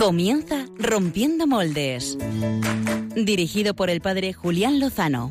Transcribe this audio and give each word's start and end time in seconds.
Comienza 0.00 0.64
Rompiendo 0.78 1.46
Moldes. 1.46 2.16
Dirigido 3.14 3.74
por 3.74 3.90
el 3.90 4.00
padre 4.00 4.32
Julián 4.32 4.80
Lozano. 4.80 5.30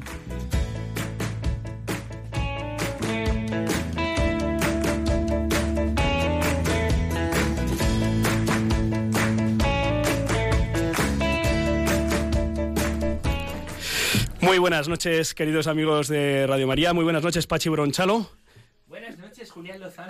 Muy 14.40 14.60
buenas 14.60 14.88
noches, 14.88 15.34
queridos 15.34 15.66
amigos 15.66 16.08
de 16.10 16.46
Radio 16.46 16.68
María. 16.68 16.94
Muy 16.94 17.04
buenas 17.04 17.24
noches, 17.24 17.48
Pachi 17.48 17.70
Bronchalo. 17.70 18.30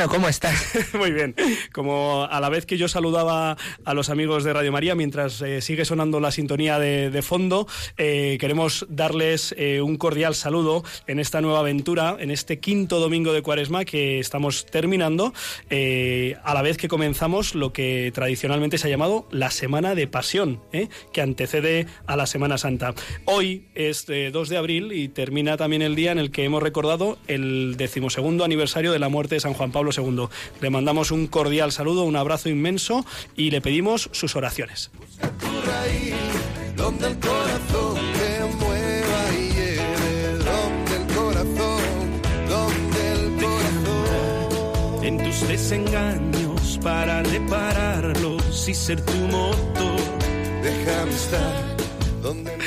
¿Cómo 0.07 0.29
estás? 0.29 0.93
Muy 0.93 1.11
bien. 1.11 1.35
Como 1.73 2.23
a 2.23 2.39
la 2.39 2.47
vez 2.47 2.65
que 2.65 2.77
yo 2.77 2.87
saludaba 2.87 3.57
a 3.83 3.93
los 3.93 4.09
amigos 4.09 4.45
de 4.45 4.53
Radio 4.53 4.71
María, 4.71 4.95
mientras 4.95 5.41
eh, 5.41 5.61
sigue 5.61 5.83
sonando 5.83 6.21
la 6.21 6.31
sintonía 6.31 6.79
de, 6.79 7.21
fondo, 7.21 7.67
eh, 7.97 8.37
queremos 8.39 8.85
darles 8.89 9.53
eh, 9.57 9.81
un 9.81 9.97
cordial 9.97 10.35
saludo 10.35 10.83
en 11.07 11.19
esta 11.19 11.41
nueva 11.41 11.59
aventura, 11.59 12.15
en 12.17 12.31
este 12.31 12.59
quinto 12.59 12.99
domingo 12.99 13.33
de 13.33 13.41
Cuaresma 13.41 13.83
que 13.83 14.19
estamos 14.19 14.65
terminando, 14.65 15.33
a 15.69 16.53
la 16.53 16.61
vez 16.61 16.77
que 16.77 16.87
comenzamos 16.87 17.53
lo 17.53 17.73
que 17.73 18.11
tradicionalmente 18.13 18.77
se 18.77 18.87
ha 18.87 18.91
llamado 18.91 19.27
la 19.31 19.51
Semana 19.51 19.95
de 19.95 20.07
Pasión, 20.07 20.61
que 21.11 21.21
antecede 21.21 21.87
a 22.07 22.15
la 22.15 22.25
Semana 22.25 22.57
Santa. 22.57 22.93
Hoy 23.25 23.65
es 23.75 24.05
2 24.07 24.49
de 24.49 24.57
abril 24.57 24.93
y 24.93 25.09
termina 25.09 25.57
también 25.57 25.81
el 25.81 25.95
día 25.95 26.11
en 26.11 26.19
el 26.19 26.31
que 26.31 26.45
hemos 26.45 26.63
recordado 26.63 27.17
el 27.27 27.75
decimosegundo 27.77 28.45
aniversario 28.45 28.91
de 28.91 28.99
la 28.99 29.09
muerte 29.09 29.35
de 29.35 29.41
San 29.41 29.53
Juan 29.53 29.71
Pablo 29.71 29.88
II. 29.97 30.27
Le 30.61 30.69
mandamos 30.69 31.11
un 31.11 31.27
cordial 31.27 31.71
saludo, 31.71 32.03
un 32.03 32.15
abrazo 32.15 32.49
inmenso 32.49 33.05
y 33.35 33.51
le 33.51 33.61
pedimos 33.61 34.09
sus 34.11 34.35
oraciones. 34.35 34.91
En 45.01 45.17
tus 45.23 45.47
desengaños 45.47 46.79
para 46.83 47.23
repararlos 47.23 48.67
y 48.67 48.73
ser 48.73 49.01
tu 49.01 49.17
motor. 49.17 49.99
Déjame 50.61 51.11
estar 51.11 51.77
donde 52.21 52.57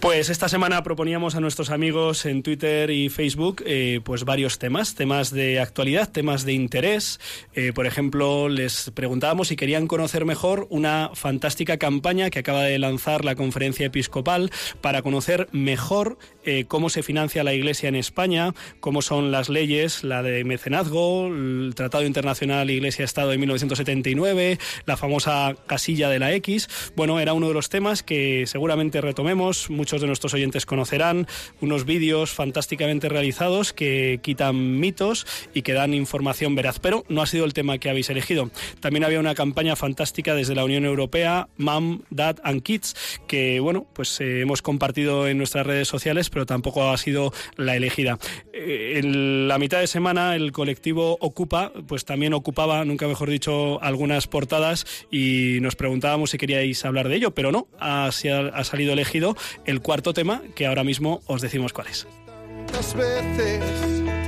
pues 0.00 0.30
esta 0.30 0.48
semana 0.48 0.82
proponíamos 0.82 1.34
a 1.34 1.40
nuestros 1.40 1.70
amigos 1.70 2.26
en 2.26 2.42
Twitter 2.42 2.90
y 2.90 3.08
Facebook 3.08 3.62
eh, 3.66 4.00
pues 4.04 4.24
varios 4.24 4.58
temas, 4.58 4.94
temas 4.94 5.30
de 5.30 5.60
actualidad, 5.60 6.10
temas 6.10 6.44
de 6.44 6.52
interés. 6.52 7.20
Eh, 7.54 7.72
por 7.74 7.86
ejemplo, 7.86 8.48
les 8.48 8.90
preguntábamos 8.94 9.48
si 9.48 9.56
querían 9.56 9.86
conocer 9.86 10.24
mejor 10.24 10.66
una 10.70 11.10
fantástica 11.14 11.78
campaña 11.78 12.30
que 12.30 12.40
acaba 12.40 12.62
de 12.62 12.78
lanzar 12.78 13.24
la 13.24 13.34
Conferencia 13.34 13.86
Episcopal 13.86 14.50
para 14.80 15.02
conocer 15.02 15.48
mejor 15.52 16.18
eh, 16.44 16.64
cómo 16.68 16.90
se 16.90 17.02
financia 17.02 17.42
la 17.42 17.54
Iglesia 17.54 17.88
en 17.88 17.96
España, 17.96 18.54
cómo 18.80 19.02
son 19.02 19.32
las 19.32 19.48
leyes, 19.48 20.04
la 20.04 20.22
de 20.22 20.44
mecenazgo, 20.44 21.26
el 21.26 21.72
Tratado 21.74 22.04
Internacional 22.04 22.70
Iglesia-Estado 22.70 23.30
de 23.30 23.38
1979, 23.38 24.58
la 24.84 24.96
famosa 24.96 25.56
casilla 25.66 26.08
de 26.08 26.18
la 26.18 26.32
X. 26.34 26.68
Bueno, 26.94 27.18
era 27.18 27.32
uno 27.32 27.48
de 27.48 27.54
los 27.54 27.68
temas 27.68 28.02
que 28.02 28.46
seguramente 28.46 29.00
retomemos. 29.00 29.70
De 30.00 30.06
nuestros 30.06 30.34
oyentes 30.34 30.66
conocerán, 30.66 31.26
unos 31.60 31.84
vídeos 31.84 32.30
fantásticamente 32.30 33.08
realizados 33.08 33.72
que 33.72 34.20
quitan 34.22 34.78
mitos 34.78 35.26
y 35.54 35.62
que 35.62 35.72
dan 35.72 35.94
información 35.94 36.54
veraz. 36.54 36.78
Pero 36.78 37.04
no 37.08 37.22
ha 37.22 37.26
sido 37.26 37.44
el 37.44 37.54
tema 37.54 37.78
que 37.78 37.90
habéis 37.90 38.10
elegido. 38.10 38.50
También 38.80 39.04
había 39.04 39.20
una 39.20 39.34
campaña 39.34 39.76
fantástica 39.76 40.34
desde 40.34 40.54
la 40.54 40.64
Unión 40.64 40.84
Europea, 40.84 41.48
Mom, 41.56 42.02
Dad 42.10 42.38
and 42.42 42.62
Kids, 42.62 42.94
que 43.26 43.60
bueno, 43.60 43.86
pues 43.92 44.20
eh, 44.20 44.40
hemos 44.40 44.62
compartido 44.62 45.28
en 45.28 45.38
nuestras 45.38 45.66
redes 45.66 45.88
sociales, 45.88 46.30
pero 46.30 46.46
tampoco 46.46 46.90
ha 46.90 46.96
sido 46.98 47.32
la 47.56 47.76
elegida. 47.76 48.18
Eh, 48.52 48.94
en 48.96 49.48
la 49.48 49.58
mitad 49.58 49.80
de 49.80 49.86
semana 49.86 50.36
el 50.36 50.52
colectivo 50.52 51.16
Ocupa, 51.20 51.72
pues 51.86 52.04
también 52.04 52.34
ocupaba, 52.34 52.84
nunca 52.84 53.06
mejor 53.06 53.30
dicho, 53.30 53.82
algunas 53.82 54.26
portadas 54.26 54.86
y 55.10 55.58
nos 55.60 55.76
preguntábamos 55.76 56.30
si 56.30 56.38
queríais 56.38 56.84
hablar 56.84 57.08
de 57.08 57.16
ello, 57.16 57.32
pero 57.32 57.52
no, 57.52 57.68
ha, 57.78 58.06
ha 58.06 58.64
salido 58.64 58.92
elegido 58.92 59.36
el 59.64 59.75
cuarto 59.80 60.12
tema, 60.12 60.42
que 60.54 60.66
ahora 60.66 60.84
mismo 60.84 61.22
os 61.26 61.40
decimos 61.40 61.72
cuál 61.72 61.88
es. 61.88 62.06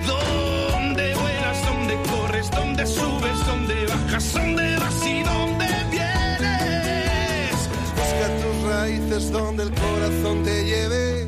¿Dónde 0.07 1.15
vuelas? 1.15 1.67
¿Dónde 1.67 1.97
corres? 2.11 2.51
¿Dónde 2.51 2.87
subes? 2.87 3.47
¿Dónde 3.47 3.87
bajas? 3.87 4.33
¿Dónde 4.35 4.77
vas 4.77 5.07
y 5.07 5.23
dónde 5.23 5.67
vienes? 5.91 7.69
Busca 7.97 8.29
tus 8.43 8.63
raíces 8.71 9.33
donde 9.33 9.63
el 9.65 9.71
corazón 9.71 10.45
te 10.45 10.65
lleve. 10.65 11.27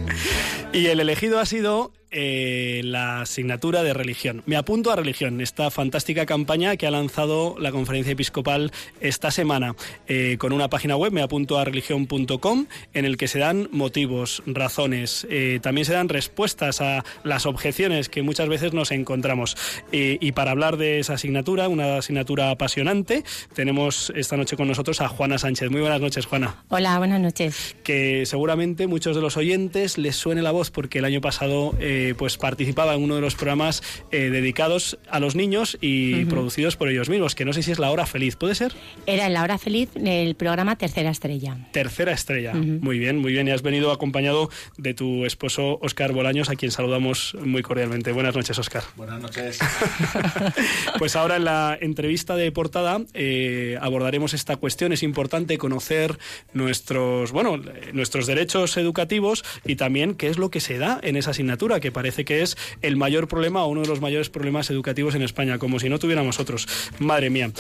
Y 0.72 0.86
el 0.86 1.00
elegido 1.00 1.38
ha 1.40 1.46
sido 1.46 1.92
eh, 2.10 2.80
la 2.84 3.22
asignatura 3.22 3.82
de 3.82 3.94
religión. 3.94 4.42
Me 4.46 4.56
apunto 4.56 4.90
a 4.90 4.96
religión, 4.96 5.40
esta 5.40 5.70
fantástica 5.70 6.26
campaña 6.26 6.76
que 6.76 6.86
ha 6.86 6.90
lanzado 6.90 7.56
la 7.58 7.70
conferencia 7.72 8.12
episcopal 8.12 8.72
esta 9.00 9.30
semana 9.30 9.76
eh, 10.08 10.36
con 10.38 10.52
una 10.52 10.68
página 10.68 10.96
web, 10.96 11.12
me 11.12 11.22
apunto 11.22 11.58
a 11.58 11.64
religión.com, 11.64 12.66
en 12.94 13.04
el 13.04 13.16
que 13.16 13.28
se 13.28 13.38
dan 13.38 13.68
motivos, 13.72 14.42
razones, 14.46 15.26
eh, 15.30 15.60
también 15.62 15.84
se 15.84 15.92
dan 15.92 16.08
respuestas 16.08 16.80
a 16.80 17.04
las 17.24 17.46
objeciones 17.46 18.08
que 18.08 18.22
muchas 18.22 18.48
veces 18.48 18.72
nos 18.72 18.90
encontramos. 18.90 19.56
y 19.92 20.32
para 20.32 20.50
hablar 20.50 20.76
de 20.76 21.00
esa 21.00 21.14
asignatura, 21.14 21.68
una 21.68 21.98
asignatura 21.98 22.50
apasionante, 22.50 23.24
tenemos 23.54 24.12
esta 24.16 24.36
noche 24.36 24.56
con 24.56 24.68
nosotros 24.68 25.00
a 25.00 25.08
Juana 25.08 25.38
Sánchez. 25.38 25.70
Muy 25.70 25.80
buenas 25.80 26.00
noches, 26.00 26.26
Juana. 26.26 26.64
Hola, 26.68 26.98
buenas 26.98 27.20
noches. 27.20 27.76
Que 27.82 28.24
seguramente 28.26 28.86
muchos 28.86 29.16
de 29.16 29.22
los 29.22 29.36
oyentes 29.36 29.98
les 29.98 30.16
suene 30.16 30.42
la 30.42 30.50
voz 30.50 30.70
porque 30.70 30.98
el 30.98 31.04
año 31.04 31.20
pasado 31.20 31.74
eh, 31.78 31.99
pues 32.16 32.36
participaba 32.36 32.94
en 32.94 33.02
uno 33.02 33.14
de 33.14 33.20
los 33.20 33.34
programas 33.34 33.82
eh, 34.10 34.30
dedicados 34.30 34.98
a 35.08 35.20
los 35.20 35.34
niños 35.34 35.78
y 35.80 36.24
producidos 36.26 36.76
por 36.76 36.88
ellos 36.88 37.08
mismos, 37.08 37.34
que 37.34 37.44
no 37.44 37.52
sé 37.52 37.62
si 37.62 37.72
es 37.72 37.78
La 37.78 37.90
Hora 37.90 38.06
Feliz, 38.06 38.36
¿puede 38.36 38.54
ser? 38.54 38.72
Era 39.06 39.26
en 39.26 39.34
La 39.34 39.42
Hora 39.42 39.58
Feliz 39.58 39.90
el 39.96 40.34
programa 40.34 40.76
Tercera 40.76 41.10
Estrella. 41.10 41.56
Tercera 41.72 42.12
Estrella, 42.12 42.54
muy 42.54 42.98
bien, 42.98 43.18
muy 43.18 43.32
bien. 43.32 43.48
Y 43.48 43.50
has 43.50 43.62
venido 43.62 43.92
acompañado 43.92 44.50
de 44.76 44.94
tu 44.94 45.24
esposo 45.24 45.78
Oscar 45.82 46.12
Bolaños, 46.12 46.50
a 46.50 46.56
quien 46.56 46.70
saludamos 46.70 47.36
muy 47.42 47.62
cordialmente. 47.62 48.12
Buenas 48.12 48.34
noches, 48.34 48.58
Oscar. 48.58 48.82
Buenas 48.96 49.20
noches. 49.20 49.58
pues 50.98 51.16
ahora 51.16 51.36
en 51.36 51.44
la 51.44 51.78
entrevista 51.80 52.36
de 52.36 52.50
portada 52.52 53.00
eh, 53.14 53.78
abordaremos 53.80 54.34
esta 54.34 54.56
cuestión. 54.56 54.92
Es 54.92 55.02
importante 55.02 55.58
conocer 55.58 56.18
nuestros, 56.52 57.32
bueno, 57.32 57.60
nuestros 57.92 58.26
derechos 58.26 58.76
educativos 58.76 59.44
y 59.64 59.76
también 59.76 60.14
qué 60.14 60.28
es 60.28 60.38
lo 60.38 60.50
que 60.50 60.60
se 60.60 60.78
da 60.78 61.00
en 61.02 61.16
esa 61.16 61.30
asignatura, 61.30 61.80
que 61.80 61.89
parece 61.90 62.24
que 62.24 62.42
es 62.42 62.56
el 62.82 62.96
mayor 62.96 63.28
problema 63.28 63.64
o 63.64 63.68
uno 63.68 63.82
de 63.82 63.88
los 63.88 64.00
mayores 64.00 64.30
problemas 64.30 64.70
educativos 64.70 65.14
en 65.14 65.22
España, 65.22 65.58
como 65.58 65.78
si 65.78 65.88
no 65.88 65.98
tuviéramos 65.98 66.40
otros. 66.40 66.68
Madre 66.98 67.30
mía. 67.30 67.50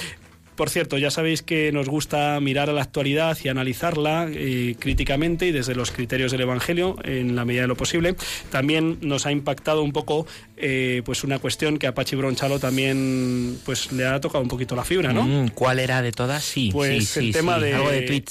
Por 0.60 0.68
cierto, 0.68 0.98
ya 0.98 1.10
sabéis 1.10 1.40
que 1.40 1.72
nos 1.72 1.88
gusta 1.88 2.38
mirar 2.38 2.68
a 2.68 2.74
la 2.74 2.82
actualidad 2.82 3.38
y 3.42 3.48
analizarla 3.48 4.28
eh, 4.30 4.76
críticamente 4.78 5.46
y 5.46 5.52
desde 5.52 5.74
los 5.74 5.90
criterios 5.90 6.32
del 6.32 6.42
Evangelio 6.42 6.96
en 7.02 7.34
la 7.34 7.46
medida 7.46 7.62
de 7.62 7.68
lo 7.68 7.76
posible. 7.76 8.14
También 8.50 8.98
nos 9.00 9.24
ha 9.24 9.32
impactado 9.32 9.82
un 9.82 9.92
poco 9.92 10.26
eh, 10.60 11.02
pues 11.04 11.24
una 11.24 11.38
cuestión 11.38 11.78
que 11.78 11.86
a 11.86 11.94
Pachi 11.94 12.16
Bronchalo 12.16 12.58
también 12.58 13.58
pues 13.64 13.92
le 13.92 14.06
ha 14.06 14.20
tocado 14.20 14.42
un 14.42 14.48
poquito 14.48 14.76
la 14.76 14.84
fibra, 14.84 15.12
¿no? 15.12 15.24
Mm, 15.24 15.48
¿Cuál 15.48 15.78
era 15.78 16.02
de 16.02 16.12
todas? 16.12 16.44
Sí, 16.44 16.70
pues 16.72 17.16
el, 17.16 17.32
tema 17.32 17.58
de, 17.58 17.72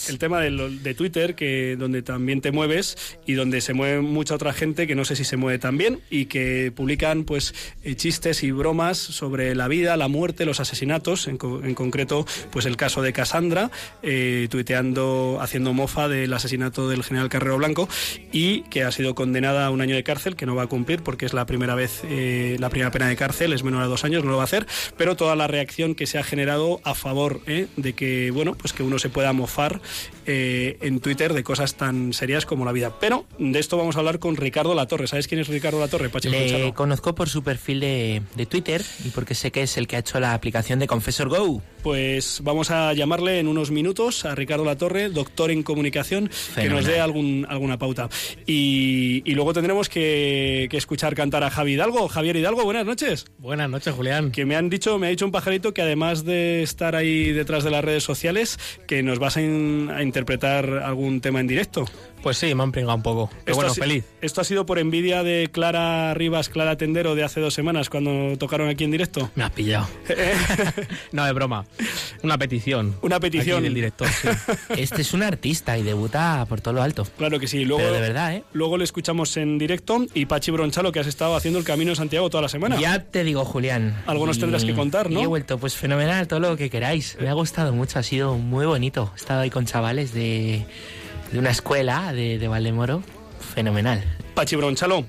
el 0.08 0.20
tema 0.20 0.42
de, 0.42 0.94
Twitter, 0.94 1.36
que 1.36 1.76
donde 1.78 2.02
también 2.02 2.42
te 2.42 2.52
mueves 2.52 2.98
y 3.26 3.34
donde 3.34 3.62
se 3.62 3.74
mueve 3.74 4.02
mucha 4.02 4.36
otra 4.36 4.54
gente 4.54 4.88
que 4.88 4.96
no 4.96 5.06
sé 5.06 5.16
si 5.16 5.24
se 5.24 5.38
mueve 5.38 5.60
también 5.60 6.02
y 6.10 6.26
que 6.26 6.72
publican 6.76 7.24
pues 7.24 7.54
eh, 7.84 7.96
chistes 7.96 8.44
y 8.44 8.52
bromas 8.52 8.98
sobre 8.98 9.56
la 9.56 9.68
vida, 9.68 9.98
la 9.98 10.08
muerte, 10.08 10.46
los 10.46 10.60
asesinatos, 10.60 11.28
en, 11.28 11.38
en 11.64 11.76
concreto 11.76 12.26
pues 12.52 12.66
el 12.66 12.78
caso 12.78 13.02
de 13.02 13.14
Casandra, 13.14 13.72
eh, 14.02 14.48
tuiteando, 14.50 15.40
haciendo 15.42 15.74
mofa 15.74 16.08
del 16.08 16.34
asesinato 16.34 16.90
del 16.90 17.04
general 17.04 17.30
Carrero 17.30 17.58
Blanco 17.58 17.90
y 18.32 18.62
que 18.64 18.84
ha 18.84 18.92
sido 18.92 19.16
condenada 19.16 19.66
a 19.66 19.72
un 19.72 19.82
año 19.82 19.96
de 19.96 20.04
cárcel, 20.04 20.36
que 20.36 20.46
no 20.46 20.56
va 20.56 20.64
a 20.64 20.68
cumplir 20.68 21.02
porque 21.04 21.26
es 21.26 21.34
la 21.34 21.46
primera 21.46 21.76
vez, 21.76 22.04
eh, 22.06 22.19
la 22.60 22.70
primera 22.70 22.92
pena 22.92 23.08
de 23.08 23.16
cárcel, 23.16 23.54
es 23.54 23.64
menor 23.64 23.84
a 23.84 23.88
dos 23.88 24.04
años, 24.04 24.24
no 24.24 24.32
lo 24.32 24.38
va 24.38 24.44
a 24.44 24.46
hacer, 24.46 24.66
pero 24.98 25.16
toda 25.16 25.36
la 25.36 25.48
reacción 25.48 25.96
que 25.96 26.08
se 26.08 26.18
ha 26.18 26.24
generado 26.24 26.80
a 26.84 26.96
favor 26.96 27.42
eh, 27.48 27.68
de 27.78 27.94
que, 27.94 28.32
bueno, 28.32 28.56
pues 28.56 28.74
que 28.74 28.84
uno 28.84 29.00
se 29.00 29.10
pueda 29.10 29.34
mofar 29.34 29.82
en 30.32 31.00
Twitter 31.00 31.34
de 31.34 31.44
cosas 31.44 31.76
tan 31.76 32.14
serias 32.14 32.46
como 32.46 32.66
la 32.66 32.72
vida. 32.72 32.94
Pero 33.00 33.26
de 33.40 33.60
esto 33.60 33.78
vamos 33.78 33.96
a 33.96 34.00
hablar 34.00 34.20
con 34.20 34.36
Ricardo 34.36 34.76
Latorre. 34.76 35.08
¿Sabes 35.08 35.28
quién 35.28 35.42
es 35.42 35.48
Ricardo 35.48 35.80
Latorre, 35.80 36.10
Pachi 36.10 36.30
Le 36.30 36.74
conozco 36.74 37.16
por 37.16 37.30
su 37.30 37.44
perfil 37.44 37.80
de, 37.80 38.22
de 38.36 38.46
Twitter 38.46 38.84
y 39.06 39.10
porque 39.10 39.36
sé 39.36 39.52
que 39.52 39.64
es 39.64 39.78
el 39.78 39.88
que 39.88 39.96
ha 39.96 40.00
hecho 40.00 40.20
la 40.20 40.34
aplicación 40.34 40.80
de 40.80 40.88
Confessor 40.88 41.30
Go. 41.30 41.62
pues 41.82 42.42
vamos 42.44 42.72
a 42.72 42.94
llamarle 42.94 43.40
en 43.40 43.48
unos 43.48 43.72
minutos 43.72 44.26
a 44.26 44.36
Ricardo 44.36 44.66
Latorre, 44.66 45.10
doctor 45.10 45.52
en 45.52 45.64
comunicación, 45.64 46.30
que 46.56 46.70
nos 46.70 46.86
dé 46.86 47.00
algún, 47.00 47.46
alguna 47.50 47.78
pauta. 47.78 48.10
Y, 48.46 49.22
y 49.26 49.34
luego 49.34 49.54
tendremos 49.54 49.90
que, 49.90 50.68
que 50.70 50.78
escuchar 50.78 51.16
cantar 51.16 51.44
a 51.44 51.50
Javi 51.50 51.74
Hidalgo. 51.74 52.09
Javier 52.10 52.36
Hidalgo, 52.36 52.64
buenas 52.64 52.86
noches. 52.86 53.26
Buenas 53.38 53.70
noches, 53.70 53.94
Julián. 53.94 54.32
Que 54.32 54.46
me 54.46 54.56
han 54.56 54.70
dicho, 54.70 54.98
me 55.00 55.08
ha 55.08 55.10
dicho 55.10 55.26
un 55.26 55.32
pajarito 55.32 55.74
que 55.74 55.82
además 55.82 56.26
de 56.26 56.62
estar 56.64 56.96
ahí 56.96 57.32
detrás 57.32 57.64
de 57.64 57.72
las 57.72 57.84
redes 57.84 58.04
sociales, 58.04 58.60
que 58.88 59.02
nos 59.04 59.20
vas 59.20 59.38
a, 59.38 59.42
in- 59.42 59.90
a 59.94 60.04
interpretar 60.04 60.70
algún 60.84 61.22
tema 61.22 61.40
en 61.40 61.48
directo. 61.48 61.86
Pues 62.22 62.38
sí, 62.38 62.54
me 62.54 62.64
han 62.64 62.72
pringado 62.72 62.96
un 62.98 63.04
poco. 63.04 63.30
Pero 63.30 63.40
Esto 63.46 63.56
bueno, 63.56 63.72
ha 63.72 63.76
feliz. 63.76 64.06
Esto 64.22 64.42
ha 64.42 64.44
sido 64.44 64.66
por 64.66 64.78
envidia 64.80 65.24
de 65.24 65.50
Clara 65.52 66.14
Rivas, 66.14 66.50
Clara 66.50 66.76
Tendero 66.76 67.16
de 67.16 67.24
hace 67.24 67.40
dos 67.40 67.54
semanas 67.54 67.90
cuando 67.90 68.38
tocaron 68.38 68.70
aquí 68.70 68.84
en 68.84 68.92
directo. 68.92 69.32
Me 69.36 69.44
has 69.44 69.52
pillado. 69.52 69.88
no, 71.12 71.26
es 71.28 71.34
broma. 71.34 71.66
Una 72.24 72.38
petición. 72.38 72.96
Una 73.02 73.20
petición. 73.20 73.58
Aquí 73.58 73.64
del 73.64 73.74
director, 73.74 74.08
sí. 74.10 74.28
Este 74.78 75.02
es 75.02 75.14
un 75.14 75.24
artista 75.24 75.78
y 75.78 75.84
debuta 75.84 76.46
por 76.50 76.62
todo 76.62 76.74
lo 76.74 76.82
alto. 76.82 77.06
Claro 77.18 77.40
que 77.40 77.48
sí. 77.48 77.66
Luego, 77.66 77.82
Pero 77.84 77.94
de 77.94 78.02
verdad, 78.02 78.36
¿eh? 78.36 78.44
Luego 78.54 78.78
le 78.78 78.84
escuchamos 78.84 79.36
en 79.38 79.58
directo 79.58 80.06
y 80.14 80.26
Pachi 80.26 80.52
Bronchalo, 80.52 80.92
que 80.92 81.00
has 81.00 81.08
estado 81.08 81.36
haciendo 81.36 81.60
el 81.60 81.66
Camino 81.66 81.92
de 81.92 81.96
Santiago 81.96 82.30
toda 82.30 82.42
la 82.44 82.50
semana. 82.50 82.80
Ya 82.80 83.04
te 83.04 83.24
digo, 83.24 83.46
Julián. 83.46 84.04
Algo 84.06 84.26
nos 84.26 84.38
y- 84.38 84.42
tendrás 84.42 84.66
que 84.66 84.74
contar, 84.74 85.10
¿no? 85.10 85.20
y 85.22 85.24
he 85.24 85.28
vuelto, 85.28 85.58
pues 85.58 85.76
fenomenal, 85.76 86.28
todo 86.28 86.40
lo 86.40 86.58
que 86.58 86.70
queráis. 86.70 87.18
Me 87.20 87.30
ha 87.30 87.34
gustado 87.34 87.72
mucho, 87.74 88.00
ha 88.00 88.04
sido 88.04 88.36
muy 88.36 88.66
bonito. 88.66 89.12
He 89.16 89.20
estado 89.20 89.42
ahí 89.42 89.50
con 89.50 89.66
chavales 89.66 90.14
de, 90.14 90.66
de 91.32 91.40
una 91.40 91.52
escuela 91.52 92.14
de, 92.14 92.38
de 92.40 92.48
Valdemoro. 92.48 93.04
Fenomenal. 93.56 94.04
Pachi 94.36 94.56
Bronchalo, 94.56 95.06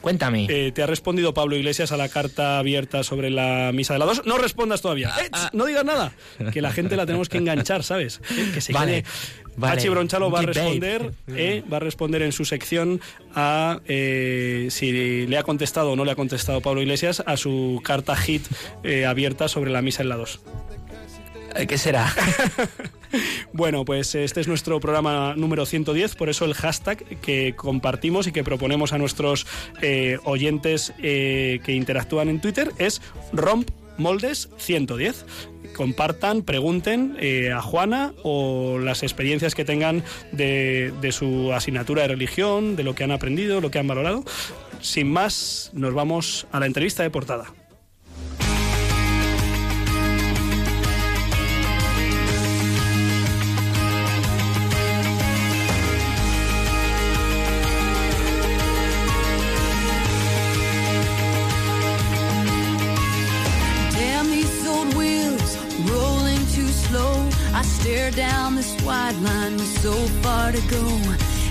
Cuéntame. 0.00 0.46
eh, 0.48 0.70
¿te 0.72 0.82
ha 0.82 0.86
respondido 0.86 1.34
Pablo 1.34 1.56
Iglesias 1.56 1.90
a 1.92 1.96
la 1.96 2.08
carta 2.08 2.58
abierta 2.58 3.02
sobre 3.02 3.30
la 3.30 3.70
misa 3.74 3.94
de 3.94 3.98
la 3.98 4.04
dos? 4.06 4.22
No 4.26 4.38
respondas 4.38 4.80
todavía. 4.82 5.10
Ah, 5.12 5.20
Eh, 5.22 5.30
ch, 5.30 5.54
no 5.54 5.66
digas 5.66 5.84
nada. 5.84 6.12
Que 6.52 6.62
la 6.62 6.70
gente 6.72 6.96
la 6.96 7.06
tenemos 7.06 7.28
que 7.28 7.38
enganchar, 7.38 7.82
¿sabes? 7.82 8.20
Eh, 8.30 8.50
Que 8.54 8.60
se 8.60 8.72
Vale, 8.72 9.02
quede. 9.02 9.12
vale. 9.56 9.74
Pachi 9.76 9.88
Bronchalo 9.88 10.30
va 10.30 10.40
a 10.40 10.42
responder, 10.42 11.12
eh, 11.28 11.64
va 11.70 11.78
a 11.78 11.80
responder 11.80 12.22
en 12.22 12.30
su 12.32 12.44
sección 12.44 13.00
a 13.34 13.80
eh, 13.86 14.68
si 14.70 15.26
le 15.26 15.36
ha 15.38 15.42
contestado 15.42 15.92
o 15.92 15.96
no 15.96 16.04
le 16.04 16.12
ha 16.12 16.16
contestado 16.16 16.60
Pablo 16.60 16.80
Iglesias 16.82 17.22
a 17.26 17.36
su 17.36 17.80
carta 17.84 18.14
hit 18.16 18.46
eh, 18.84 19.04
abierta 19.06 19.48
sobre 19.48 19.70
la 19.72 19.82
misa 19.82 20.02
en 20.02 20.10
la 20.10 20.16
2. 20.16 20.40
Eh, 21.54 21.66
¿Qué 21.66 21.78
será? 21.78 22.12
Bueno, 23.54 23.86
pues 23.86 24.14
este 24.14 24.42
es 24.42 24.48
nuestro 24.48 24.80
programa 24.80 25.32
número 25.34 25.64
110, 25.64 26.14
por 26.14 26.28
eso 26.28 26.44
el 26.44 26.52
hashtag 26.52 26.98
que 27.22 27.54
compartimos 27.56 28.26
y 28.26 28.32
que 28.32 28.44
proponemos 28.44 28.92
a 28.92 28.98
nuestros 28.98 29.46
eh, 29.80 30.18
oyentes 30.24 30.92
eh, 30.98 31.60
que 31.64 31.72
interactúan 31.72 32.28
en 32.28 32.42
Twitter 32.42 32.70
es 32.76 33.00
rompmoldes110. 33.32 35.24
Compartan, 35.74 36.42
pregunten 36.42 37.16
a 37.54 37.62
Juana 37.62 38.12
o 38.22 38.78
las 38.78 39.02
experiencias 39.02 39.54
que 39.54 39.64
tengan 39.64 40.04
de, 40.32 40.92
de 41.00 41.10
su 41.10 41.54
asignatura 41.54 42.02
de 42.02 42.08
religión, 42.08 42.76
de 42.76 42.84
lo 42.84 42.94
que 42.94 43.04
han 43.04 43.12
aprendido, 43.12 43.62
lo 43.62 43.70
que 43.70 43.78
han 43.78 43.88
valorado. 43.88 44.22
Sin 44.82 45.10
más, 45.10 45.70
nos 45.72 45.94
vamos 45.94 46.46
a 46.52 46.60
la 46.60 46.66
entrevista 46.66 47.02
de 47.02 47.10
portada. 47.10 47.46
Stare 67.68 68.10
down 68.10 68.56
this 68.56 68.74
wide 68.84 69.16
line 69.22 69.56
with 69.56 69.82
so 69.82 69.92
far 70.22 70.52
to 70.52 70.60
go. 70.68 70.84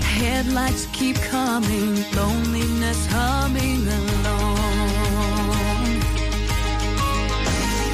Headlights 0.02 0.86
keep 0.92 1.16
coming, 1.30 1.94
loneliness 2.14 3.06
humming 3.06 3.86
along. 3.86 4.58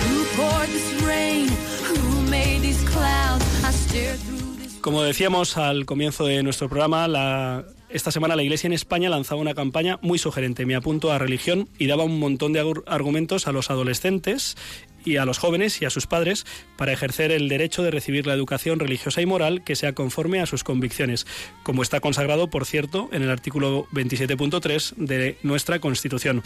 Who 0.04 0.66
this 0.66 1.02
rain? 1.02 1.48
Who 1.88 2.30
made 2.30 2.62
these 2.62 2.82
clouds? 2.88 3.44
I 3.64 3.70
stare 3.72 4.16
through. 4.16 4.44
Como 4.84 5.02
decíamos 5.02 5.56
al 5.56 5.86
comienzo 5.86 6.26
de 6.26 6.42
nuestro 6.42 6.68
programa, 6.68 7.64
esta 7.88 8.10
semana 8.10 8.36
la 8.36 8.42
Iglesia 8.42 8.66
en 8.66 8.74
España 8.74 9.08
lanzaba 9.08 9.40
una 9.40 9.54
campaña 9.54 9.98
muy 10.02 10.18
sugerente, 10.18 10.66
Me 10.66 10.74
apunto 10.74 11.10
a 11.10 11.16
religión, 11.18 11.70
y 11.78 11.86
daba 11.86 12.04
un 12.04 12.18
montón 12.18 12.52
de 12.52 12.60
argumentos 12.86 13.46
a 13.46 13.52
los 13.52 13.70
adolescentes 13.70 14.56
y 15.04 15.16
a 15.16 15.24
los 15.24 15.38
jóvenes 15.38 15.80
y 15.82 15.84
a 15.84 15.90
sus 15.90 16.06
padres 16.06 16.46
para 16.76 16.92
ejercer 16.92 17.32
el 17.32 17.48
derecho 17.48 17.82
de 17.82 17.90
recibir 17.90 18.26
la 18.26 18.34
educación 18.34 18.78
religiosa 18.78 19.20
y 19.20 19.26
moral 19.26 19.62
que 19.64 19.76
sea 19.76 19.92
conforme 19.92 20.40
a 20.40 20.46
sus 20.46 20.64
convicciones, 20.64 21.26
como 21.62 21.82
está 21.82 22.00
consagrado, 22.00 22.48
por 22.48 22.66
cierto, 22.66 23.08
en 23.12 23.22
el 23.22 23.30
artículo 23.30 23.86
27.3 23.92 24.94
de 24.96 25.36
nuestra 25.42 25.78
Constitución. 25.78 26.42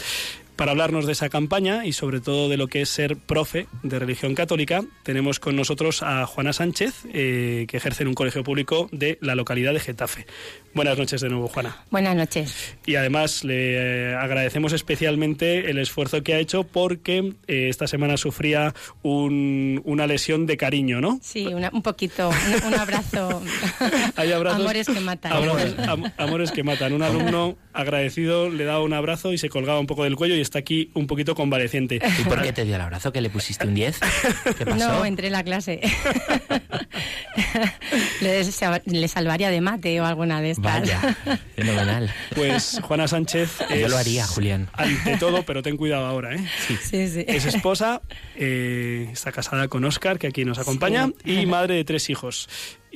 Para 0.58 0.72
hablarnos 0.72 1.06
de 1.06 1.12
esa 1.12 1.28
campaña 1.28 1.86
y 1.86 1.92
sobre 1.92 2.20
todo 2.20 2.48
de 2.48 2.56
lo 2.56 2.66
que 2.66 2.80
es 2.80 2.88
ser 2.88 3.16
profe 3.16 3.68
de 3.84 4.00
religión 4.00 4.34
católica, 4.34 4.82
tenemos 5.04 5.38
con 5.38 5.54
nosotros 5.54 6.02
a 6.02 6.26
Juana 6.26 6.52
Sánchez, 6.52 7.04
eh, 7.12 7.66
que 7.68 7.76
ejerce 7.76 8.02
en 8.02 8.08
un 8.08 8.14
colegio 8.14 8.42
público 8.42 8.88
de 8.90 9.18
la 9.20 9.36
localidad 9.36 9.72
de 9.72 9.78
Getafe. 9.78 10.26
Buenas 10.74 10.98
noches 10.98 11.20
de 11.20 11.28
nuevo, 11.28 11.46
Juana. 11.46 11.76
Buenas 11.92 12.16
noches. 12.16 12.76
Y 12.86 12.96
además 12.96 13.44
le 13.44 14.10
eh, 14.10 14.14
agradecemos 14.16 14.72
especialmente 14.72 15.70
el 15.70 15.78
esfuerzo 15.78 16.24
que 16.24 16.34
ha 16.34 16.40
hecho 16.40 16.64
porque 16.64 17.34
eh, 17.46 17.68
esta 17.68 17.86
semana 17.86 18.16
un- 19.02 19.80
una 19.84 20.06
lesión 20.06 20.46
de 20.46 20.56
cariño, 20.56 21.00
¿no? 21.00 21.18
Sí, 21.22 21.46
una- 21.46 21.70
un 21.72 21.82
poquito, 21.82 22.28
un, 22.30 22.72
un 22.72 22.74
abrazo. 22.74 23.42
Hay 24.16 24.32
abrazos- 24.32 24.60
Amores 24.60 24.86
que 24.86 25.00
matan. 25.00 25.32
Amores, 25.32 25.74
am- 25.86 26.12
amores 26.16 26.50
que 26.52 26.62
matan. 26.62 26.92
Un 26.92 27.02
alumno 27.02 27.56
agradecido 27.78 28.50
le 28.50 28.64
daba 28.64 28.82
un 28.82 28.92
abrazo 28.92 29.32
y 29.32 29.38
se 29.38 29.48
colgaba 29.48 29.78
un 29.78 29.86
poco 29.86 30.04
del 30.04 30.16
cuello 30.16 30.34
y 30.34 30.40
está 30.40 30.58
aquí 30.58 30.90
un 30.94 31.06
poquito 31.06 31.34
convaleciente. 31.34 32.00
¿Y 32.18 32.24
por 32.24 32.42
qué 32.42 32.52
te 32.52 32.64
dio 32.64 32.74
el 32.74 32.80
abrazo? 32.80 33.12
¿Que 33.12 33.20
le 33.20 33.30
pusiste 33.30 33.66
un 33.66 33.74
10? 33.74 34.00
¿Qué 34.58 34.66
pasó? 34.66 34.76
No, 34.76 35.04
entré 35.04 35.28
en 35.28 35.32
la 35.32 35.44
clase. 35.44 35.80
le, 38.20 38.44
le 38.86 39.08
salvaría 39.08 39.50
de 39.50 39.60
mate 39.60 40.00
o 40.00 40.04
alguna 40.04 40.40
de 40.40 40.50
estas. 40.50 40.80
Vaya, 40.80 41.16
fenomenal. 41.54 42.12
Pues 42.34 42.80
Juana 42.82 43.06
Sánchez 43.06 43.58
Yo 43.70 43.74
es 43.74 43.90
lo 43.90 43.96
haría, 43.96 44.26
Julián. 44.26 44.68
Ante 44.72 45.16
todo, 45.18 45.44
pero 45.44 45.62
ten 45.62 45.76
cuidado 45.76 46.06
ahora, 46.06 46.34
¿eh? 46.34 46.44
Sí, 46.82 47.08
sí. 47.08 47.24
Es 47.28 47.46
esposa, 47.46 48.02
eh, 48.36 49.08
está 49.12 49.30
casada 49.30 49.68
con 49.68 49.84
Oscar, 49.84 50.18
que 50.18 50.26
aquí 50.26 50.44
nos 50.44 50.58
acompaña, 50.58 51.10
y 51.24 51.46
madre 51.46 51.76
de 51.76 51.84
tres 51.84 52.10
hijos. 52.10 52.48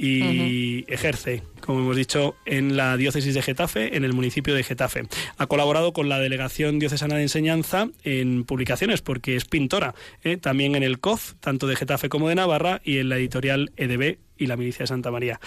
Y 0.05 0.85
ejerce, 0.93 1.45
como 1.61 1.79
hemos 1.79 1.95
dicho, 1.97 2.35
en 2.45 2.77
la 2.77 2.97
diócesis 2.97 3.35
de 3.35 3.43
Getafe, 3.43 3.97
en 3.97 4.05
el 4.05 4.13
municipio 4.13 4.53
de 4.55 4.65
Getafe. 4.65 5.05
Ha 5.39 5.47
colaborado 5.47 5.93
con 5.93 6.09
la 6.09 6.19
Delegación 6.19 6.81
Diocesana 6.81 7.15
de 7.15 7.23
Enseñanza 7.23 7.89
en 8.03 8.43
publicaciones, 8.43 9.01
porque 9.01 9.37
es 9.37 9.45
pintora, 9.45 9.95
¿eh? 10.25 10.39
también 10.39 10.75
en 10.75 10.83
el 10.83 10.99
COF, 10.99 11.35
tanto 11.39 11.69
de 11.69 11.77
Getafe 11.77 12.09
como 12.09 12.29
de 12.29 12.35
Navarra, 12.35 12.81
y 12.85 12.99
en 12.99 13.11
la 13.11 13.17
editorial 13.17 13.71
EDB 13.77 14.19
y 14.37 14.47
la 14.47 14.57
Milicia 14.57 14.83
de 14.83 14.89
Santa 14.89 15.13
María. 15.13 15.39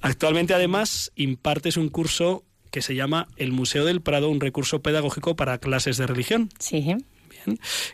Actualmente, 0.00 0.54
además, 0.54 1.10
impartes 1.16 1.76
un 1.76 1.88
curso 1.88 2.44
que 2.70 2.82
se 2.82 2.94
llama 2.94 3.26
El 3.36 3.52
Museo 3.52 3.84
del 3.84 4.02
Prado, 4.02 4.28
un 4.28 4.40
recurso 4.40 4.82
pedagógico 4.82 5.34
para 5.34 5.58
clases 5.58 5.96
de 5.96 6.06
religión 6.06 6.48
Sí. 6.58 6.94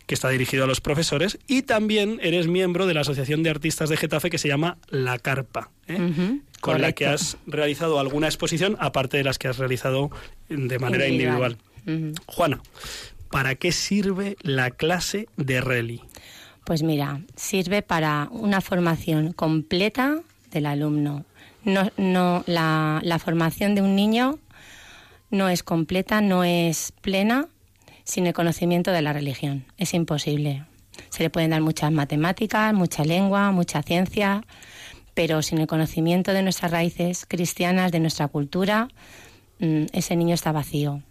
Que 0.06 0.14
está 0.14 0.28
dirigido 0.28 0.64
a 0.64 0.66
los 0.66 0.80
profesores, 0.80 1.38
y 1.46 1.62
también 1.62 2.18
eres 2.22 2.46
miembro 2.46 2.86
de 2.86 2.94
la 2.94 3.00
Asociación 3.02 3.42
de 3.42 3.50
Artistas 3.50 3.88
de 3.88 3.96
Getafe 3.96 4.30
que 4.30 4.38
se 4.38 4.48
llama 4.48 4.78
La 4.88 5.18
Carpa, 5.18 5.70
¿eh? 5.86 6.40
Con 6.60 6.80
la 6.80 6.92
que 6.92 7.06
has 7.06 7.36
realizado 7.46 7.98
alguna 7.98 8.28
exposición, 8.28 8.76
aparte 8.78 9.16
de 9.16 9.24
las 9.24 9.38
que 9.38 9.48
has 9.48 9.58
realizado 9.58 10.10
de 10.48 10.78
manera 10.78 11.08
individual. 11.08 11.58
Juana, 12.26 12.60
¿para 13.30 13.56
qué 13.56 13.72
sirve 13.72 14.36
la 14.42 14.70
clase 14.70 15.26
de 15.36 15.60
Reli? 15.60 16.02
Pues 16.64 16.82
mira, 16.84 17.20
sirve 17.34 17.82
para 17.82 18.28
una 18.30 18.60
formación 18.60 19.32
completa 19.32 20.20
del 20.52 20.66
alumno. 20.66 21.24
No, 21.64 21.90
no, 21.96 22.44
la, 22.46 23.00
la 23.02 23.18
formación 23.18 23.74
de 23.74 23.82
un 23.82 23.96
niño 23.96 24.38
no 25.30 25.48
es 25.48 25.62
completa, 25.62 26.20
no 26.20 26.44
es 26.44 26.92
plena 27.00 27.48
sin 28.12 28.26
el 28.26 28.34
conocimiento 28.34 28.92
de 28.92 29.00
la 29.00 29.14
religión. 29.14 29.64
Es 29.78 29.94
imposible. 29.94 30.66
Se 31.08 31.22
le 31.22 31.30
pueden 31.30 31.48
dar 31.48 31.62
muchas 31.62 31.90
matemáticas, 31.90 32.74
mucha 32.74 33.06
lengua, 33.06 33.52
mucha 33.52 33.82
ciencia, 33.82 34.44
pero 35.14 35.40
sin 35.40 35.60
el 35.60 35.66
conocimiento 35.66 36.34
de 36.34 36.42
nuestras 36.42 36.72
raíces 36.72 37.24
cristianas, 37.26 37.90
de 37.90 38.00
nuestra 38.00 38.28
cultura, 38.28 38.88
mm, 39.60 39.84
ese 39.94 40.14
niño 40.16 40.34
está 40.34 40.52
vacío. 40.52 41.02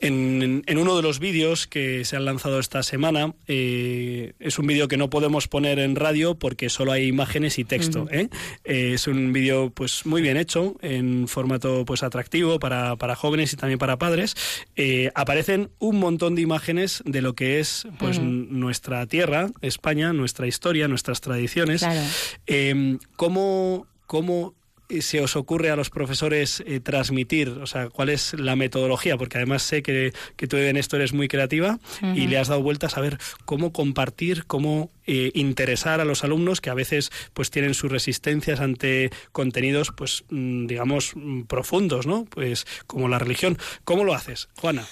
En, 0.00 0.62
en 0.66 0.78
uno 0.78 0.96
de 0.96 1.02
los 1.02 1.18
vídeos 1.18 1.66
que 1.66 2.04
se 2.04 2.16
han 2.16 2.24
lanzado 2.24 2.60
esta 2.60 2.82
semana, 2.82 3.34
eh, 3.46 4.32
es 4.38 4.58
un 4.58 4.66
vídeo 4.66 4.86
que 4.86 4.96
no 4.96 5.10
podemos 5.10 5.48
poner 5.48 5.78
en 5.78 5.96
radio 5.96 6.36
porque 6.36 6.68
solo 6.68 6.92
hay 6.92 7.06
imágenes 7.06 7.58
y 7.58 7.64
texto. 7.64 8.06
¿eh? 8.10 8.28
Eh, 8.64 8.92
es 8.94 9.08
un 9.08 9.32
vídeo 9.32 9.70
pues 9.70 10.06
muy 10.06 10.22
bien 10.22 10.36
hecho, 10.36 10.76
en 10.82 11.26
formato 11.26 11.84
pues 11.84 12.02
atractivo 12.02 12.58
para, 12.58 12.96
para 12.96 13.16
jóvenes 13.16 13.52
y 13.52 13.56
también 13.56 13.78
para 13.78 13.98
padres. 13.98 14.34
Eh, 14.76 15.10
aparecen 15.14 15.70
un 15.78 15.98
montón 15.98 16.34
de 16.34 16.42
imágenes 16.42 17.02
de 17.04 17.22
lo 17.22 17.34
que 17.34 17.58
es 17.58 17.86
pues 17.98 18.20
nuestra 18.20 19.06
tierra, 19.06 19.50
España, 19.62 20.12
nuestra 20.12 20.46
historia, 20.46 20.88
nuestras 20.88 21.20
tradiciones. 21.20 21.80
Claro. 21.80 22.00
Eh, 22.46 22.98
¿Cómo, 23.16 23.86
cómo 24.06 24.54
se 24.88 25.20
os 25.20 25.36
ocurre 25.36 25.70
a 25.70 25.76
los 25.76 25.90
profesores 25.90 26.62
eh, 26.66 26.80
transmitir? 26.80 27.50
O 27.50 27.66
sea, 27.66 27.88
¿cuál 27.88 28.08
es 28.08 28.34
la 28.34 28.56
metodología? 28.56 29.16
Porque 29.16 29.38
además 29.38 29.62
sé 29.62 29.82
que, 29.82 30.12
que 30.36 30.46
tú 30.46 30.56
en 30.56 30.76
esto 30.76 30.96
eres 30.96 31.12
muy 31.12 31.28
creativa 31.28 31.78
y 32.14 32.26
le 32.26 32.38
has 32.38 32.48
dado 32.48 32.62
vueltas 32.62 32.96
a 32.96 33.00
ver 33.00 33.18
cómo 33.44 33.72
compartir, 33.72 34.44
cómo 34.46 34.90
eh, 35.06 35.30
interesar 35.34 36.00
a 36.00 36.04
los 36.04 36.24
alumnos 36.24 36.60
que 36.60 36.70
a 36.70 36.74
veces 36.74 37.10
pues 37.34 37.50
tienen 37.50 37.74
sus 37.74 37.90
resistencias 37.90 38.60
ante 38.60 39.10
contenidos 39.32 39.92
pues 39.96 40.24
mm, 40.30 40.66
digamos 40.66 41.12
mm, 41.14 41.42
profundos, 41.42 42.06
¿no? 42.06 42.24
Pues 42.26 42.66
como 42.86 43.08
la 43.08 43.18
religión. 43.18 43.58
¿Cómo 43.84 44.04
lo 44.04 44.14
haces, 44.14 44.48
Juana? 44.56 44.86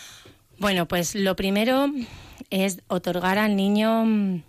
Bueno, 0.58 0.88
pues 0.88 1.14
lo 1.14 1.36
primero 1.36 1.90
es 2.50 2.82
otorgar 2.88 3.38
al 3.38 3.56
niño 3.56 4.04
mm, 4.04 4.42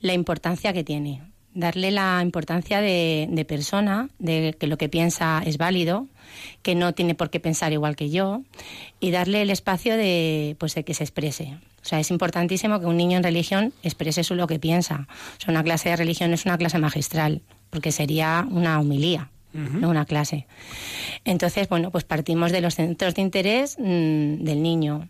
la 0.00 0.14
importancia 0.14 0.72
que 0.72 0.84
tiene, 0.84 1.22
darle 1.54 1.90
la 1.90 2.20
importancia 2.22 2.80
de, 2.80 3.28
de 3.30 3.44
persona, 3.44 4.08
de 4.18 4.56
que 4.58 4.66
lo 4.66 4.78
que 4.78 4.88
piensa 4.88 5.42
es 5.44 5.58
válido, 5.58 6.06
que 6.62 6.74
no 6.74 6.94
tiene 6.94 7.14
por 7.14 7.30
qué 7.30 7.40
pensar 7.40 7.72
igual 7.72 7.96
que 7.96 8.10
yo, 8.10 8.42
y 9.00 9.10
darle 9.10 9.42
el 9.42 9.50
espacio 9.50 9.96
de, 9.96 10.56
pues, 10.58 10.74
de 10.74 10.84
que 10.84 10.94
se 10.94 11.04
exprese. 11.04 11.56
O 11.82 11.84
sea, 11.84 12.00
es 12.00 12.10
importantísimo 12.10 12.80
que 12.80 12.86
un 12.86 12.96
niño 12.96 13.16
en 13.16 13.24
religión 13.24 13.72
exprese 13.82 14.24
su 14.24 14.34
lo 14.34 14.46
que 14.46 14.58
piensa. 14.58 15.08
O 15.38 15.40
sea, 15.40 15.50
una 15.50 15.64
clase 15.64 15.90
de 15.90 15.96
religión 15.96 16.32
es 16.32 16.46
una 16.46 16.56
clase 16.56 16.78
magistral, 16.78 17.42
porque 17.70 17.92
sería 17.92 18.46
una 18.50 18.78
humilía, 18.80 19.30
no 19.52 19.90
una 19.90 20.06
clase. 20.06 20.46
Entonces, 21.24 21.68
bueno, 21.68 21.90
pues 21.90 22.04
partimos 22.04 22.52
de 22.52 22.62
los 22.62 22.76
centros 22.76 23.14
de 23.14 23.22
interés 23.22 23.76
mm, 23.78 24.44
del 24.44 24.62
niño 24.62 25.08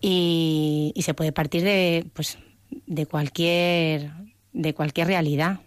y, 0.00 0.92
y 0.94 1.02
se 1.02 1.14
puede 1.14 1.32
partir 1.32 1.62
de, 1.62 2.06
pues, 2.12 2.38
de 2.86 3.06
cualquier 3.06 4.12
de 4.54 4.72
cualquier 4.72 5.08
realidad. 5.08 5.60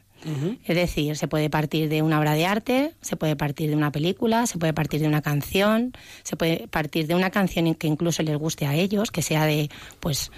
Es 0.66 0.76
decir, 0.76 1.16
se 1.16 1.28
puede 1.28 1.50
partir 1.50 1.88
de 1.90 2.02
una 2.02 2.20
obra 2.20 2.34
de 2.34 2.46
arte, 2.46 2.94
se 3.02 3.16
puede 3.16 3.36
partir 3.36 3.70
de 3.70 3.76
una 3.76 3.92
película, 3.92 4.48
se 4.48 4.58
puede 4.58 4.74
partir 4.74 5.00
de 5.00 5.08
una 5.08 5.22
canción, 5.22 5.94
se 6.24 6.36
puede 6.36 6.68
partir 6.68 7.08
de 7.08 7.16
una 7.16 7.30
canción 7.30 7.74
que 7.76 7.88
incluso 7.88 8.24
les 8.24 8.36
guste 8.36 8.66
a 8.66 8.74
ellos, 8.74 9.12
que 9.12 9.22
sea 9.22 9.46
de, 9.46 9.70
pues, 10.00 10.32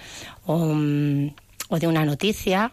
o, 0.44 0.58
mm, 0.74 1.34
o 1.70 1.78
de 1.78 1.86
una 1.88 2.04
noticia, 2.04 2.72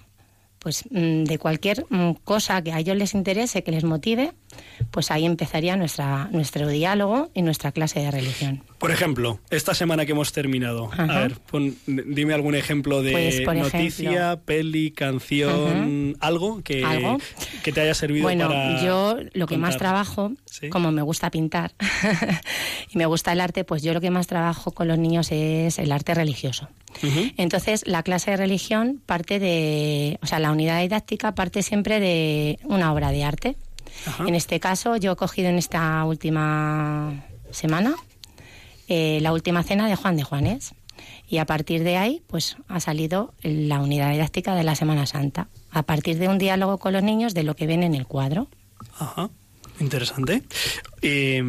pues 0.60 0.84
mm, 0.92 1.24
de 1.24 1.40
cualquier 1.40 1.86
mm, 1.90 2.12
cosa 2.24 2.62
que 2.62 2.74
a 2.74 2.80
ellos 2.80 2.98
les 2.98 3.14
interese, 3.14 3.64
que 3.64 3.72
les 3.72 3.84
motive, 3.84 4.34
pues 4.92 5.12
ahí 5.12 5.26
empezaría 5.26 5.76
nuestra, 5.76 6.30
nuestro 6.32 6.68
diálogo 6.68 7.30
y 7.34 7.42
nuestra 7.42 7.72
clase 7.72 8.00
de 8.00 8.12
religión. 8.12 8.64
Por 8.80 8.92
ejemplo, 8.92 9.40
esta 9.50 9.74
semana 9.74 10.06
que 10.06 10.12
hemos 10.14 10.32
terminado, 10.32 10.90
a 10.98 11.06
ver, 11.06 11.40
pon- 11.52 11.76
dime 11.88 12.34
algún 12.34 12.56
ejemplo 12.56 13.02
de 13.02 13.12
Pues, 13.12 13.58
noticia, 13.58 14.12
ejemplo. 14.12 14.42
peli, 14.46 14.92
canción, 14.92 16.16
algo 16.20 16.62
que, 16.64 16.84
Algo. 16.84 17.18
que 17.64 17.72
te 17.72 17.82
haya 17.82 17.94
servido 17.94 18.24
Bueno, 18.24 18.48
para 18.48 18.84
yo 18.84 19.18
lo 19.34 19.48
que 19.48 19.58
más 19.58 19.78
trabajo, 19.78 20.32
Sí. 20.46 20.70
como 20.70 20.92
me 20.92 21.02
gusta 21.02 21.30
pintar 21.32 21.74
y 22.92 22.98
me 22.98 23.06
gusta 23.06 23.32
el 23.34 23.42
arte, 23.42 23.64
pues 23.64 23.84
yo 23.84 23.94
lo 23.94 24.02
que 24.02 24.10
más 24.12 24.28
trabajo 24.28 24.72
con 24.72 24.88
los 24.88 24.98
niños 24.98 25.32
es 25.32 25.78
el 25.80 25.92
arte 25.92 26.14
religioso. 26.14 26.70
Entonces, 27.38 27.84
la 27.86 28.02
clase 28.02 28.32
de 28.32 28.38
religión 28.38 29.02
parte 29.06 29.40
de, 29.40 30.18
o 30.24 30.26
sea, 30.26 30.40
la 30.40 30.52
unidad 30.52 30.82
didáctica 30.82 31.36
parte 31.36 31.62
siempre 31.62 32.00
de 32.00 32.60
una 32.64 32.92
obra 32.92 33.12
de 33.12 33.24
arte. 33.24 33.56
Ajá. 34.06 34.26
En 34.28 34.36
este 34.36 34.60
caso, 34.60 34.96
yo 34.98 35.14
he 35.14 35.16
cogido 35.16 35.50
en 35.50 35.58
esta 35.58 36.04
última 36.06 37.26
semana 37.52 37.96
eh, 38.88 39.20
la 39.22 39.34
última 39.34 39.64
cena 39.64 39.88
de 39.88 39.96
Juan 39.96 40.16
de 40.16 40.24
Juanes. 40.24 40.74
Y 41.30 41.38
a 41.38 41.46
partir 41.46 41.84
de 41.84 41.98
ahí, 41.98 42.24
pues 42.28 42.58
ha 42.68 42.80
salido 42.80 43.34
la 43.42 43.80
unidad 43.80 44.12
didáctica 44.12 44.56
de 44.56 44.64
la 44.64 44.76
Semana 44.76 45.06
Santa. 45.06 45.48
A 45.72 45.84
partir 45.84 46.18
de 46.18 46.28
un 46.28 46.38
diálogo 46.38 46.78
con 46.78 46.94
los 46.94 47.04
niños 47.04 47.34
de 47.34 47.44
lo 47.44 47.56
que 47.56 47.68
ven 47.68 47.84
en 47.84 47.94
el 47.94 48.08
cuadro. 48.08 48.48
Ajá, 48.98 49.30
interesante. 49.80 50.44
Eh, 51.02 51.44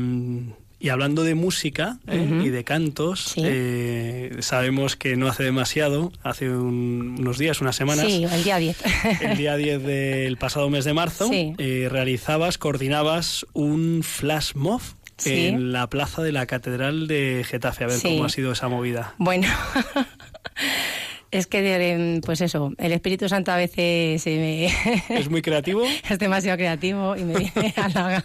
y 0.81 0.91
hablando 0.91 1.25
de 1.25 1.35
música 1.35 1.99
eh, 2.07 2.43
y 2.45 2.49
de 2.51 2.63
cantos, 2.65 3.33
Sí. 3.35 3.43
eh, 3.45 4.37
sabemos 4.41 4.95
que 4.97 5.17
no 5.17 5.27
hace 5.29 5.43
demasiado, 5.43 6.13
hace 6.23 6.49
un- 6.51 7.17
unos 7.19 7.39
días, 7.39 7.61
unas 7.61 7.75
semanas, 7.77 8.07
Sí, 8.07 8.25
el 8.25 8.45
día 8.45 8.59
10. 8.59 8.79
el 9.23 9.37
día 9.37 9.57
10 9.57 9.83
del 9.83 10.37
pasado 10.37 10.71
mes 10.71 10.85
de 10.85 10.93
marzo, 10.95 11.29
Sí. 11.29 11.55
eh, 11.59 11.89
realizabas, 11.91 12.59
coordinabas 12.59 13.45
un 13.55 14.03
flash 14.05 14.55
mob 14.55 14.81
en 15.25 15.73
la 15.73 15.89
plaza 15.89 16.23
de 16.23 16.31
la 16.31 16.47
Catedral 16.47 17.09
de 17.09 17.45
Getafe. 17.45 17.83
A 17.83 17.87
ver 17.89 18.01
cómo 18.01 18.25
ha 18.25 18.29
sido 18.29 18.53
esa 18.53 18.69
movida. 18.69 19.15
Bueno, 19.19 19.49
es 21.31 21.47
que, 21.47 22.21
pues 22.25 22.41
eso, 22.41 22.73
el 22.79 22.93
Espíritu 22.93 23.29
Santo 23.29 23.51
a 23.53 23.57
veces 23.57 24.23
se 24.23 24.31
me... 24.37 25.19
¿Es 25.19 25.29
muy 25.29 25.43
creativo? 25.43 25.83
es 26.09 26.19
demasiado 26.19 26.57
creativo 26.57 27.17
y 27.17 27.25
me 27.25 27.35
viene 27.39 27.75
a 27.77 27.89
la... 27.89 28.25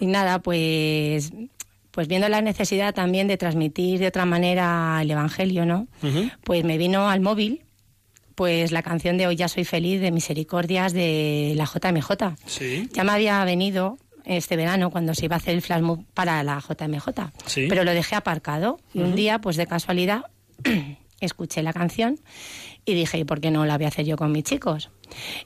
Y 0.00 0.06
nada, 0.06 0.38
pues, 0.40 1.32
pues 1.98 2.06
viendo 2.06 2.28
la 2.28 2.40
necesidad 2.42 2.94
también 2.94 3.26
de 3.26 3.36
transmitir 3.36 3.98
de 3.98 4.06
otra 4.06 4.24
manera 4.24 5.00
el 5.02 5.10
Evangelio, 5.10 5.66
¿no? 5.66 5.88
Pues 6.44 6.62
me 6.62 6.78
vino 6.78 7.08
al 7.10 7.20
móvil 7.20 7.64
pues 8.36 8.70
la 8.70 8.84
canción 8.84 9.18
de 9.18 9.26
Hoy 9.26 9.34
ya 9.34 9.48
soy 9.48 9.64
feliz 9.64 10.00
de 10.00 10.12
Misericordias 10.12 10.92
de 10.92 11.54
la 11.56 11.64
JMJ. 11.64 12.36
Sí. 12.46 12.88
Ya 12.92 13.02
me 13.02 13.10
había 13.10 13.44
venido 13.44 13.98
este 14.24 14.54
verano 14.54 14.92
cuando 14.92 15.12
se 15.12 15.24
iba 15.24 15.34
a 15.34 15.38
hacer 15.38 15.56
el 15.56 15.60
flash 15.60 15.82
para 16.14 16.40
la 16.44 16.60
JMJ, 16.60 17.08
Sí. 17.46 17.66
pero 17.68 17.82
lo 17.82 17.90
dejé 17.92 18.14
aparcado 18.14 18.78
y 18.94 19.00
un 19.00 19.16
día, 19.16 19.40
pues 19.40 19.56
de 19.56 19.66
casualidad, 19.66 20.26
escuché 21.20 21.64
la 21.64 21.72
canción 21.72 22.20
y 22.84 22.94
dije, 22.94 23.18
¿y 23.18 23.24
por 23.24 23.40
qué 23.40 23.50
no 23.50 23.66
la 23.66 23.76
voy 23.76 23.86
a 23.86 23.88
hacer 23.88 24.06
yo 24.06 24.16
con 24.16 24.30
mis 24.30 24.44
chicos? 24.44 24.90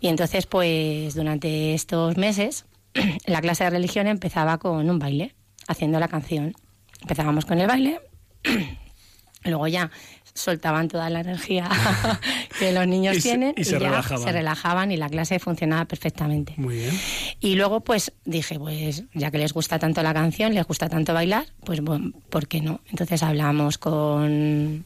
Y 0.02 0.08
entonces, 0.08 0.44
pues 0.44 1.14
durante 1.14 1.72
estos 1.72 2.18
meses, 2.18 2.66
la 3.26 3.40
clase 3.40 3.64
de 3.64 3.70
religión 3.70 4.06
empezaba 4.06 4.58
con 4.58 4.90
un 4.90 4.98
baile, 4.98 5.34
haciendo 5.68 5.98
la 6.00 6.08
canción. 6.08 6.54
Empezábamos 7.00 7.44
con 7.44 7.58
el 7.60 7.66
baile, 7.66 8.00
luego 9.44 9.66
ya 9.68 9.90
soltaban 10.34 10.88
toda 10.88 11.10
la 11.10 11.20
energía 11.20 11.68
que 12.58 12.72
los 12.72 12.86
niños 12.86 13.16
Y 13.18 13.20
se- 13.20 13.28
tienen 13.28 13.54
y 13.56 13.64
se 13.64 13.72
ya 13.72 13.78
relajaban. 13.80 14.22
se 14.24 14.32
relajaban 14.32 14.90
y 14.92 14.96
la 14.96 15.08
clase 15.10 15.38
funcionaba 15.38 15.84
perfectamente. 15.84 16.54
Muy 16.56 16.76
bien. 16.76 16.98
Y 17.40 17.54
luego, 17.56 17.80
pues 17.80 18.12
dije, 18.24 18.58
pues 18.58 19.04
ya 19.12 19.30
que 19.30 19.38
les 19.38 19.52
gusta 19.52 19.78
tanto 19.78 20.02
la 20.02 20.14
canción, 20.14 20.54
les 20.54 20.66
gusta 20.66 20.88
tanto 20.88 21.12
bailar, 21.12 21.46
pues 21.64 21.80
bueno, 21.82 22.12
¿por 22.30 22.46
qué 22.48 22.60
no? 22.62 22.80
Entonces 22.88 23.22
hablamos 23.22 23.76
con, 23.78 24.84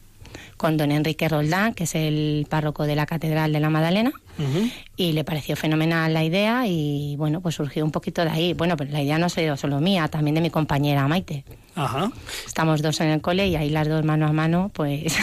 con 0.57 0.75
don 0.75 0.91
Enrique 0.91 1.29
Roldán, 1.29 1.73
que 1.73 1.83
es 1.85 1.95
el 1.95 2.47
párroco 2.49 2.85
de 2.85 2.95
la 2.95 3.05
Catedral 3.05 3.53
de 3.53 3.59
la 3.59 3.69
Magdalena, 3.69 4.11
Ujú. 4.39 4.69
y 4.95 5.13
le 5.13 5.23
pareció 5.23 5.55
fenomenal 5.55 6.13
la 6.13 6.23
idea 6.23 6.65
y 6.67 7.15
bueno, 7.17 7.41
pues 7.41 7.55
surgió 7.55 7.85
un 7.85 7.91
poquito 7.91 8.23
de 8.23 8.31
ahí. 8.31 8.53
Bueno, 8.53 8.75
pero 8.75 8.91
la 8.91 9.01
idea 9.01 9.17
no 9.19 9.29
solo 9.29 9.55
solo 9.55 9.79
mía, 9.79 10.07
también 10.07 10.35
de 10.35 10.41
mi 10.41 10.49
compañera 10.49 11.07
Maite. 11.07 11.45
Ajá. 11.75 12.11
Estamos 12.45 12.81
dos 12.81 12.99
en 13.01 13.09
el 13.09 13.21
cole 13.21 13.47
y 13.47 13.55
ahí 13.55 13.69
las 13.69 13.87
dos 13.87 14.03
mano 14.03 14.25
a 14.27 14.33
mano, 14.33 14.71
pues... 14.73 15.15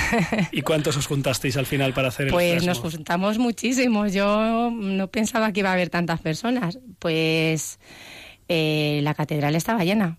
¿Y 0.53 0.63
cuántos 0.63 0.97
os 0.97 1.07
juntasteis 1.09 1.57
al 1.57 1.67
final 1.67 1.93
para 1.93 2.09
hacer 2.09 2.27
el 2.27 2.33
Pues 2.33 2.65
nos 2.65 2.79
juntamos 2.79 3.39
muchísimos. 3.39 4.13
Yo 4.13 4.71
no 4.71 5.09
pensaba 5.09 5.53
que 5.53 5.61
iba 5.61 5.71
a 5.71 5.73
haber 5.73 5.91
tantas 5.91 6.21
personas. 6.21 6.79
Pues 7.01 7.81
eh, 8.49 9.01
la 9.03 9.15
catedral 9.15 9.57
estaba 9.57 9.83
llena. 9.83 10.17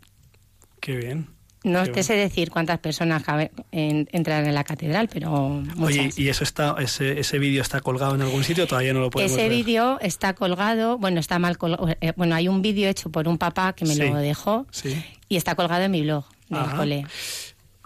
Qué 0.82 0.98
bien. 0.98 1.28
No 1.66 1.84
te 1.88 2.04
sé 2.04 2.14
decir 2.14 2.52
cuántas 2.52 2.80
personas 2.80 3.24
cabe- 3.24 3.52
en- 3.72 4.08
entran 4.12 4.46
en 4.46 4.54
la 4.54 4.64
catedral, 4.64 5.10
pero 5.12 5.62
Oye. 5.82 6.12
¿y 6.16 6.28
eso 6.30 6.44
está, 6.44 6.76
ese, 6.80 7.20
ese 7.20 7.40
vídeo 7.40 7.62
está 7.62 7.82
colgado 7.82 8.16
en 8.16 8.22
algún 8.22 8.44
sitio? 8.44 8.68
Todavía 8.68 8.94
no 8.94 9.00
lo 9.02 9.10
podemos 9.10 9.32
Ese 9.32 9.50
vídeo 9.50 10.00
está 10.00 10.34
colgado, 10.36 10.98
bueno, 10.98 11.20
está 11.20 11.40
mal 11.40 11.58
colgado. 11.58 11.88
bueno, 12.16 12.36
hay 12.36 12.48
un 12.48 12.62
vídeo 12.62 12.88
hecho 12.88 13.10
por 13.12 13.28
un 13.28 13.38
papá 13.38 13.74
que 13.74 13.84
me 13.86 13.96
Sí. 13.96 14.00
lo 14.02 14.16
dejó 14.16 14.68
Sí. 14.72 15.04
y 15.28 15.36
está 15.38 15.56
colgado 15.56 15.84
en 15.84 15.92
mi 15.92 16.02
blog 16.04 16.24
del 16.50 16.60
Ajá. 16.60 16.78
cole. 16.78 17.04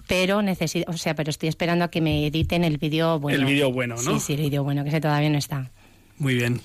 Pero 0.08 0.42
necesito, 0.42 0.90
o 0.92 0.98
sea, 0.98 1.16
pero 1.16 1.30
estoy 1.30 1.50
esperando 1.50 1.86
a 1.86 1.90
que 1.92 2.02
me 2.02 2.26
editen 2.28 2.64
el 2.64 2.78
vídeo 2.80 3.20
bueno. 3.20 3.38
El 3.40 3.46
vídeo 3.46 3.72
bueno, 3.72 3.96
¿no? 3.96 4.14
Sí, 4.16 4.20
sí, 4.20 4.34
el 4.34 4.42
vídeo 4.42 4.64
bueno, 4.64 4.84
que 4.84 4.90
ese 4.90 5.00
todavía 5.02 5.30
no 5.30 5.38
está. 5.38 5.72
Muy 6.18 6.34
bien. 6.36 6.60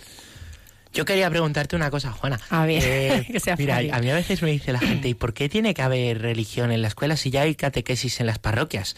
Yo 0.94 1.04
quería 1.04 1.28
preguntarte 1.28 1.74
una 1.76 1.90
cosa, 1.90 2.12
Juana. 2.12 2.38
A 2.50 2.64
ver, 2.66 2.82
Eh, 2.86 3.26
que 3.32 3.40
sea 3.40 3.56
mira, 3.56 3.78
a 3.78 4.00
mí 4.00 4.10
a 4.10 4.14
veces 4.14 4.40
me 4.42 4.50
dice 4.52 4.72
la 4.72 4.78
gente, 4.78 5.08
¿y 5.08 5.14
por 5.14 5.34
qué 5.34 5.48
tiene 5.48 5.74
que 5.74 5.82
haber 5.82 6.22
religión 6.22 6.70
en 6.72 6.82
la 6.82 6.88
escuela 6.88 7.16
si 7.16 7.30
ya 7.30 7.42
hay 7.42 7.54
catequesis 7.54 8.20
en 8.20 8.26
las 8.26 8.38
parroquias? 8.38 8.96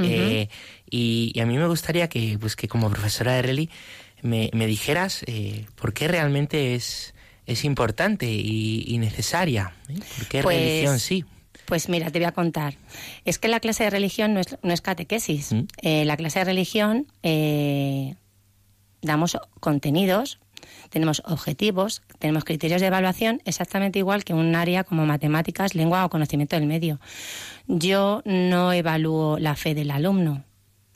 Eh, 0.00 0.48
y, 0.90 1.30
y 1.34 1.40
a 1.40 1.46
mí 1.46 1.56
me 1.56 1.66
gustaría 1.68 2.08
que, 2.08 2.36
pues, 2.40 2.56
que 2.56 2.66
como 2.66 2.90
profesora 2.90 3.34
de 3.34 3.42
reli 3.42 3.70
me, 4.22 4.50
me 4.52 4.66
dijeras 4.66 5.22
eh, 5.26 5.66
por 5.76 5.92
qué 5.92 6.08
realmente 6.08 6.74
es, 6.74 7.14
es 7.46 7.64
importante 7.64 8.26
y, 8.26 8.84
y 8.88 8.98
necesaria. 8.98 9.72
¿Por 10.16 10.26
qué 10.28 10.42
Pues, 10.42 10.56
religión 10.58 10.98
sí? 10.98 11.24
Pues 11.66 11.88
mira, 11.88 12.10
te 12.10 12.18
voy 12.18 12.26
a 12.26 12.32
contar. 12.32 12.76
Es 13.24 13.38
que 13.38 13.48
la 13.48 13.60
clase 13.60 13.84
de 13.84 13.90
religión 13.90 14.34
no 14.34 14.40
es, 14.40 14.56
no 14.62 14.72
es 14.72 14.80
catequesis. 14.80 15.52
¿Mm? 15.52 15.60
Eh, 15.82 16.04
la 16.04 16.16
clase 16.16 16.40
de 16.40 16.44
religión 16.46 17.06
eh, 17.22 18.16
damos 19.00 19.38
contenidos, 19.60 20.40
tenemos 20.94 21.22
objetivos, 21.26 22.02
tenemos 22.20 22.44
criterios 22.44 22.80
de 22.80 22.86
evaluación 22.86 23.42
exactamente 23.44 23.98
igual 23.98 24.22
que 24.22 24.32
un 24.32 24.54
área 24.54 24.84
como 24.84 25.04
matemáticas, 25.06 25.74
lengua 25.74 26.04
o 26.04 26.08
conocimiento 26.08 26.54
del 26.54 26.68
medio. 26.68 27.00
Yo 27.66 28.22
no 28.24 28.72
evalúo 28.72 29.40
la 29.40 29.56
fe 29.56 29.74
del 29.74 29.90
alumno. 29.90 30.44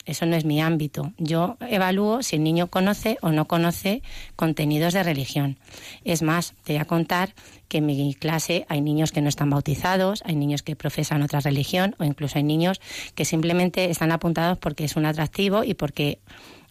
Eso 0.05 0.25
no 0.25 0.37
es 0.37 0.45
mi 0.45 0.61
ámbito. 0.61 1.11
Yo 1.17 1.57
evalúo 1.59 2.23
si 2.23 2.37
el 2.37 2.43
niño 2.43 2.67
conoce 2.67 3.17
o 3.21 3.31
no 3.31 3.45
conoce 3.45 4.01
contenidos 4.37 4.93
de 4.93 5.03
religión. 5.03 5.59
Es 6.05 6.21
más, 6.21 6.53
te 6.63 6.73
voy 6.73 6.81
a 6.81 6.85
contar 6.85 7.35
que 7.67 7.79
en 7.79 7.85
mi 7.85 8.13
clase 8.15 8.65
hay 8.69 8.79
niños 8.79 9.11
que 9.11 9.21
no 9.21 9.27
están 9.27 9.49
bautizados, 9.49 10.23
hay 10.25 10.37
niños 10.37 10.63
que 10.63 10.77
profesan 10.77 11.23
otra 11.23 11.41
religión 11.41 11.93
o 11.99 12.05
incluso 12.05 12.37
hay 12.37 12.43
niños 12.43 12.79
que 13.15 13.25
simplemente 13.25 13.89
están 13.89 14.13
apuntados 14.13 14.57
porque 14.57 14.85
es 14.85 14.95
un 14.95 15.05
atractivo 15.05 15.65
y 15.65 15.73
porque 15.73 16.19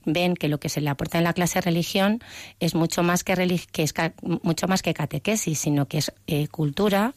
ven 0.05 0.35
que 0.35 0.49
lo 0.49 0.59
que 0.61 0.69
se 0.69 0.81
le 0.81 0.91
aporta 0.91 1.19
en 1.19 1.25
la 1.25 1.33
clase 1.33 1.61
religión 1.61 2.21
es 2.61 2.75
mucho 2.75 3.03
más 3.03 3.25
que, 3.25 3.35
que 3.73 3.83
es 3.83 3.93
ca- 3.93 4.15
mucho 4.43 4.69
más 4.69 4.83
que 4.83 4.95
catequesis, 4.95 5.59
sino 5.59 5.87
que 5.87 5.99
es 5.99 6.13
eh, 6.27 6.49
cultura, 6.49 7.15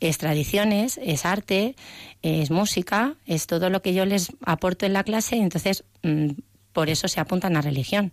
es 0.00 0.18
tradiciones, 0.18 0.98
es 1.02 1.24
arte, 1.26 1.76
es 2.22 2.50
música, 2.50 3.14
es 3.26 3.46
todo 3.46 3.70
lo 3.70 3.82
que 3.82 3.94
yo 3.94 4.04
les 4.06 4.32
aporto 4.44 4.86
en 4.86 4.92
la 4.92 5.04
clase 5.04 5.36
y 5.36 5.40
entonces 5.40 5.84
mm, 6.02 6.30
por 6.72 6.88
eso 6.88 7.06
se 7.08 7.20
apuntan 7.20 7.56
a 7.56 7.60
religión. 7.62 8.12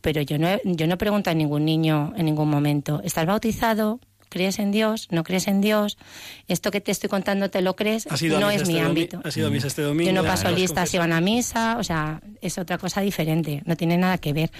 Pero 0.00 0.20
yo 0.22 0.36
no, 0.38 0.48
yo 0.64 0.86
no 0.86 0.98
pregunto 0.98 1.30
a 1.30 1.34
ningún 1.34 1.64
niño 1.64 2.12
en 2.16 2.26
ningún 2.26 2.48
momento, 2.50 3.00
¿estás 3.04 3.26
bautizado? 3.26 4.00
¿Crees 4.30 4.58
en 4.60 4.70
Dios? 4.70 5.08
¿No 5.10 5.24
crees 5.24 5.46
en 5.48 5.60
Dios? 5.60 5.98
¿Esto 6.48 6.70
que 6.70 6.80
te 6.80 6.90
estoy 6.92 7.10
contando 7.10 7.50
te 7.50 7.60
lo 7.60 7.76
crees? 7.76 8.06
¿Has 8.06 8.22
ido 8.22 8.38
a 8.38 8.40
no 8.40 8.50
es 8.50 8.66
mi 8.66 8.76
este 8.76 8.86
ámbito. 8.86 9.20
has 9.24 9.36
ido 9.36 9.48
a 9.48 9.50
misa 9.50 9.66
este 9.66 9.82
domingo? 9.82 10.10
Yo 10.10 10.14
no 10.14 10.26
paso 10.26 10.50
listas 10.52 10.88
si 10.88 10.98
van 10.98 11.12
a 11.12 11.20
misa, 11.20 11.76
o 11.78 11.84
sea, 11.84 12.22
es 12.40 12.56
otra 12.56 12.78
cosa 12.78 13.00
diferente, 13.02 13.62
no 13.66 13.76
tiene 13.76 13.98
nada 13.98 14.16
que 14.18 14.32
ver. 14.32 14.50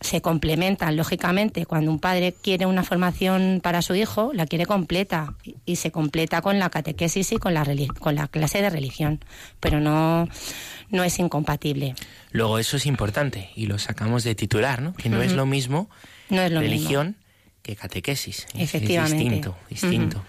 Se 0.00 0.20
complementan, 0.22 0.96
lógicamente, 0.96 1.66
cuando 1.66 1.90
un 1.90 2.00
padre 2.00 2.34
quiere 2.42 2.66
una 2.66 2.82
formación 2.84 3.60
para 3.62 3.82
su 3.82 3.94
hijo, 3.94 4.32
la 4.32 4.46
quiere 4.46 4.66
completa 4.66 5.34
y, 5.44 5.56
y 5.66 5.76
se 5.76 5.90
completa 5.92 6.40
con 6.42 6.58
la 6.58 6.70
catequesis 6.70 7.30
y 7.32 7.36
con 7.36 7.52
la, 7.54 7.64
reli- 7.64 7.92
con 7.98 8.14
la 8.14 8.28
clase 8.28 8.62
de 8.62 8.70
religión, 8.70 9.22
pero 9.60 9.78
no, 9.78 10.26
no 10.88 11.04
es 11.04 11.18
incompatible. 11.18 11.94
Luego 12.32 12.58
eso 12.58 12.78
es 12.78 12.86
importante 12.86 13.50
y 13.54 13.66
lo 13.66 13.78
sacamos 13.78 14.24
de 14.24 14.34
titular, 14.34 14.80
¿no? 14.80 14.94
Que 14.94 15.10
no 15.10 15.20
es 15.20 15.32
lo 15.34 15.44
mismo 15.44 15.90
No 16.30 16.40
es 16.40 16.50
lo 16.50 16.60
religión 16.60 17.16
que 17.68 17.76
catequesis. 17.76 18.46
Es- 18.54 18.62
Efectivamente. 18.74 19.16
Es 19.16 19.30
distinto, 19.30 19.56
distinto. 19.68 20.24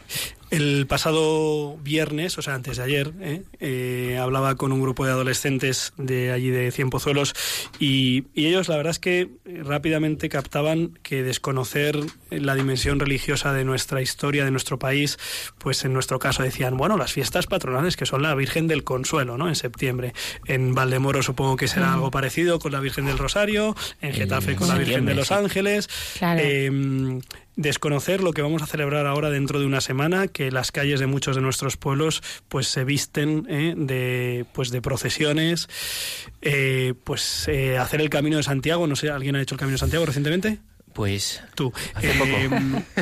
El 0.51 0.86
pasado 0.88 1.77
viernes, 1.77 2.38
o 2.38 2.41
sea, 2.41 2.56
antes 2.56 2.77
de 2.77 2.84
ayer, 2.84 3.13
¿eh? 3.22 3.44
Eh, 3.60 4.18
hablaba 4.20 4.56
con 4.56 4.72
un 4.72 4.82
grupo 4.82 5.06
de 5.06 5.12
adolescentes 5.12 5.94
de 5.98 6.32
allí 6.32 6.50
de 6.50 6.72
Cienpozuelos 6.72 7.34
y, 7.79 8.25
y 8.34 8.48
ellos 8.48 8.68
la 8.68 8.77
verdad 8.77 8.91
es 8.91 9.00
que 9.00 9.29
rápidamente 9.46 10.29
captaban 10.29 10.98
que 11.03 11.24
desconocer 11.24 11.98
la 12.29 12.56
dimensión 12.56 13.00
religiosa 13.00 13.53
de 13.53 13.63
nuestra 13.63 14.01
historia, 14.01 14.46
de 14.46 14.51
nuestro 14.51 14.79
país, 14.79 15.18
pues 15.58 15.86
en 15.86 15.94
nuestro 15.94 16.20
caso 16.20 16.44
decían, 16.44 16.77
bueno, 16.77 16.98
las 16.98 17.13
fiestas 17.13 17.48
patronales 17.48 17.96
que 17.96 18.06
son 18.06 18.24
la 18.24 18.36
Virgen 18.36 18.68
del 18.68 18.84
Consuelo, 18.84 19.38
¿no? 19.38 19.48
En 19.48 19.56
septiembre. 19.56 20.13
En 20.46 20.75
Valdemoro 20.75 21.24
supongo 21.24 21.56
que 21.56 21.68
será 21.68 21.94
algo 21.94 22.12
parecido 22.12 22.60
con 22.60 22.72
la 22.72 22.79
Virgen 22.79 23.06
del 23.06 23.18
Rosario, 23.18 23.75
en 24.01 24.13
Getafe 24.13 24.56
con 24.56 24.68
la 24.68 24.75
Virgen 24.75 25.06
de 25.06 25.15
los. 25.15 25.29
Ángeles. 25.32 25.89
Claro. 26.18 26.41
Eh, 26.44 27.20
desconocer 27.56 28.22
lo 28.22 28.32
que 28.34 28.41
vamos 28.41 28.62
a 28.62 28.68
celebrar 28.68 29.06
ahora 29.06 29.29
dentro 29.29 29.60
de 29.60 29.65
una 29.65 29.82
semana, 29.82 30.27
que 30.27 30.51
las 30.51 30.72
calles 30.72 31.00
de 31.00 31.08
muchos 31.08 31.36
de 31.36 31.41
nuestros 31.41 31.75
pueblos 31.77 32.22
pues 32.48 32.68
se 32.68 32.84
visten 32.84 33.46
¿eh? 33.50 33.74
de 33.75 34.46
pues 34.53 34.70
de 34.72 34.82
procesiones, 34.82 35.68
eh, 36.41 36.94
pues 37.03 37.48
eh, 37.48 37.77
hacer 37.77 38.01
el 38.01 38.10
Camino 38.10 38.38
de 38.38 38.44
Santiago, 38.44 38.88
no 38.88 38.96
sé, 38.96 39.10
¿alguien 39.10 39.36
ha 39.36 39.41
hecho 39.41 39.56
el 39.56 39.60
Camino 39.60 39.74
de 39.75 39.79
Santiago 39.79 40.06
recientemente? 40.06 40.60
Pues 40.94 41.41
Tú. 41.53 41.72
Hace 41.94 42.10
Eh, 42.12 42.50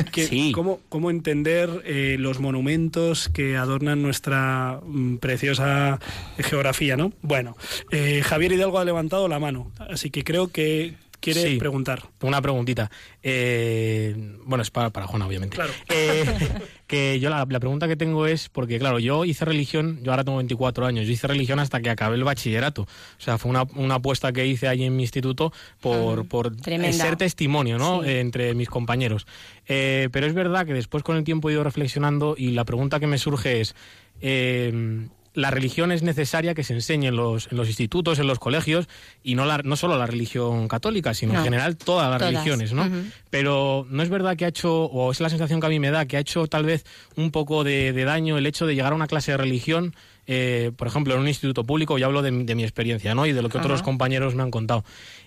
que- 0.12 0.26
Sí. 0.26 0.52
¿cómo, 0.54 0.80
cómo 0.88 1.10
entender 1.10 1.82
eh, 1.86 2.16
los 2.18 2.38
monumentos 2.38 3.28
que 3.30 3.56
adornan 3.56 4.02
nuestra 4.02 4.80
mm, 4.84 5.16
preciosa 5.16 5.98
geografía, 6.38 6.96
no? 6.96 7.12
Bueno, 7.22 7.56
eh, 7.90 8.22
Javier 8.24 8.52
Hidalgo 8.52 8.78
ha 8.78 8.84
levantado 8.84 9.26
la 9.26 9.38
mano, 9.38 9.72
así 9.78 10.10
que 10.10 10.22
creo 10.22 10.48
que 10.48 10.94
quiere 11.20 11.42
Sí. 11.42 11.56
preguntar. 11.58 12.02
Una 12.22 12.40
preguntita. 12.42 12.90
Eh, 13.22 14.14
bueno, 14.44 14.62
es 14.62 14.70
para, 14.70 14.90
para 14.90 15.06
Juana, 15.06 15.26
obviamente. 15.26 15.54
Claro. 15.56 15.72
Eh, 15.88 16.24
que 16.86 17.20
yo 17.20 17.30
la, 17.30 17.46
la 17.48 17.60
pregunta 17.60 17.86
que 17.88 17.96
tengo 17.96 18.26
es, 18.26 18.48
porque 18.48 18.78
claro, 18.78 18.98
yo 18.98 19.24
hice 19.24 19.44
religión, 19.44 20.00
yo 20.02 20.10
ahora 20.12 20.24
tengo 20.24 20.38
24 20.38 20.86
años, 20.86 21.06
yo 21.06 21.12
hice 21.12 21.26
religión 21.26 21.58
hasta 21.60 21.80
que 21.80 21.90
acabé 21.90 22.16
el 22.16 22.24
bachillerato. 22.24 22.82
O 22.82 23.20
sea, 23.20 23.38
fue 23.38 23.50
una, 23.50 23.64
una 23.74 23.96
apuesta 23.96 24.32
que 24.32 24.46
hice 24.46 24.68
ahí 24.68 24.84
en 24.84 24.96
mi 24.96 25.02
instituto 25.02 25.52
por, 25.80 26.26
por 26.28 26.56
tremenda. 26.56 27.04
ser 27.04 27.16
testimonio, 27.16 27.78
¿no? 27.78 28.02
Sí. 28.02 28.08
Eh, 28.10 28.20
entre 28.20 28.54
mis 28.54 28.68
compañeros. 28.68 29.26
Eh, 29.66 30.08
pero 30.12 30.26
es 30.26 30.34
verdad 30.34 30.66
que 30.66 30.72
después 30.74 31.02
con 31.02 31.16
el 31.16 31.24
tiempo 31.24 31.48
he 31.50 31.52
ido 31.52 31.64
reflexionando 31.64 32.34
y 32.38 32.52
la 32.52 32.64
pregunta 32.64 33.00
que 33.00 33.06
me 33.06 33.18
surge 33.18 33.60
es... 33.60 33.74
eh, 34.20 35.06
la 35.38 35.52
religión 35.52 35.92
es 35.92 36.02
necesaria 36.02 36.52
que 36.52 36.64
se 36.64 36.74
enseñe 36.74 37.06
en 37.06 37.16
los, 37.16 37.46
en 37.52 37.56
los 37.56 37.68
institutos, 37.68 38.18
en 38.18 38.26
los 38.26 38.40
colegios, 38.40 38.88
y 39.22 39.36
no, 39.36 39.46
la, 39.46 39.58
no 39.58 39.76
solo 39.76 39.96
la 39.96 40.06
religión 40.06 40.66
católica, 40.66 41.14
sino 41.14 41.34
en 41.34 41.44
general 41.44 41.76
todas 41.76 42.10
las 42.10 42.18
todas. 42.18 42.34
religiones, 42.34 42.72
¿no? 42.72 42.90
Pero 43.30 43.86
no 43.88 44.02
es 44.02 44.08
verdad 44.08 44.36
que 44.36 44.46
ha 44.46 44.48
hecho, 44.48 44.86
o 44.86 45.12
es 45.12 45.20
la 45.20 45.30
sensación 45.30 45.60
que 45.60 45.66
a 45.66 45.70
mí 45.70 45.78
me 45.78 45.92
da, 45.92 46.06
que 46.06 46.16
ha 46.16 46.20
hecho 46.20 46.48
tal 46.48 46.64
vez 46.64 46.84
un 47.14 47.30
poco 47.30 47.62
de, 47.62 47.92
de 47.92 48.04
daño 48.04 48.36
el 48.36 48.46
hecho 48.46 48.66
de 48.66 48.74
llegar 48.74 48.92
a 48.92 48.96
una 48.96 49.06
clase 49.06 49.30
de 49.30 49.36
religión, 49.36 49.94
eh, 50.30 50.70
por 50.76 50.86
ejemplo, 50.86 51.14
en 51.14 51.20
un 51.20 51.26
instituto 51.28 51.64
público, 51.64 51.96
ya 51.98 52.06
hablo 52.06 52.20
de, 52.22 52.30
mi- 52.30 52.44
de 52.44 52.54
mi 52.54 52.62
experiencia, 52.62 53.14
¿no? 53.14 53.24
Y 53.26 53.32
de 53.32 53.40
lo 53.42 53.48
que 53.48 53.56
otros 53.58 53.82
compañeros 53.82 54.34
me 54.34 54.42
han 54.42 54.50
contado. 54.50 54.84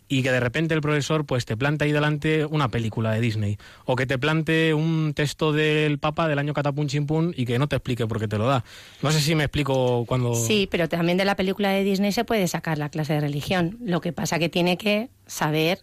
Y 0.07 0.21
que 0.23 0.31
de 0.31 0.39
repente 0.39 0.73
el 0.75 0.81
profesor 0.81 1.25
pues 1.25 1.45
te 1.45 1.57
plante 1.57 1.85
ahí 1.85 1.91
delante 1.91 2.45
una 2.45 2.69
película 2.69 3.11
de 3.11 3.19
Disney. 3.21 3.57
O 3.85 3.95
que 3.95 4.05
te 4.05 4.17
plante 4.19 4.73
un 4.73 5.13
texto 5.15 5.53
del 5.53 5.97
Papa 5.99 6.27
del 6.27 6.37
año 6.37 6.53
Catapum 6.53 6.85
Chimpún 6.87 7.33
y 7.35 7.45
que 7.45 7.57
no 7.57 7.67
te 7.67 7.77
explique 7.77 8.05
por 8.05 8.19
qué 8.19 8.27
te 8.27 8.37
lo 8.37 8.45
da. 8.45 8.63
No 9.01 9.11
sé 9.11 9.19
si 9.21 9.33
me 9.35 9.43
explico 9.45 10.05
cuando... 10.05 10.35
Sí, 10.35 10.67
pero 10.69 10.87
también 10.87 11.17
de 11.17 11.25
la 11.25 11.35
película 11.35 11.69
de 11.71 11.83
Disney 11.83 12.11
se 12.11 12.23
puede 12.23 12.47
sacar 12.47 12.77
la 12.77 12.89
clase 12.89 13.13
de 13.13 13.21
religión. 13.21 13.77
Lo 13.83 14.01
que 14.01 14.13
pasa 14.13 14.37
que 14.37 14.49
tiene 14.49 14.77
que 14.77 15.09
saber 15.25 15.79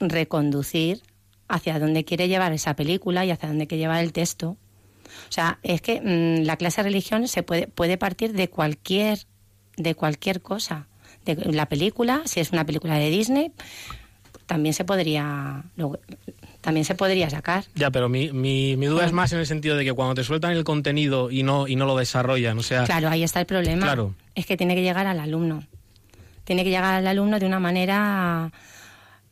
reconducir 0.00 1.00
hacia 1.48 1.78
dónde 1.78 2.04
quiere 2.04 2.28
llevar 2.28 2.52
esa 2.52 2.74
película 2.74 3.24
y 3.24 3.30
hacia 3.30 3.48
dónde 3.48 3.66
quiere 3.66 3.82
llevar 3.82 4.02
el 4.02 4.12
texto. 4.12 4.56
O 5.28 5.32
sea, 5.32 5.58
es 5.62 5.80
que 5.80 6.00
mm, 6.00 6.44
la 6.44 6.56
clase 6.56 6.82
de 6.82 6.88
religión 6.88 7.28
se 7.28 7.42
puede, 7.42 7.66
puede 7.68 7.98
partir 7.98 8.32
de 8.32 8.48
cualquier, 8.48 9.18
de 9.76 9.94
cualquier 9.94 10.42
cosa. 10.42 10.86
De 11.24 11.34
la 11.34 11.66
película, 11.66 12.22
si 12.24 12.40
es 12.40 12.52
una 12.52 12.64
película 12.64 12.94
de 12.94 13.10
Disney, 13.10 13.52
también 14.46 14.74
se 14.74 14.84
podría, 14.84 15.64
también 16.60 16.84
se 16.84 16.94
podría 16.94 17.28
sacar. 17.30 17.64
Ya, 17.74 17.90
pero 17.90 18.08
mi, 18.08 18.30
mi, 18.32 18.76
mi 18.76 18.86
duda 18.86 19.04
es 19.04 19.12
más 19.12 19.32
en 19.32 19.40
el 19.40 19.46
sentido 19.46 19.76
de 19.76 19.84
que 19.84 19.92
cuando 19.92 20.14
te 20.14 20.24
sueltan 20.24 20.52
el 20.52 20.62
contenido 20.62 21.30
y 21.30 21.42
no, 21.42 21.66
y 21.66 21.74
no 21.74 21.84
lo 21.84 21.96
desarrollan, 21.96 22.58
o 22.58 22.62
sea... 22.62 22.84
Claro, 22.84 23.08
ahí 23.08 23.24
está 23.24 23.40
el 23.40 23.46
problema. 23.46 23.84
Claro. 23.86 24.14
Es 24.36 24.46
que 24.46 24.56
tiene 24.56 24.76
que 24.76 24.82
llegar 24.82 25.06
al 25.08 25.18
alumno. 25.18 25.64
Tiene 26.44 26.62
que 26.62 26.70
llegar 26.70 26.94
al 26.94 27.06
alumno 27.08 27.40
de 27.40 27.46
una 27.46 27.58
manera 27.58 28.52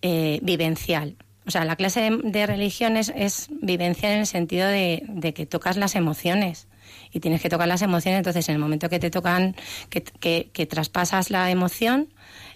eh, 0.02 0.40
vivencial. 0.42 1.16
O 1.46 1.50
sea, 1.50 1.64
la 1.64 1.76
clase 1.76 2.00
de, 2.00 2.18
de 2.22 2.46
religión 2.46 2.96
es, 2.96 3.12
es 3.14 3.48
vivencial 3.50 4.12
en 4.12 4.20
el 4.20 4.26
sentido 4.26 4.66
de, 4.66 5.32
que 5.34 5.46
tocas 5.46 5.76
las 5.76 5.94
emociones. 5.94 6.68
Y 7.12 7.20
tienes 7.20 7.40
que 7.42 7.48
tocar 7.48 7.68
las 7.68 7.82
emociones, 7.82 8.18
entonces 8.18 8.48
en 8.48 8.54
el 8.56 8.60
momento 8.60 8.88
que 8.88 8.98
te 8.98 9.10
tocan, 9.10 9.54
que, 9.90 10.02
que- 10.02 10.66
traspasas 10.66 11.30
la 11.30 11.50
emoción, 11.50 12.08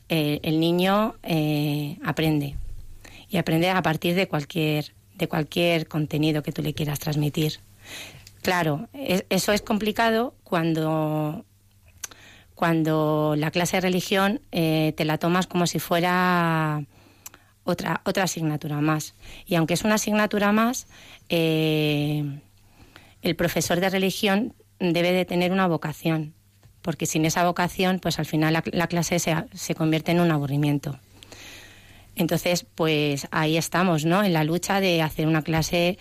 eh, 0.08 0.40
el 0.42 0.58
niño 0.60 1.14
eh, 1.22 1.98
aprende. 2.04 2.56
Y 3.30 3.36
aprende 3.36 3.68
a 3.70 3.82
partir 3.82 4.14
de 4.14 4.26
cualquier, 4.26 4.92
de 5.14 5.28
cualquier 5.28 5.86
contenido 5.86 6.42
que 6.42 6.52
tú 6.52 6.62
le 6.62 6.72
quieras 6.74 6.98
transmitir. 6.98 7.60
Claro, 8.42 8.88
es- 8.94 9.24
eso 9.28 9.52
es 9.52 9.60
complicado 9.62 10.34
cuando, 10.44 11.44
cuando 12.54 13.34
la 13.36 13.50
clase 13.50 13.76
de 13.76 13.80
religión 13.82 14.40
eh, 14.52 14.92
te 14.96 15.04
la 15.04 15.18
tomas 15.18 15.46
como 15.46 15.66
si 15.66 15.78
fuera 15.78 16.84
otra, 17.72 18.02
otra 18.04 18.24
asignatura 18.24 18.80
más. 18.80 19.14
Y 19.46 19.54
aunque 19.54 19.74
es 19.74 19.84
una 19.84 19.94
asignatura 19.94 20.52
más, 20.52 20.86
eh, 21.28 22.24
el 23.22 23.36
profesor 23.36 23.80
de 23.80 23.90
religión 23.90 24.54
debe 24.78 25.12
de 25.12 25.24
tener 25.24 25.52
una 25.52 25.66
vocación, 25.66 26.34
porque 26.82 27.06
sin 27.06 27.24
esa 27.24 27.44
vocación, 27.44 27.98
pues 27.98 28.18
al 28.18 28.26
final 28.26 28.52
la, 28.52 28.62
la 28.72 28.86
clase 28.86 29.18
se, 29.18 29.34
se 29.54 29.74
convierte 29.74 30.12
en 30.12 30.20
un 30.20 30.30
aburrimiento. 30.30 30.98
Entonces, 32.16 32.66
pues 32.74 33.28
ahí 33.30 33.56
estamos, 33.56 34.04
¿no? 34.04 34.24
En 34.24 34.32
la 34.32 34.42
lucha 34.42 34.80
de 34.80 35.02
hacer 35.02 35.28
una 35.28 35.42
clase 35.42 35.98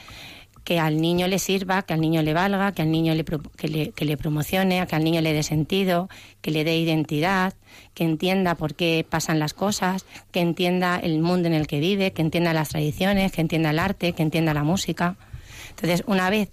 que 0.67 0.82
al 0.82 0.99
niño 0.99 1.30
le 1.30 1.39
sirva, 1.39 1.84
que 1.84 1.93
al 1.93 2.01
niño 2.01 2.21
le 2.23 2.34
valga, 2.34 2.73
que 2.73 2.82
al 2.82 2.91
niño 2.91 3.15
le, 3.15 3.23
que 3.23 3.69
le, 3.69 3.91
que 3.91 4.03
le 4.03 4.17
promocione, 4.17 4.86
que 4.86 4.95
al 4.97 5.03
niño 5.06 5.21
le 5.21 5.32
dé 5.32 5.41
sentido, 5.41 6.10
que 6.41 6.51
le 6.51 6.65
dé 6.65 6.77
identidad, 6.77 7.53
que 7.93 8.03
entienda 8.03 8.56
por 8.56 8.75
qué 8.75 9.06
pasan 9.10 9.39
las 9.39 9.53
cosas, 9.53 10.06
que 10.34 10.41
entienda 10.41 10.99
el 11.01 11.19
mundo 11.19 11.47
en 11.47 11.53
el 11.53 11.67
que 11.67 11.80
vive, 11.80 12.12
que 12.12 12.21
entienda 12.21 12.51
las 12.51 12.67
tradiciones, 12.67 13.32
que 13.32 13.39
entienda 13.39 13.69
el 13.69 13.80
arte, 13.80 14.12
que 14.12 14.23
entienda 14.23 14.53
la 14.53 14.65
música. 14.65 15.15
Entonces, 15.69 16.03
una 16.06 16.30
vez 16.30 16.49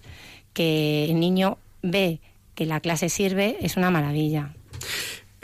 que 0.53 1.03
el 1.09 1.19
niño 1.19 1.57
ve 1.81 2.21
que 2.55 2.65
la 2.65 2.79
clase 2.79 3.09
sirve, 3.09 3.57
es 3.59 3.75
una 3.75 3.91
maravilla. 3.91 4.53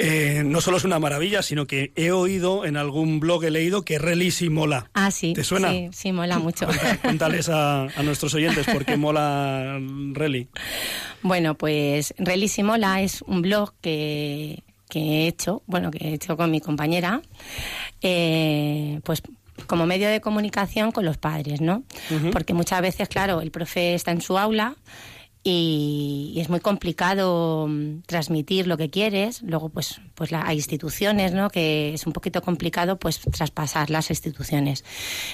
Eh, 0.04 0.42
no 0.44 0.62
solo 0.62 0.78
es 0.78 0.84
una 0.84 0.98
maravilla, 0.98 1.44
sino 1.44 1.68
que 1.68 1.92
he 1.96 2.12
oído 2.12 2.66
en 2.66 2.76
algún 2.76 3.20
blog, 3.20 3.44
he 3.44 3.52
leído 3.52 3.84
que 3.84 4.00
Reli 4.00 4.32
sí 4.32 4.50
mola. 4.50 4.90
Ah, 4.94 5.12
sí. 5.12 5.34
¿Te 5.34 5.44
suena? 5.44 5.70
Sí, 5.70 5.90
sí, 5.94 6.12
mola 6.12 6.40
mucho. 6.40 6.68
Cuéntales 7.04 7.50
a, 7.50 7.84
a 7.84 8.04
nuestros 8.04 8.34
oyentes 8.34 8.66
por 8.66 8.84
qué 8.84 8.98
mola 8.98 9.80
Reli. 10.14 10.48
Bueno, 11.22 11.56
pues 11.56 12.16
Reli 12.18 12.48
sí 12.48 12.64
mola 12.64 13.02
es 13.02 13.22
un 13.22 13.44
blog 13.44 13.74
que, 13.80 14.64
que 14.90 15.00
he 15.00 15.28
hecho, 15.28 15.62
bueno, 15.68 15.92
que 15.92 16.00
he 16.10 16.14
hecho 16.14 16.36
con 16.36 16.50
mi 16.50 16.62
compañera, 16.62 17.22
eh, 18.02 19.00
pues 19.04 19.22
como 19.68 19.86
medio 19.86 20.10
de 20.10 20.20
comunicación 20.22 20.92
con 20.92 21.06
los 21.06 21.18
padres, 21.18 21.62
¿no? 21.62 21.84
Porque 22.32 22.56
muchas 22.56 22.82
veces, 22.82 23.08
claro, 23.08 23.42
el 23.42 23.52
profe 23.52 23.94
está 23.94 24.10
en 24.12 24.22
su 24.22 24.40
aula 24.40 24.76
y, 25.44 26.34
es 26.38 26.50
muy 26.50 26.60
complicado 26.60 27.68
mm, 27.68 28.02
transmitir 28.06 28.68
lo 28.68 28.78
que 28.78 28.90
quieres. 28.90 29.42
Luego, 29.42 29.70
pues, 29.70 30.00
pues 30.16 30.32
la, 30.32 30.46
hay 30.46 30.58
instituciones, 30.58 31.34
¿no? 31.34 31.50
Que 31.50 31.94
es 31.94 32.06
un 32.06 32.14
poquito 32.14 32.42
complicado, 32.42 32.98
pues, 33.00 33.20
traspasar 33.20 33.90
las 33.90 34.10
instituciones. 34.10 34.84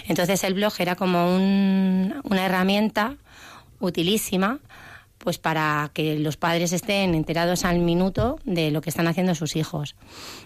Entonces, 0.08 0.43
el 0.43 0.54
blog 0.54 0.74
era 0.80 0.96
como 0.96 1.36
un- 1.36 2.15
una 2.24 2.46
herramienta 2.46 3.17
utilísima 3.80 4.60
pues 5.20 5.39
para 5.39 5.89
que 5.93 6.17
los 6.20 6.38
padres 6.38 6.72
estén 6.74 7.15
enterados 7.15 7.65
al 7.65 7.80
minuto 7.80 8.39
de 8.46 8.70
lo 8.72 8.82
que 8.82 8.91
están 8.91 9.08
haciendo 9.08 9.34
sus 9.36 9.56
hijos. 9.56 9.96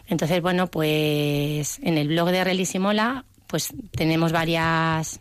Entonces, 0.07 0.41
bueno, 0.41 0.67
pues 0.67 1.77
en 1.83 1.97
el 1.97 2.07
blog 2.07 2.29
de 2.31 2.43
Relisimola 2.43 3.25
pues 3.47 3.73
tenemos 3.91 4.31
varias 4.31 5.19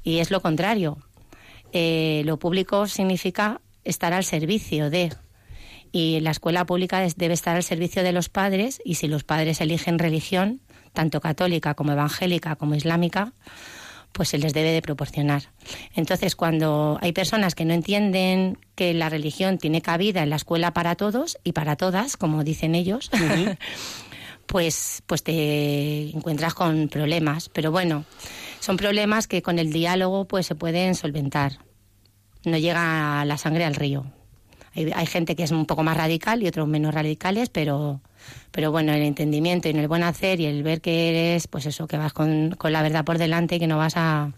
y 0.03 0.19
es 0.19 0.31
lo 0.31 0.41
contrario. 0.41 0.97
Eh, 1.73 2.23
lo 2.25 2.37
público 2.37 2.87
significa 2.87 3.61
estar 3.83 4.13
al 4.13 4.23
servicio 4.23 4.89
de 4.89 5.11
y 5.91 6.19
la 6.21 6.31
escuela 6.31 6.65
pública 6.65 7.05
debe 7.15 7.33
estar 7.33 7.55
al 7.55 7.63
servicio 7.63 8.03
de 8.03 8.13
los 8.13 8.29
padres 8.29 8.81
y 8.85 8.95
si 8.95 9.07
los 9.07 9.23
padres 9.23 9.59
eligen 9.59 9.99
religión, 9.99 10.61
tanto 10.93 11.19
católica 11.19 11.73
como 11.73 11.91
evangélica 11.91 12.55
como 12.55 12.75
islámica, 12.75 13.33
pues 14.11 14.29
se 14.29 14.37
les 14.37 14.53
debe 14.53 14.71
de 14.71 14.81
proporcionar. 14.81 15.43
Entonces, 15.95 16.35
cuando 16.35 16.97
hay 17.01 17.13
personas 17.13 17.55
que 17.55 17.65
no 17.65 17.73
entienden 17.73 18.57
que 18.75 18.93
la 18.93 19.09
religión 19.09 19.57
tiene 19.57 19.81
cabida 19.81 20.23
en 20.23 20.29
la 20.29 20.35
escuela 20.35 20.73
para 20.73 20.95
todos 20.95 21.37
y 21.43 21.53
para 21.53 21.75
todas, 21.75 22.17
como 22.17 22.43
dicen 22.43 22.75
ellos, 22.75 23.09
pues, 24.45 25.03
pues 25.07 25.23
te 25.23 26.09
encuentras 26.09 26.53
con 26.53 26.89
problemas. 26.89 27.49
Pero 27.49 27.71
bueno, 27.71 28.05
son 28.61 28.77
problemas 28.77 29.27
que 29.27 29.41
con 29.41 29.57
el 29.57 29.73
diálogo 29.73 30.25
pues 30.25 30.45
se 30.45 30.55
pueden 30.55 30.93
solventar. 30.93 31.57
No 32.45 32.57
llega 32.57 33.25
la 33.25 33.37
sangre 33.37 33.65
al 33.65 33.75
río. 33.75 34.05
Hay, 34.73 34.91
hay 34.95 35.05
gente 35.07 35.35
que 35.35 35.43
es 35.43 35.51
un 35.51 35.65
poco 35.65 35.83
más 35.83 35.97
radical 35.97 36.41
y 36.43 36.47
otros 36.47 36.67
menos 36.67 36.93
radicales, 36.93 37.49
pero, 37.49 38.01
pero 38.51 38.71
bueno, 38.71 38.93
el 38.93 39.01
entendimiento 39.01 39.67
y 39.67 39.71
en 39.71 39.79
el 39.79 39.87
buen 39.87 40.03
hacer 40.03 40.39
y 40.39 40.45
el 40.45 40.61
ver 40.61 40.79
que 40.79 41.09
eres, 41.09 41.47
pues 41.47 41.65
eso, 41.65 41.87
que 41.87 41.97
vas 41.97 42.13
con, 42.13 42.51
con 42.51 42.71
la 42.71 42.83
verdad 42.83 43.03
por 43.03 43.17
delante 43.17 43.55
y 43.55 43.59
que 43.59 43.67
no 43.67 43.77
vas 43.77 43.93
a... 43.97 44.31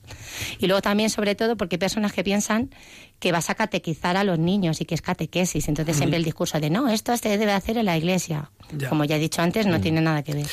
Y 0.57 0.67
luego 0.67 0.81
también, 0.81 1.09
sobre 1.09 1.35
todo, 1.35 1.57
porque 1.57 1.75
hay 1.75 1.79
personas 1.79 2.13
que 2.13 2.23
piensan 2.23 2.71
que 3.19 3.33
vas 3.33 3.49
a 3.49 3.55
catequizar 3.55 4.15
a 4.17 4.23
los 4.23 4.39
niños 4.39 4.79
y 4.81 4.85
que 4.85 4.95
es 4.95 5.01
catequesis. 5.01 5.67
Entonces 5.67 5.97
siempre 5.97 6.17
el 6.17 6.23
discurso 6.23 6.59
de, 6.59 6.69
no, 6.69 6.89
esto 6.89 7.15
se 7.17 7.37
debe 7.37 7.51
hacer 7.51 7.77
en 7.77 7.85
la 7.85 7.97
iglesia. 7.97 8.51
Ya. 8.75 8.89
Como 8.89 9.03
ya 9.03 9.17
he 9.17 9.19
dicho 9.19 9.41
antes, 9.41 9.65
no 9.65 9.81
tiene 9.81 9.99
nada 10.01 10.23
que 10.23 10.33
ver. 10.33 10.47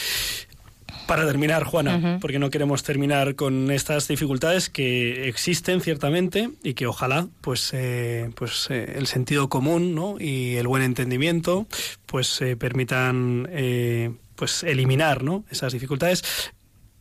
Para 1.11 1.27
terminar, 1.27 1.65
Juana, 1.65 2.19
porque 2.21 2.39
no 2.39 2.51
queremos 2.51 2.85
terminar 2.85 3.35
con 3.35 3.73
estas 3.73 4.07
dificultades 4.07 4.71
que 4.71 5.29
existen 5.29 5.81
ciertamente 5.81 6.51
y 6.63 6.75
que 6.75 6.87
ojalá, 6.87 7.27
pues, 7.41 7.71
eh, 7.73 8.31
pues 8.37 8.69
eh, 8.71 8.93
el 8.95 9.09
sentido 9.09 9.49
común, 9.49 9.97
¿no? 9.97 10.21
y 10.21 10.55
el 10.55 10.69
buen 10.69 10.85
entendimiento, 10.85 11.67
pues 12.07 12.41
eh, 12.43 12.57
permitan, 12.57 13.49
pues 14.37 14.63
eliminar, 14.63 15.25
¿no? 15.25 15.45
Esas 15.51 15.73
dificultades. 15.73 16.23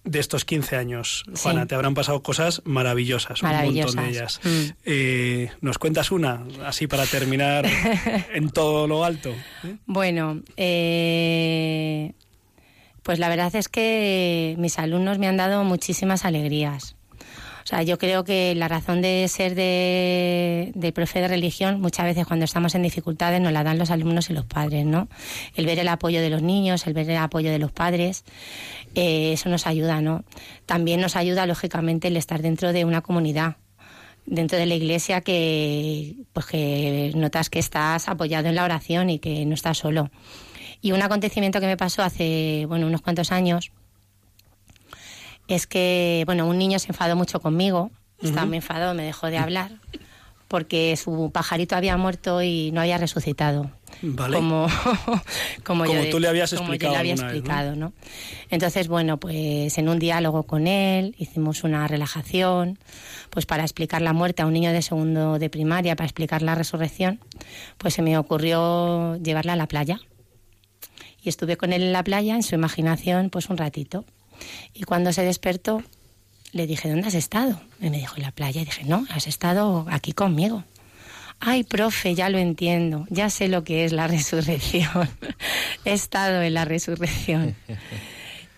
De 0.06 0.18
estos 0.20 0.44
15 0.44 0.76
años, 0.78 1.24
Juana, 1.44 1.64
Sí. 1.64 1.68
te 1.68 1.76
habrán 1.76 1.94
pasado 1.94 2.24
cosas 2.24 2.64
maravillosas, 2.66 3.44
un 3.44 3.50
montón 3.50 3.96
de 3.96 4.10
ellas. 4.10 4.40
Mm. 4.44 4.66
Eh, 4.86 5.52
¿Nos 5.62 5.78
cuentas 5.78 6.10
una, 6.12 6.42
así 6.66 6.88
para 6.88 7.06
terminar 7.06 7.68
en 8.34 8.50
todo 8.50 8.88
lo 8.88 9.04
alto? 9.04 9.30
¿eh? 9.64 9.76
Bueno, 9.86 10.42
eh, 10.58 12.14
pues 13.10 13.18
la 13.18 13.28
verdad 13.28 13.56
es 13.56 13.70
que 13.70 14.54
mis 14.60 14.78
alumnos 14.78 15.18
me 15.18 15.28
han 15.28 15.36
dado 15.36 15.64
muchísimas 15.64 16.26
alegrías. 16.26 16.96
O 17.64 17.66
sea, 17.66 17.82
yo 17.82 17.98
creo 17.98 18.24
que 18.24 18.54
la 18.54 18.68
razón 18.68 19.02
de 19.02 19.28
ser 19.28 19.56
de, 19.56 20.72
de 20.76 20.92
profe 20.92 21.20
de 21.20 21.28
religión, 21.28 21.82
muchas 21.82 22.06
veces 22.06 22.28
cuando 22.28 22.46
estamos 22.46 22.76
en 22.76 22.84
dificultades 22.84 23.42
nos 23.42 23.52
la 23.52 23.64
dan 23.64 23.80
los 23.80 23.90
alumnos 23.90 24.30
y 24.30 24.34
los 24.34 24.46
padres, 24.46 24.86
¿no? 24.86 25.08
El 25.56 25.66
ver 25.66 25.80
el 25.80 25.88
apoyo 25.88 26.22
de 26.22 26.30
los 26.30 26.44
niños, 26.44 26.86
el 26.86 26.94
ver 26.94 27.10
el 27.10 27.18
apoyo 27.18 27.50
de 27.50 27.58
los 27.58 27.72
padres, 27.72 28.26
eh, 28.94 29.34
eso 29.34 29.50
nos 29.50 29.66
ayuda, 29.66 30.02
¿no? 30.02 30.24
También 30.68 31.02
nos 31.02 31.16
ayuda, 31.16 31.48
lógicamente, 31.48 32.10
el 32.10 32.16
estar 32.16 32.44
dentro 32.44 32.74
de 32.74 32.86
una 32.86 33.02
comunidad 33.02 33.56
dentro 34.28 34.60
de 34.60 34.68
la 34.68 34.76
iglesia 34.76 35.22
que 35.22 36.16
pues 36.34 36.46
que 36.46 37.12
notas 37.16 37.50
que 37.50 37.58
estás 37.58 38.08
apoyado 38.08 38.50
en 38.50 38.54
la 38.54 38.66
oración 38.66 39.10
y 39.10 39.18
que 39.18 39.48
no 39.48 39.56
estás 39.56 39.80
solo. 39.80 40.12
Y 40.82 40.92
un 40.92 41.02
acontecimiento 41.02 41.60
que 41.60 41.68
me 41.68 41.78
pasó 41.78 42.04
hace 42.04 42.66
bueno 42.68 42.88
unos 42.88 43.02
cuantos 43.02 43.32
años 43.32 43.72
es 45.48 45.68
que 45.68 46.24
bueno 46.26 46.48
un 46.48 46.58
niño 46.58 46.80
se 46.80 46.90
enfadó 46.90 47.16
mucho 47.16 47.40
conmigo, 47.40 47.92
estaba 48.22 48.46
muy 48.46 48.58
enfadado, 48.58 48.94
me 48.94 49.04
dejó 49.04 49.28
de 49.28 49.38
hablar 49.38 49.72
porque 50.50 50.98
su 50.98 51.30
pajarito 51.32 51.76
había 51.76 51.96
muerto 51.96 52.42
y 52.42 52.72
no 52.72 52.82
había 52.82 52.98
resucitado. 52.98 53.72
Vale. 54.02 54.36
Como, 54.36 54.68
como, 55.64 55.86
Como 55.86 56.04
yo, 56.04 56.10
tú 56.10 56.20
le 56.20 56.28
habías 56.28 56.50
como 56.54 56.70
yo 56.70 56.74
explicado 56.74 56.94
le 56.94 57.00
había 57.00 57.14
alguna 57.14 57.28
vez, 57.28 57.34
¿no? 57.34 57.38
explicado, 57.38 57.76
¿no? 57.76 57.94
Entonces, 58.50 58.88
bueno, 58.88 59.20
pues 59.20 59.78
en 59.78 59.90
un 59.90 60.00
diálogo 60.00 60.44
con 60.44 60.66
él 60.66 61.16
hicimos 61.20 61.64
una 61.64 61.88
relajación, 61.88 62.80
pues 63.30 63.46
para 63.46 63.62
explicar 63.64 64.02
la 64.02 64.12
muerte 64.12 64.42
a 64.42 64.48
un 64.48 64.54
niño 64.54 64.72
de 64.72 64.82
segundo 64.82 65.38
de 65.38 65.50
primaria, 65.52 65.96
para 65.96 66.08
explicar 66.08 66.42
la 66.42 66.56
resurrección, 66.56 67.20
pues 67.78 67.94
se 67.94 68.02
me 68.02 68.18
ocurrió 68.18 69.18
llevarla 69.18 69.54
a 69.54 69.56
la 69.56 69.68
playa. 69.68 70.00
Y 71.24 71.30
estuve 71.30 71.58
con 71.58 71.74
él 71.74 71.84
en 71.84 71.94
la 71.94 72.04
playa, 72.04 72.36
en 72.36 72.44
su 72.44 72.56
imaginación, 72.56 73.30
pues 73.30 73.50
un 73.50 73.58
ratito. 73.58 74.06
Y 74.74 74.84
cuando 74.84 75.12
se 75.14 75.24
despertó, 75.24 75.84
le 76.52 76.66
dije, 76.66 76.90
¿dónde 76.90 77.08
has 77.08 77.16
estado? 77.16 77.62
Y 77.80 77.90
me 77.90 77.98
dijo, 77.98 78.16
en 78.16 78.24
la 78.24 78.32
playa. 78.32 78.62
Y 78.62 78.66
dije, 78.66 78.84
no, 78.86 79.06
has 79.12 79.28
estado 79.28 79.86
aquí 79.90 80.14
conmigo. 80.14 80.64
Ay, 81.40 81.64
profe, 81.64 82.16
ya 82.16 82.30
lo 82.30 82.38
entiendo, 82.38 83.06
ya 83.10 83.30
sé 83.30 83.48
lo 83.48 83.64
que 83.64 83.86
es 83.86 83.94
la 83.94 84.08
resurrección. 84.16 85.10
He 85.86 85.94
estado 85.94 86.42
en 86.42 86.54
la 86.54 86.66
resurrección. 86.66 87.56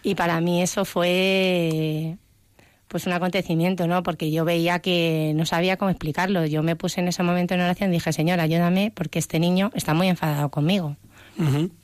Y 0.03 0.15
para 0.15 0.41
mí 0.41 0.63
eso 0.63 0.83
fue 0.83 2.17
pues 2.87 3.05
un 3.05 3.13
acontecimiento, 3.13 3.87
¿no? 3.87 4.03
Porque 4.03 4.31
yo 4.31 4.43
veía 4.43 4.79
que 4.79 5.31
no 5.35 5.45
sabía 5.45 5.77
cómo 5.77 5.91
explicarlo. 5.91 6.45
Yo 6.45 6.61
me 6.61 6.75
puse 6.75 6.99
en 6.99 7.07
ese 7.07 7.23
momento 7.23 7.53
en 7.53 7.61
oración 7.61 7.91
y 7.91 7.93
dije, 7.93 8.11
Señor, 8.11 8.39
ayúdame 8.39 8.91
porque 8.93 9.19
este 9.19 9.39
niño 9.39 9.71
está 9.75 9.93
muy 9.93 10.09
enfadado 10.09 10.49
conmigo. 10.49 10.97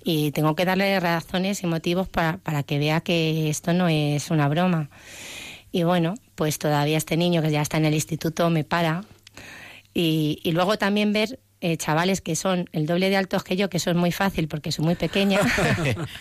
Y 0.04 0.32
tengo 0.32 0.56
que 0.56 0.66
darle 0.66 1.00
razones 1.00 1.64
y 1.64 1.68
motivos 1.68 2.08
para, 2.08 2.38
para 2.38 2.64
que 2.64 2.78
vea 2.78 3.02
que 3.02 3.50
esto 3.50 3.74
no 3.74 3.88
es 3.88 4.30
una 4.30 4.48
broma. 4.48 4.90
Y 5.72 5.84
bueno, 5.84 6.16
pues 6.36 6.60
todavía 6.60 6.98
este 6.98 7.18
niño 7.18 7.42
que 7.42 7.52
ya 7.52 7.62
está 7.62 7.78
en 7.78 7.86
el 7.86 7.94
instituto 7.94 8.50
me 8.50 8.64
para. 8.64 9.04
Y, 9.94 10.40
y 10.44 10.52
luego 10.52 10.78
también 10.78 11.12
ver 11.12 11.40
eh, 11.60 11.76
chavales 11.76 12.22
que 12.22 12.36
son 12.36 12.70
el 12.72 12.86
doble 12.86 13.10
de 13.10 13.18
altos 13.18 13.44
que 13.44 13.56
yo, 13.56 13.68
que 13.68 13.78
eso 13.78 13.90
es 13.90 13.96
muy 13.96 14.12
fácil 14.12 14.48
porque 14.48 14.72
soy 14.72 14.86
muy 14.86 14.94
pequeña, 14.94 15.40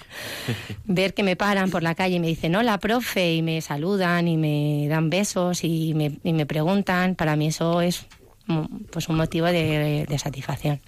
ver 0.85 1.13
que 1.13 1.23
me 1.23 1.37
paran 1.37 1.71
por 1.71 1.83
la 1.83 1.95
calle 1.95 2.17
y 2.17 2.21
me 2.21 2.29
dicen 2.29 2.57
hola, 2.57 2.79
profe, 2.79 3.35
y 3.35 3.43
me 3.43 3.61
saludan 3.61 4.29
y 4.29 4.39
me 4.39 4.89
dan 4.89 5.11
besos 5.11 5.63
y 5.63 5.93
me, 5.93 6.19
y 6.25 6.33
me 6.33 6.47
preguntan, 6.47 7.17
para 7.17 7.37
mí 7.37 7.49
eso 7.49 7.83
es 7.83 8.07
mm, 8.47 8.85
pues 8.91 9.11
un 9.11 9.17
motivo 9.17 9.45
de, 9.47 10.07
de 10.09 10.19
satisfacción. 10.19 10.81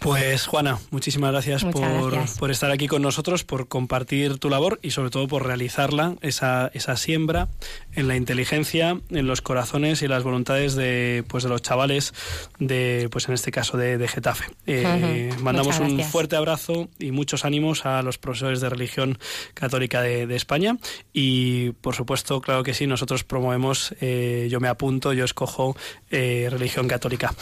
Pues 0.00 0.46
Juana, 0.46 0.78
muchísimas 0.90 1.32
gracias 1.32 1.64
por, 1.64 2.50
estar 2.50 2.70
aquí 2.70 2.86
con 2.86 3.02
nosotros, 3.02 3.44
por 3.44 3.66
compartir 3.66 4.38
tu 4.38 4.50
labor 4.50 4.78
y 4.82 4.90
sobre 4.90 5.10
todo 5.10 5.26
por 5.26 5.46
realizarla, 5.46 6.16
esa, 6.20 6.70
esa 6.74 6.96
siembra 6.96 7.48
en 7.94 8.06
la 8.06 8.16
inteligencia, 8.16 9.00
en 9.10 9.26
los 9.26 9.40
corazones 9.40 10.02
y 10.02 10.08
las 10.08 10.22
voluntades 10.22 10.74
de, 10.76 11.24
pues, 11.28 11.44
de 11.44 11.50
los 11.50 11.62
chavales 11.62 12.14
de, 12.58 13.08
pues 13.10 13.28
en 13.28 13.34
este 13.34 13.50
caso 13.50 13.76
de, 13.76 14.06
Getafe. 14.06 14.44
Eh, 14.66 15.34
mandamos 15.42 15.80
un 15.80 16.00
fuerte 16.04 16.36
abrazo 16.36 16.88
y 16.98 17.10
muchos 17.10 17.44
ánimos 17.44 17.86
a 17.86 18.02
los 18.02 18.18
profesores 18.18 18.60
de 18.60 18.68
religión 18.68 19.18
católica 19.54 20.02
de, 20.02 20.36
España 20.36 20.76
y 21.12 21.70
por 21.70 21.94
supuesto, 21.94 22.40
claro 22.42 22.62
que 22.62 22.74
sí, 22.74 22.86
nosotros 22.86 23.24
promovemos, 23.24 23.94
eh, 24.00 24.48
yo 24.50 24.60
me 24.60 24.68
apunto, 24.68 25.14
yo 25.14 25.24
escojo 25.24 25.76
eh, 26.10 26.48
religión 26.50 26.86
católica. 26.86 27.34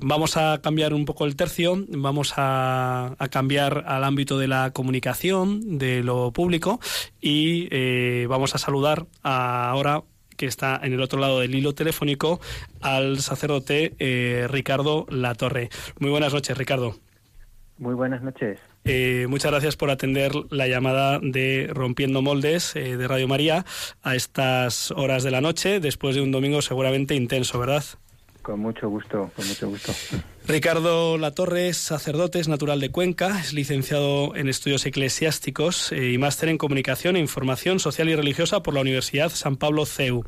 Vamos 0.00 0.36
a 0.36 0.60
cambiar 0.62 0.94
un 0.94 1.04
poco 1.04 1.24
el 1.24 1.36
tema 1.36 1.48
vamos 1.88 2.34
a, 2.36 3.16
cambiar 3.30 3.84
al 3.86 4.04
ámbito 4.04 4.38
de 4.38 4.48
la 4.48 4.70
comunicación, 4.72 5.78
de 5.78 6.02
lo 6.02 6.32
público, 6.32 6.80
y 7.20 7.68
eh, 7.70 8.26
vamos 8.28 8.54
a 8.54 8.58
saludar 8.58 9.06
ahora 9.22 10.02
que 10.36 10.46
está 10.46 10.78
en 10.82 10.92
el 10.92 11.02
otro 11.02 11.18
lado 11.18 11.40
del 11.40 11.54
hilo 11.54 11.74
telefónico 11.74 12.40
al 12.80 13.18
sacerdote 13.18 13.94
eh, 13.98 14.46
Ricardo 14.48 15.06
Latorre. 15.10 15.68
Muy 15.98 16.10
buenas 16.10 16.32
noches, 16.32 16.56
Ricardo. 16.56 16.96
Muy 17.78 17.94
buenas 17.94 18.22
noches. 18.22 18.58
Eh, 18.84 19.26
muchas 19.28 19.50
gracias 19.50 19.76
por 19.76 19.90
atender 19.90 20.32
la 20.50 20.66
llamada 20.66 21.18
de 21.20 21.70
Rompiendo 21.72 22.22
Moldes 22.22 22.74
de 22.74 23.08
Radio 23.08 23.28
María 23.28 23.64
a 24.02 24.14
estas 24.14 24.90
horas 24.92 25.22
de 25.22 25.30
la 25.30 25.40
noche, 25.40 25.80
después 25.80 26.14
de 26.14 26.22
un 26.22 26.30
domingo 26.30 26.62
seguramente 26.62 27.14
intenso, 27.14 27.58
¿verdad? 27.58 27.84
Con 28.48 28.60
mucho 28.60 28.88
gusto, 28.88 29.30
con 29.36 29.46
mucho 29.46 29.68
gusto. 29.68 29.92
Ricardo 30.46 31.18
Latorre 31.18 31.68
es 31.68 31.76
sacerdote, 31.76 32.40
es 32.40 32.48
natural 32.48 32.80
de 32.80 32.90
Cuenca, 32.90 33.38
es 33.38 33.52
licenciado 33.52 34.34
en 34.36 34.48
estudios 34.48 34.86
eclesiásticos 34.86 35.92
eh, 35.92 36.12
y 36.12 36.16
máster 36.16 36.48
en 36.48 36.56
comunicación 36.56 37.16
e 37.16 37.20
información 37.20 37.78
social 37.78 38.08
y 38.08 38.16
religiosa 38.16 38.62
por 38.62 38.72
la 38.72 38.80
Universidad 38.80 39.28
San 39.28 39.58
Pablo 39.58 39.84
CEU 39.84 40.24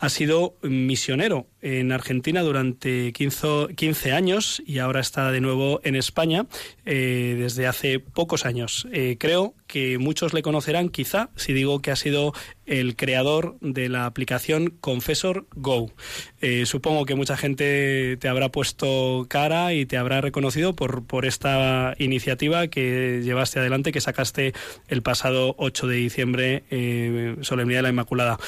ha 0.00 0.08
sido 0.08 0.54
misionero 0.62 1.46
en 1.60 1.92
Argentina 1.92 2.40
durante 2.40 3.12
15, 3.12 4.12
años 4.12 4.62
y 4.64 4.78
ahora 4.78 5.00
está 5.00 5.30
de 5.30 5.42
nuevo 5.42 5.80
en 5.84 5.94
España 5.94 6.46
eh, 6.86 7.36
desde 7.38 7.66
hace 7.66 8.00
pocos 8.00 8.46
años. 8.46 8.88
Eh, 8.92 9.18
creo 9.20 9.54
que 9.70 9.98
muchos 9.98 10.34
le 10.34 10.42
conocerán 10.42 10.88
quizá 10.88 11.30
si 11.36 11.52
digo 11.52 11.80
que 11.80 11.92
ha 11.92 11.96
sido 11.96 12.34
el 12.66 12.96
creador 12.96 13.56
de 13.60 13.88
la 13.88 14.06
aplicación 14.06 14.74
Confessor 14.80 15.46
Go. 15.54 15.92
Eh, 16.40 16.66
supongo 16.66 17.06
que 17.06 17.14
mucha 17.14 17.36
gente 17.36 18.16
te 18.16 18.28
habrá 18.28 18.48
puesto 18.50 19.26
cara 19.28 19.72
y 19.72 19.86
te 19.86 19.96
habrá 19.96 20.20
reconocido 20.20 20.74
por, 20.74 21.06
por 21.06 21.24
esta 21.24 21.94
iniciativa 21.98 22.66
que 22.66 23.20
llevaste 23.22 23.60
adelante, 23.60 23.92
que 23.92 24.00
sacaste 24.00 24.54
el 24.88 25.02
pasado 25.02 25.54
8 25.58 25.86
de 25.86 25.96
diciembre, 25.96 26.64
Solemnidad 27.42 27.78
de 27.78 27.82
la 27.82 27.88
Inmaculada. 27.90 28.38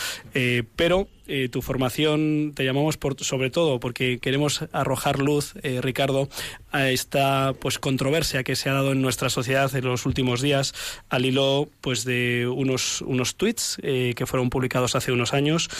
pero 0.76 1.08
eh, 1.28 1.48
tu 1.48 1.62
formación 1.62 2.52
te 2.54 2.64
llamamos 2.64 2.96
por, 2.96 3.18
sobre 3.22 3.48
todo 3.48 3.78
porque 3.78 4.18
queremos 4.18 4.64
arrojar 4.72 5.20
luz, 5.20 5.54
eh, 5.62 5.80
Ricardo, 5.80 6.28
a 6.72 6.90
esta 6.90 7.54
pues 7.60 7.78
controversia 7.78 8.42
que 8.42 8.56
se 8.56 8.68
ha 8.68 8.72
dado 8.72 8.92
en 8.92 9.02
nuestra 9.02 9.30
sociedad 9.30 9.74
en 9.74 9.84
los 9.84 10.04
últimos 10.04 10.42
días 10.42 10.74
al 11.12 11.24
hilo 11.24 11.68
pues 11.80 12.04
de 12.04 12.48
unos 12.52 13.02
unos 13.02 13.36
tweets 13.36 13.78
eh, 13.82 14.14
que 14.16 14.26
fueron 14.26 14.50
publicados 14.50 14.96
hace 14.96 15.12
unos 15.12 15.32
años 15.32 15.70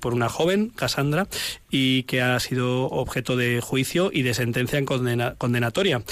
por 0.00 0.14
una 0.14 0.28
joven, 0.28 0.70
Cassandra, 0.70 1.26
y 1.70 2.04
que 2.04 2.22
ha 2.22 2.38
sido 2.40 2.86
objeto 2.86 3.36
de 3.36 3.60
juicio 3.60 4.10
y 4.12 4.22
de 4.22 4.34
sentencia 4.34 4.78
en 4.78 4.84
condenatoria. 4.86 6.02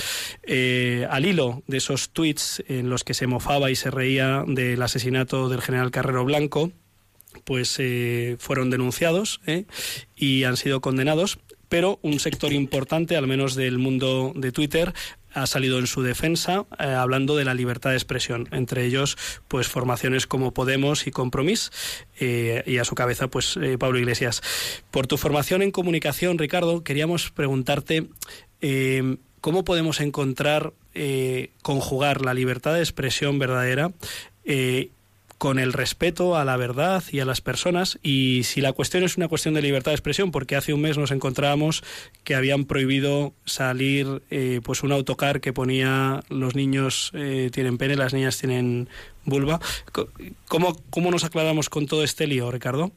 al 1.10 1.26
hilo 1.26 1.62
de 1.66 1.76
esos 1.76 2.10
tweets 2.10 2.64
en 2.68 2.90
los 2.90 3.04
que 3.04 3.14
se 3.14 3.26
mofaba 3.26 3.70
y 3.70 3.76
se 3.76 3.90
reía 3.90 4.44
del 4.46 4.82
asesinato 4.82 5.48
del 5.48 5.62
general 5.62 5.90
Carrero 5.90 6.24
Blanco, 6.24 6.72
pues 7.44 7.76
eh, 7.78 8.36
fueron 8.38 8.70
denunciados 8.70 9.40
¿eh? 9.46 9.64
y 10.16 10.44
han 10.44 10.56
sido 10.56 10.80
condenados, 10.80 11.38
pero 11.68 11.98
un 12.02 12.20
sector 12.20 12.52
importante, 12.52 13.16
al 13.16 13.26
menos 13.26 13.54
del 13.54 13.78
mundo 13.78 14.32
de 14.34 14.52
Twitter, 14.52 14.94
ha 15.36 15.46
salido 15.46 15.78
en 15.78 15.86
su 15.86 16.02
defensa 16.02 16.66
eh, 16.78 16.84
hablando 16.84 17.36
de 17.36 17.44
la 17.44 17.54
libertad 17.54 17.90
de 17.90 17.96
expresión, 17.96 18.48
entre 18.52 18.84
ellos 18.84 19.16
pues 19.48 19.68
formaciones 19.68 20.26
como 20.26 20.52
Podemos 20.52 21.06
y 21.06 21.10
Compromís 21.10 21.70
y 22.18 22.78
a 22.78 22.84
su 22.84 22.94
cabeza 22.94 23.28
pues 23.28 23.58
Pablo 23.78 23.98
Iglesias. 23.98 24.42
Por 24.90 25.06
tu 25.06 25.18
formación 25.18 25.62
en 25.62 25.70
comunicación, 25.70 26.38
Ricardo, 26.38 26.82
queríamos 26.82 27.30
preguntarte 27.30 28.08
cómo 29.40 29.64
podemos 29.64 30.00
encontrar 30.00 30.72
conjugar 31.62 32.22
la 32.22 32.32
libertad 32.32 32.74
de 32.74 32.80
expresión 32.80 33.38
verdadera 33.38 33.92
con 35.38 35.58
el 35.58 35.72
respeto 35.72 36.36
a 36.36 36.44
la 36.44 36.56
verdad 36.56 37.02
y 37.10 37.20
a 37.20 37.24
las 37.24 37.40
personas 37.40 37.98
y 38.02 38.42
si 38.44 38.60
la 38.60 38.72
cuestión 38.72 39.04
es 39.04 39.16
una 39.16 39.28
cuestión 39.28 39.54
de 39.54 39.62
libertad 39.62 39.90
de 39.90 39.96
expresión 39.96 40.30
porque 40.30 40.56
hace 40.56 40.72
un 40.72 40.80
mes 40.80 40.96
nos 40.96 41.10
encontrábamos 41.10 41.84
que 42.24 42.34
habían 42.34 42.64
prohibido 42.64 43.34
salir 43.44 44.22
eh, 44.30 44.60
pues 44.64 44.82
un 44.82 44.92
autocar 44.92 45.40
que 45.40 45.52
ponía 45.52 46.20
los 46.30 46.56
niños 46.56 47.12
eh, 47.14 47.50
tienen 47.52 47.76
pene 47.76 47.96
las 47.96 48.14
niñas 48.14 48.38
tienen 48.38 48.88
vulva 49.24 49.60
¿Cómo, 50.48 50.76
cómo 50.90 51.10
nos 51.10 51.24
aclaramos 51.24 51.68
con 51.68 51.86
todo 51.86 52.02
este 52.02 52.26
lío 52.26 52.50
Ricardo? 52.50 52.92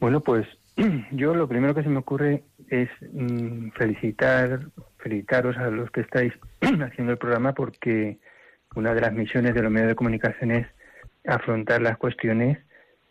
Bueno 0.00 0.20
pues 0.20 0.46
yo 1.12 1.34
lo 1.34 1.48
primero 1.48 1.74
que 1.74 1.82
se 1.82 1.90
me 1.90 1.98
ocurre 1.98 2.44
es 2.68 2.88
mm, 3.12 3.70
felicitar 3.76 4.60
felicitaros 4.98 5.56
a 5.58 5.68
los 5.68 5.90
que 5.90 6.00
estáis 6.00 6.32
haciendo 6.60 7.12
el 7.12 7.18
programa 7.18 7.52
porque 7.52 8.18
una 8.74 8.94
de 8.94 9.00
las 9.00 9.12
misiones 9.12 9.54
de 9.54 9.62
los 9.62 9.70
medios 9.70 9.88
de 9.88 9.94
comunicación 9.94 10.50
es 10.50 10.66
afrontar 11.26 11.82
las 11.82 11.96
cuestiones 11.98 12.58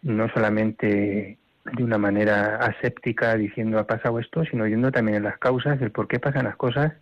no 0.01 0.29
solamente 0.29 1.37
de 1.65 1.83
una 1.83 1.97
manera 1.97 2.57
aséptica 2.57 3.35
diciendo 3.35 3.77
ha 3.77 3.85
pasado 3.85 4.19
esto, 4.19 4.43
sino 4.45 4.67
yendo 4.67 4.91
también 4.91 5.17
en 5.17 5.23
las 5.23 5.37
causas 5.37 5.79
del 5.79 5.91
por 5.91 6.07
qué 6.07 6.19
pasan 6.19 6.45
las 6.45 6.55
cosas, 6.55 6.93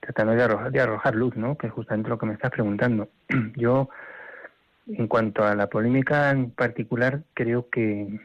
tratando 0.00 0.34
de 0.34 0.42
arrojar, 0.42 0.72
de 0.72 0.80
arrojar 0.80 1.14
luz, 1.14 1.36
¿no? 1.36 1.58
que 1.58 1.66
es 1.66 1.72
justamente 1.72 2.08
lo 2.08 2.18
que 2.18 2.26
me 2.26 2.32
estás 2.32 2.50
preguntando. 2.50 3.08
Yo, 3.56 3.90
en 4.86 5.06
cuanto 5.08 5.44
a 5.44 5.54
la 5.54 5.68
polémica 5.68 6.30
en 6.30 6.50
particular, 6.50 7.20
creo 7.34 7.68
que 7.68 8.18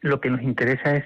lo 0.00 0.20
que 0.20 0.30
nos 0.30 0.42
interesa 0.42 0.96
es 0.96 1.04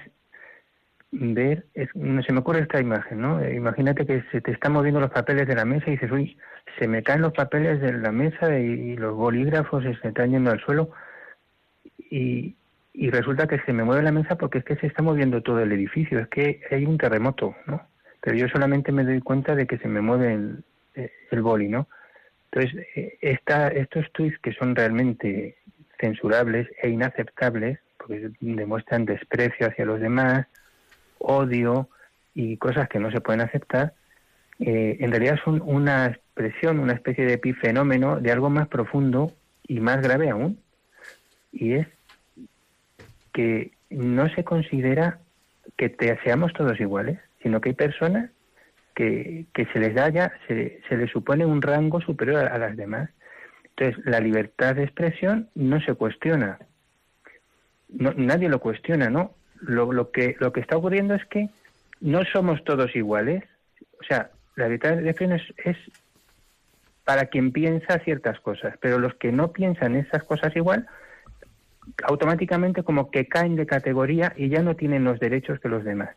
ver, 1.11 1.65
es, 1.73 1.89
se 1.93 2.33
me 2.33 2.39
ocurre 2.39 2.59
esta 2.59 2.79
imagen, 2.79 3.21
¿no? 3.21 3.39
Eh, 3.41 3.55
imagínate 3.55 4.05
que 4.05 4.23
se 4.31 4.41
te 4.41 4.51
están 4.51 4.73
moviendo 4.73 4.99
los 4.99 5.11
papeles 5.11 5.47
de 5.47 5.55
la 5.55 5.65
mesa 5.65 5.85
y 5.87 5.91
dices, 5.91 6.11
uy, 6.11 6.37
se 6.77 6.87
me 6.87 7.03
caen 7.03 7.21
los 7.21 7.33
papeles 7.33 7.81
de 7.81 7.93
la 7.93 8.11
mesa 8.11 8.57
y, 8.59 8.95
los 8.97 9.15
bolígrafos 9.15 9.83
se 9.83 10.07
están 10.07 10.31
yendo 10.31 10.51
al 10.51 10.59
suelo 10.59 10.91
y, 12.09 12.55
y 12.93 13.09
resulta 13.09 13.47
que 13.47 13.59
se 13.59 13.73
me 13.73 13.83
mueve 13.83 14.03
la 14.03 14.11
mesa 14.11 14.37
porque 14.37 14.59
es 14.59 14.65
que 14.65 14.75
se 14.75 14.87
está 14.87 15.01
moviendo 15.01 15.41
todo 15.41 15.59
el 15.59 15.71
edificio, 15.71 16.19
es 16.19 16.27
que 16.27 16.61
hay 16.71 16.85
un 16.85 16.97
terremoto, 16.97 17.55
¿no? 17.65 17.87
Pero 18.21 18.35
yo 18.35 18.47
solamente 18.49 18.91
me 18.91 19.03
doy 19.03 19.21
cuenta 19.21 19.55
de 19.55 19.67
que 19.67 19.77
se 19.77 19.87
me 19.87 20.01
mueve 20.01 20.33
el, 20.33 20.63
eh, 20.95 21.11
el 21.31 21.41
boli, 21.41 21.69
¿no? 21.69 21.87
Entonces, 22.51 22.87
eh, 22.95 23.17
esta, 23.21 23.69
estos 23.69 24.11
tweets 24.11 24.39
que 24.39 24.53
son 24.53 24.75
realmente 24.75 25.57
censurables 25.99 26.67
e 26.81 26.89
inaceptables, 26.89 27.79
porque 27.97 28.31
demuestran 28.39 29.05
desprecio 29.05 29.67
hacia 29.67 29.85
los 29.85 29.99
demás, 29.99 30.47
odio 31.19 31.89
y 32.33 32.57
cosas 32.57 32.87
que 32.89 32.99
no 32.99 33.11
se 33.11 33.21
pueden 33.21 33.41
aceptar, 33.41 33.93
eh, 34.59 34.97
en 34.99 35.11
realidad 35.11 35.39
son 35.43 35.61
una 35.63 36.07
expresión, 36.07 36.79
una 36.79 36.93
especie 36.93 37.25
de 37.25 37.33
epifenómeno 37.33 38.19
de 38.19 38.31
algo 38.31 38.49
más 38.49 38.67
profundo 38.67 39.33
y 39.67 39.79
más 39.79 40.01
grave 40.01 40.29
aún, 40.29 40.59
y 41.51 41.73
es 41.73 41.87
que 43.33 43.71
no 43.89 44.27
se 44.29 44.43
considera 44.43 45.19
que 45.77 45.89
te, 45.89 46.17
seamos 46.23 46.53
todos 46.53 46.79
iguales, 46.79 47.19
sino 47.41 47.61
que 47.61 47.69
hay 47.69 47.75
personas 47.75 48.31
que, 48.95 49.45
que 49.53 49.65
se 49.67 49.79
les 49.79 49.93
da 49.93 50.09
ya, 50.09 50.33
se, 50.47 50.81
se 50.89 50.97
les 50.97 51.11
supone 51.11 51.45
un 51.45 51.61
rango 51.61 52.01
superior 52.01 52.45
a, 52.45 52.55
a 52.55 52.57
las 52.57 52.75
demás. 52.75 53.09
Entonces, 53.75 54.03
la 54.05 54.19
libertad 54.19 54.75
de 54.75 54.83
expresión 54.83 55.49
no 55.53 55.79
se 55.81 55.93
cuestiona. 55.93 56.57
No, 57.89 58.11
nadie 58.13 58.49
lo 58.49 58.59
cuestiona, 58.59 59.09
¿no? 59.09 59.35
Lo, 59.61 59.91
lo, 59.91 60.11
que, 60.11 60.35
lo 60.39 60.51
que 60.53 60.59
está 60.59 60.77
ocurriendo 60.77 61.15
es 61.15 61.25
que 61.25 61.49
no 62.01 62.23
somos 62.25 62.63
todos 62.63 62.95
iguales. 62.95 63.43
O 63.99 64.03
sea, 64.03 64.29
la 64.55 64.65
libertad 64.65 64.97
de 64.97 65.09
expresión 65.09 65.33
es, 65.33 65.43
es 65.65 65.77
para 67.03 67.27
quien 67.27 67.51
piensa 67.51 67.99
ciertas 67.99 68.39
cosas, 68.41 68.75
pero 68.81 68.99
los 68.99 69.15
que 69.15 69.31
no 69.31 69.51
piensan 69.51 69.95
esas 69.95 70.23
cosas 70.23 70.55
igual, 70.55 70.87
automáticamente 72.03 72.83
como 72.83 73.11
que 73.11 73.27
caen 73.27 73.55
de 73.55 73.65
categoría 73.65 74.33
y 74.35 74.49
ya 74.49 74.61
no 74.61 74.75
tienen 74.75 75.03
los 75.03 75.19
derechos 75.19 75.59
que 75.59 75.69
los 75.69 75.83
demás. 75.83 76.09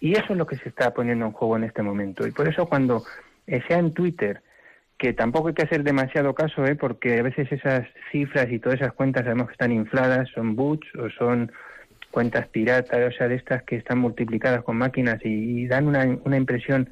Y 0.00 0.12
eso 0.12 0.26
es 0.30 0.36
lo 0.36 0.46
que 0.46 0.56
se 0.56 0.68
está 0.68 0.92
poniendo 0.92 1.26
en 1.26 1.32
juego 1.32 1.56
en 1.56 1.64
este 1.64 1.82
momento. 1.82 2.26
Y 2.26 2.30
por 2.30 2.48
eso 2.48 2.66
cuando 2.66 3.02
eh, 3.46 3.62
sea 3.66 3.78
en 3.78 3.92
Twitter, 3.92 4.42
que 4.98 5.12
tampoco 5.12 5.48
hay 5.48 5.54
que 5.54 5.64
hacer 5.64 5.82
demasiado 5.82 6.34
caso, 6.34 6.64
¿eh? 6.64 6.76
porque 6.76 7.18
a 7.18 7.22
veces 7.22 7.50
esas 7.50 7.86
cifras 8.12 8.50
y 8.50 8.58
todas 8.58 8.80
esas 8.80 8.92
cuentas 8.92 9.24
sabemos 9.24 9.48
que 9.48 9.52
están 9.52 9.72
infladas, 9.72 10.28
son 10.28 10.54
bots 10.54 10.86
o 10.96 11.10
son 11.10 11.50
cuentas 12.14 12.46
piratas, 12.46 13.12
o 13.12 13.16
sea, 13.16 13.26
de 13.26 13.34
estas 13.34 13.64
que 13.64 13.74
están 13.74 13.98
multiplicadas 13.98 14.62
con 14.62 14.76
máquinas 14.76 15.18
y, 15.24 15.62
y 15.62 15.66
dan 15.66 15.88
una, 15.88 16.06
una, 16.24 16.36
impresión 16.36 16.88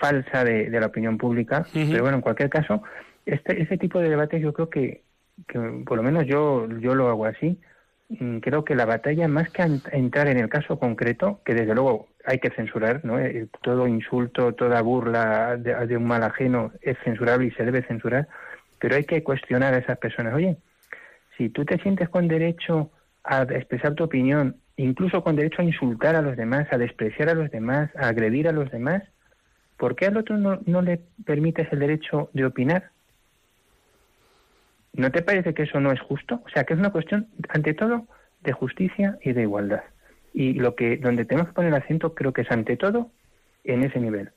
falsa 0.00 0.42
de, 0.42 0.68
de 0.68 0.80
la 0.80 0.86
opinión 0.86 1.16
pública. 1.16 1.60
Uh 1.60 1.78
-huh. 1.78 1.90
Pero 1.92 2.02
bueno, 2.02 2.16
en 2.16 2.22
cualquier 2.22 2.50
caso, 2.50 2.82
este, 3.24 3.62
este 3.62 3.78
tipo 3.78 4.00
de 4.00 4.10
debates 4.10 4.42
yo 4.42 4.52
creo 4.52 4.68
que, 4.68 5.02
que 5.46 5.58
por 5.86 5.96
lo 5.96 6.02
menos 6.02 6.26
yo, 6.26 6.66
yo 6.80 6.96
lo 6.96 7.08
hago 7.08 7.26
así, 7.26 7.60
mm, 8.08 8.38
creo 8.38 8.64
que 8.64 8.74
la 8.74 8.84
batalla, 8.84 9.28
más 9.28 9.48
que 9.50 9.62
entrar 9.92 10.26
en 10.26 10.38
el 10.40 10.48
caso 10.48 10.76
concreto, 10.76 11.40
que 11.44 11.54
desde 11.54 11.76
luego 11.76 12.08
hay 12.24 12.40
que 12.40 12.50
censurar, 12.50 13.04
¿no? 13.04 13.20
Eh, 13.20 13.46
todo 13.62 13.86
insulto, 13.86 14.54
toda 14.54 14.82
burla 14.82 15.56
de, 15.56 15.86
de, 15.86 15.96
un 15.96 16.04
mal 16.04 16.24
ajeno 16.24 16.72
es 16.82 16.96
censurable 17.04 17.46
y 17.46 17.52
se 17.52 17.64
debe 17.64 17.84
censurar, 17.84 18.26
pero 18.80 18.96
hay 18.96 19.04
que 19.04 19.22
cuestionar 19.22 19.72
a 19.74 19.78
esas 19.78 19.98
personas. 19.98 20.34
Oye, 20.34 20.56
si 21.36 21.48
tú 21.48 21.64
te 21.64 21.78
sientes 21.78 22.08
con 22.08 22.26
derecho 22.26 22.90
a 23.28 23.42
expresar 23.42 23.94
tu 23.94 24.04
opinión, 24.04 24.56
incluso 24.76 25.22
con 25.22 25.36
derecho 25.36 25.60
a 25.60 25.64
insultar 25.64 26.16
a 26.16 26.22
los 26.22 26.36
demás, 26.36 26.66
a 26.72 26.78
despreciar 26.78 27.28
a 27.28 27.34
los 27.34 27.50
demás, 27.50 27.90
a 27.94 28.08
agredir 28.08 28.48
a 28.48 28.52
los 28.52 28.70
demás, 28.70 29.02
¿por 29.76 29.94
qué 29.94 30.06
al 30.06 30.16
otro 30.16 30.38
no, 30.38 30.60
no 30.64 30.80
le 30.80 31.00
permites 31.26 31.70
el 31.70 31.80
derecho 31.80 32.30
de 32.32 32.46
opinar? 32.46 32.90
¿No 34.94 35.10
te 35.12 35.22
parece 35.22 35.52
que 35.52 35.64
eso 35.64 35.78
no 35.78 35.92
es 35.92 36.00
justo? 36.00 36.42
O 36.46 36.48
sea, 36.48 36.64
que 36.64 36.72
es 36.72 36.80
una 36.80 36.90
cuestión, 36.90 37.28
ante 37.50 37.74
todo, 37.74 38.06
de 38.40 38.52
justicia 38.52 39.18
y 39.22 39.32
de 39.32 39.42
igualdad. 39.42 39.82
Y 40.32 40.54
lo 40.54 40.74
que 40.74 40.96
donde 40.96 41.26
tenemos 41.26 41.48
que 41.48 41.54
poner 41.54 41.74
acento 41.74 42.14
creo 42.14 42.32
que 42.32 42.42
es 42.42 42.50
ante 42.50 42.76
todo 42.78 43.10
en 43.64 43.84
ese 43.84 44.00
nivel. 44.00 44.30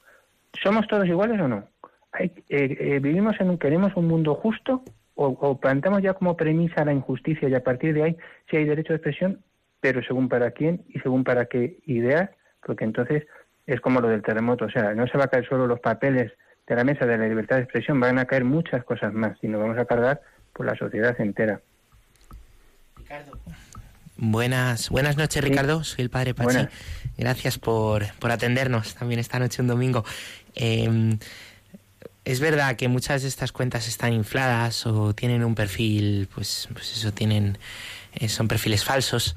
¿Somos 0.61 0.85
todos 0.87 1.07
iguales 1.07 1.39
o 1.39 1.47
no? 1.47 1.63
Hay, 2.11 2.33
eh, 2.49 2.77
eh, 2.79 2.99
¿Vivimos 3.01 3.39
en 3.39 3.51
un, 3.51 3.57
queremos 3.57 3.95
un 3.95 4.07
mundo 4.07 4.35
justo 4.35 4.83
o, 5.21 5.37
o 5.39 5.59
plantamos 5.59 6.01
ya 6.01 6.13
como 6.13 6.35
premisa 6.35 6.83
la 6.83 6.93
injusticia 6.93 7.47
y 7.47 7.53
a 7.53 7.63
partir 7.63 7.93
de 7.93 8.03
ahí 8.03 8.17
si 8.49 8.57
hay 8.57 8.65
derecho 8.65 8.93
de 8.93 8.97
expresión, 8.97 9.39
pero 9.79 10.03
según 10.03 10.29
para 10.29 10.51
quién 10.51 10.83
y 10.89 10.99
según 10.99 11.23
para 11.23 11.45
qué 11.45 11.79
ideas? 11.85 12.29
Porque 12.65 12.85
entonces 12.85 13.27
es 13.67 13.79
como 13.81 14.01
lo 14.01 14.07
del 14.07 14.23
terremoto, 14.23 14.65
o 14.65 14.69
sea, 14.69 14.93
no 14.95 15.07
se 15.07 15.17
va 15.17 15.25
a 15.25 15.27
caer 15.27 15.47
solo 15.47 15.67
los 15.67 15.79
papeles 15.79 16.31
de 16.67 16.75
la 16.75 16.83
mesa 16.83 17.05
de 17.05 17.17
la 17.17 17.27
libertad 17.27 17.57
de 17.57 17.63
expresión, 17.63 17.99
van 17.99 18.17
a 18.17 18.25
caer 18.25 18.43
muchas 18.43 18.83
cosas 18.83 19.13
más 19.13 19.37
y 19.41 19.47
nos 19.47 19.61
vamos 19.61 19.77
a 19.77 19.85
cargar 19.85 20.21
por 20.53 20.65
la 20.65 20.75
sociedad 20.75 21.19
entera. 21.19 21.61
Ricardo. 22.97 23.37
Buenas, 24.17 24.89
buenas 24.89 25.17
noches, 25.17 25.43
Ricardo. 25.43 25.83
Soy 25.83 26.03
el 26.03 26.09
padre 26.09 26.33
Pachi. 26.33 26.53
Buenas. 26.53 26.73
Gracias 27.17 27.57
por, 27.57 28.05
por 28.19 28.31
atendernos 28.31 28.95
también 28.95 29.19
esta 29.19 29.39
noche, 29.39 29.61
un 29.61 29.67
domingo. 29.67 30.03
Eh, 30.55 31.17
es 32.23 32.39
verdad 32.39 32.75
que 32.75 32.87
muchas 32.87 33.23
de 33.23 33.27
estas 33.27 33.51
cuentas 33.51 33.87
están 33.87 34.13
infladas 34.13 34.85
o 34.85 35.13
tienen 35.13 35.43
un 35.43 35.55
perfil, 35.55 36.27
pues, 36.33 36.67
pues 36.73 36.95
eso, 36.95 37.11
tienen, 37.11 37.57
eh, 38.13 38.29
son 38.29 38.47
perfiles 38.47 38.83
falsos. 38.83 39.35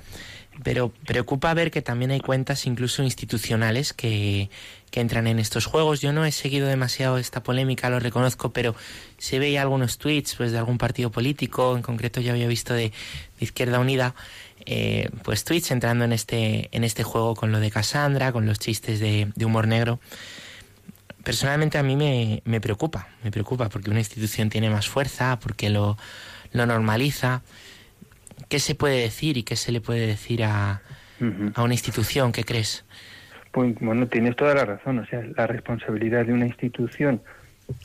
Pero 0.63 0.93
preocupa 1.05 1.53
ver 1.53 1.73
que 1.73 1.83
también 1.83 2.13
hay 2.13 2.21
cuentas 2.21 2.67
incluso 2.67 3.03
institucionales 3.03 3.93
que, 3.93 4.51
que 4.93 5.01
entran 5.01 5.27
en 5.27 5.41
estos 5.41 5.67
juegos. 5.67 6.01
Yo 6.01 6.13
no 6.13 6.25
he 6.25 6.31
seguido 6.31 6.69
demasiado 6.69 7.19
esta 7.19 7.43
polémica, 7.43 7.91
lo 7.91 7.99
reconozco, 7.99 8.53
pero 8.53 8.77
se 9.19 9.41
veía 9.41 9.63
algunos 9.63 9.99
tweets 9.99 10.37
pues, 10.37 10.53
de 10.53 10.59
algún 10.59 10.79
partido 10.79 11.11
político, 11.11 11.75
en 11.75 11.83
concreto 11.83 12.21
ya 12.21 12.31
había 12.31 12.47
visto 12.47 12.73
de, 12.73 12.91
de 12.91 12.93
Izquierda 13.41 13.81
Unida, 13.81 14.15
eh, 14.67 15.11
pues 15.25 15.43
tweets 15.43 15.73
entrando 15.73 16.05
en 16.05 16.13
este, 16.13 16.69
en 16.71 16.85
este 16.85 17.03
juego 17.03 17.35
con 17.35 17.51
lo 17.51 17.59
de 17.59 17.73
Cassandra, 17.73 18.31
con 18.31 18.47
los 18.47 18.61
chistes 18.61 19.01
de, 19.01 19.33
de 19.35 19.45
humor 19.45 19.67
negro. 19.67 19.99
Personalmente 21.25 21.79
a 21.79 21.83
mí 21.83 21.97
me, 21.97 22.43
me, 22.45 22.61
preocupa, 22.61 23.09
me 23.23 23.31
preocupa 23.31 23.69
porque 23.69 23.91
una 23.91 24.01
institución 24.01 24.51
tiene 24.51 24.71
más 24.71 24.89
fuerza, 24.89 25.39
porque 25.41 25.71
lo, 25.71 25.97
lo 26.53 26.67
normaliza. 26.67 27.43
¿Qué 28.49 28.59
se 28.59 28.75
puede 28.75 29.01
decir 29.01 29.37
y 29.37 29.43
qué 29.43 29.57
se 29.57 29.73
le 29.73 29.81
puede 29.81 30.07
decir 30.07 30.45
a, 30.45 30.83
uh 31.21 31.25
-huh. 31.25 31.53
a 31.55 31.63
una 31.63 31.75
institución? 31.75 32.31
¿Qué 32.31 32.45
crees? 32.45 32.85
Pues 33.53 33.75
bueno, 33.81 34.07
tienes 34.07 34.37
toda 34.37 34.55
la 34.55 34.65
razón. 34.65 34.99
O 34.99 35.07
sea, 35.07 35.23
la 35.37 35.47
responsabilidad 35.47 36.27
de 36.27 36.33
una 36.33 36.47
institución 36.47 37.23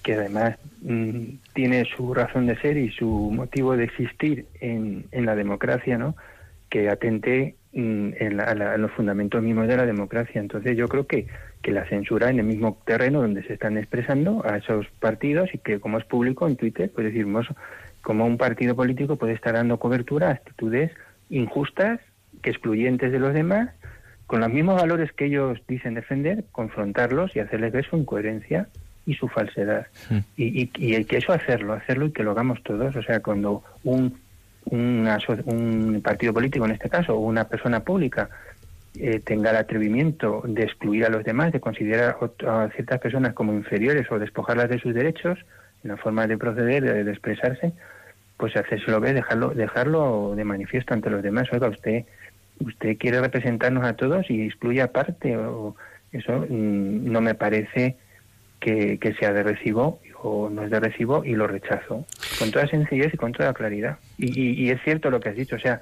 que 0.03 0.15
además 0.15 0.57
mmm, 0.81 1.37
tiene 1.53 1.85
su 1.95 2.13
razón 2.13 2.47
de 2.47 2.59
ser 2.59 2.75
y 2.77 2.91
su 2.91 3.07
motivo 3.07 3.77
de 3.77 3.85
existir 3.85 4.45
en, 4.59 5.05
en 5.11 5.25
la 5.25 5.35
democracia, 5.35 5.97
¿no? 5.97 6.15
Que 6.69 6.89
atente 6.89 7.55
en, 7.73 8.37
la, 8.37 8.53
la, 8.55 8.75
en, 8.75 8.81
los 8.81 8.91
fundamentos 8.91 9.41
mismos 9.41 9.67
de 9.67 9.77
la 9.77 9.85
democracia. 9.85 10.41
Entonces 10.41 10.75
yo 10.75 10.87
creo 10.87 11.05
que, 11.05 11.27
que 11.61 11.71
la 11.71 11.87
censura 11.87 12.29
en 12.29 12.39
el 12.39 12.45
mismo 12.45 12.77
terreno 12.85 13.21
donde 13.21 13.43
se 13.43 13.53
están 13.53 13.77
expresando 13.77 14.43
a 14.45 14.57
esos 14.57 14.87
partidos 14.99 15.49
y 15.53 15.59
que 15.59 15.79
como 15.79 15.97
es 15.97 16.05
público 16.05 16.47
en 16.47 16.55
Twitter, 16.55 16.91
pues 16.93 17.07
decimos 17.07 17.47
como 18.01 18.25
un 18.25 18.37
partido 18.37 18.75
político 18.75 19.17
puede 19.17 19.33
estar 19.33 19.53
dando 19.53 19.77
cobertura 19.77 20.29
a 20.29 20.31
actitudes 20.31 20.91
injustas, 21.29 21.99
que 22.41 22.49
excluyentes 22.49 23.11
de 23.11 23.19
los 23.19 23.33
demás, 23.33 23.69
con 24.25 24.39
los 24.39 24.49
mismos 24.49 24.79
valores 24.79 25.11
que 25.11 25.25
ellos 25.25 25.59
dicen 25.67 25.95
defender, 25.95 26.45
confrontarlos 26.51 27.35
y 27.35 27.39
hacerles 27.39 27.73
ver 27.73 27.85
su 27.85 27.97
incoherencia 27.97 28.67
y 29.05 29.15
su 29.15 29.27
falsedad. 29.27 29.87
Sí. 29.93 30.23
Y, 30.37 30.61
y, 30.61 30.71
y, 30.75 30.95
hay 30.95 31.05
que 31.05 31.17
eso 31.17 31.33
hacerlo, 31.33 31.73
hacerlo 31.73 32.05
y 32.05 32.11
que 32.11 32.23
lo 32.23 32.31
hagamos 32.31 32.61
todos. 32.63 32.95
O 32.95 33.01
sea, 33.01 33.21
cuando 33.21 33.63
un, 33.83 34.19
un 34.65 36.01
partido 36.03 36.33
político, 36.33 36.65
en 36.65 36.71
este 36.71 36.89
caso, 36.89 37.15
o 37.15 37.19
una 37.19 37.45
persona 37.47 37.81
pública, 37.81 38.29
eh, 38.95 39.19
tenga 39.19 39.51
el 39.51 39.57
atrevimiento 39.57 40.41
de 40.45 40.63
excluir 40.63 41.05
a 41.05 41.09
los 41.09 41.23
demás, 41.23 41.51
de 41.51 41.59
considerar 41.59 42.17
a 42.47 42.69
ciertas 42.75 42.99
personas 42.99 43.33
como 43.33 43.53
inferiores 43.53 44.11
o 44.11 44.19
despojarlas 44.19 44.69
de 44.69 44.79
sus 44.79 44.93
derechos, 44.93 45.39
en 45.83 45.91
la 45.91 45.97
forma 45.97 46.27
de 46.27 46.37
proceder, 46.37 46.83
de, 46.83 47.03
de 47.03 47.11
expresarse, 47.11 47.71
pues 48.37 48.55
hacérselo 48.55 48.99
ver, 48.99 49.15
dejarlo, 49.15 49.49
dejarlo 49.49 50.33
de 50.35 50.43
manifiesto 50.43 50.93
ante 50.93 51.09
los 51.09 51.23
demás. 51.23 51.47
Oiga, 51.51 51.67
usted 51.67 52.05
usted 52.59 52.97
quiere 52.97 53.21
representarnos 53.21 53.85
a 53.85 53.93
todos 53.93 54.29
y 54.29 54.45
excluye 54.45 54.81
aparte 54.81 55.37
o 55.37 55.75
eso 56.11 56.45
mmm, 56.49 57.11
no 57.11 57.21
me 57.21 57.35
parece 57.35 57.97
que, 58.59 58.99
sea 59.19 59.33
de 59.33 59.43
recibo 59.43 59.99
o 60.21 60.49
no 60.49 60.63
es 60.63 60.69
de 60.69 60.79
recibo 60.79 61.23
y 61.23 61.33
lo 61.33 61.47
rechazo 61.47 62.05
con 62.37 62.51
toda 62.51 62.67
sencillez 62.67 63.13
y 63.13 63.17
con 63.17 63.31
toda 63.31 63.53
claridad 63.53 63.97
y, 64.17 64.39
y, 64.39 64.65
y 64.65 64.69
es 64.69 64.81
cierto 64.83 65.09
lo 65.09 65.19
que 65.19 65.29
has 65.29 65.35
dicho 65.35 65.55
o 65.55 65.59
sea 65.59 65.81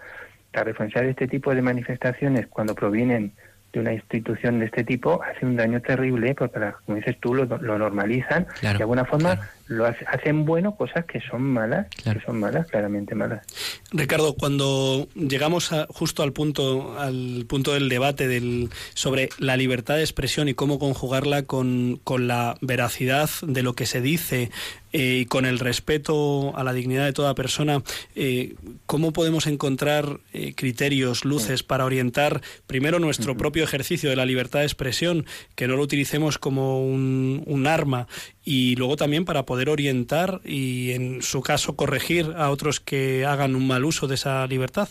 la 0.54 0.64
responsabilidad 0.64 1.16
de 1.16 1.26
este 1.26 1.28
tipo 1.28 1.54
de 1.54 1.62
manifestaciones 1.62 2.48
cuando 2.48 2.74
provienen 2.74 3.34
de 3.74 3.80
una 3.80 3.94
institución 3.94 4.60
de 4.60 4.66
este 4.66 4.84
tipo 4.84 5.22
hace 5.22 5.46
un 5.46 5.56
daño 5.56 5.82
terrible 5.82 6.34
porque, 6.36 6.60
como 6.86 6.98
dices 6.98 7.18
tú, 7.20 7.34
lo, 7.34 7.46
lo 7.46 7.78
normalizan 7.78 8.48
claro, 8.60 8.78
de 8.78 8.84
alguna 8.84 9.06
forma 9.06 9.36
claro. 9.36 9.52
Lo 9.68 9.86
hace, 9.86 10.06
hacen 10.08 10.46
bueno 10.46 10.76
cosas 10.76 11.06
que 11.06 11.20
son 11.22 11.42
malas, 11.42 11.88
claro. 12.04 12.20
que 12.20 12.26
son 12.26 12.40
malas, 12.40 12.68
claramente 12.68 13.16
malas. 13.16 13.46
Ricardo, 13.92 14.34
cuando 14.34 15.08
llegamos 15.16 15.72
a, 15.74 15.88
justo 15.90 16.24
al 16.24 16.34
punto, 16.34 16.98
al 17.00 17.46
punto 17.48 17.74
del 17.74 17.90
debate 17.90 18.28
del, 18.28 18.70
sobre 18.94 19.30
la 19.40 19.58
libertad 19.58 19.96
de 19.96 20.02
expresión 20.02 20.48
y 20.48 20.54
cómo 20.54 20.80
conjugarla 20.80 21.44
con, 21.44 22.00
con 22.04 22.28
la 22.28 22.58
veracidad 22.62 23.30
de 23.42 23.64
lo 23.64 23.74
que 23.74 23.86
se 23.86 24.02
dice 24.02 24.52
eh, 24.94 25.20
y 25.22 25.26
con 25.26 25.46
el 25.46 25.60
respeto 25.60 26.56
a 26.58 26.64
la 26.64 26.74
dignidad 26.74 27.06
de 27.06 27.14
toda 27.14 27.36
persona, 27.36 27.84
eh, 28.16 28.56
¿cómo 28.86 29.12
podemos 29.12 29.46
encontrar 29.46 30.22
eh, 30.34 30.54
criterios, 30.56 31.26
luces 31.26 31.62
para 31.62 31.86
orientar 31.86 32.42
primero 32.68 33.00
nuestro 33.00 33.34
uh 33.34 33.36
-huh. 33.36 33.40
propio 33.40 33.64
ejercicio 33.64 34.10
de 34.10 34.16
la 34.16 34.26
libertad 34.26 34.60
de 34.60 34.66
expresión, 34.66 35.26
que 35.56 35.68
no 35.68 35.76
lo 35.76 35.84
utilicemos 35.84 36.38
como 36.38 36.82
un, 36.82 37.44
un 37.46 37.68
arma 37.68 38.08
y 38.50 38.78
luego 38.78 38.96
también 38.96 39.26
para 39.26 39.44
poder 39.44 39.68
orientar 39.68 40.40
y 40.46 40.92
en 40.92 41.22
su 41.22 41.42
caso 41.42 41.76
corregir 41.76 42.28
a 42.38 42.50
otros 42.50 42.80
que 42.80 43.26
hagan 43.26 43.56
un 43.56 43.68
mal 43.68 43.84
uso 43.84 44.08
de 44.08 44.16
esa 44.16 44.48
libertad? 44.48 44.88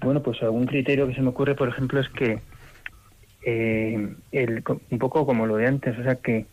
Bueno, 0.00 0.22
pues 0.22 0.42
algún 0.42 0.64
criterio 0.64 1.06
que 1.06 1.14
se 1.14 1.20
me 1.20 1.28
ocurre, 1.28 1.54
por 1.54 1.68
ejemplo, 1.68 2.00
es 2.00 2.08
que 2.08 2.40
eh, 3.44 4.14
el, 4.32 4.64
un 4.90 4.98
poco 4.98 5.26
como 5.26 5.44
lo 5.44 5.56
de 5.56 5.66
antes, 5.66 5.98
o 5.98 6.02
sea 6.02 6.14
que 6.14 6.46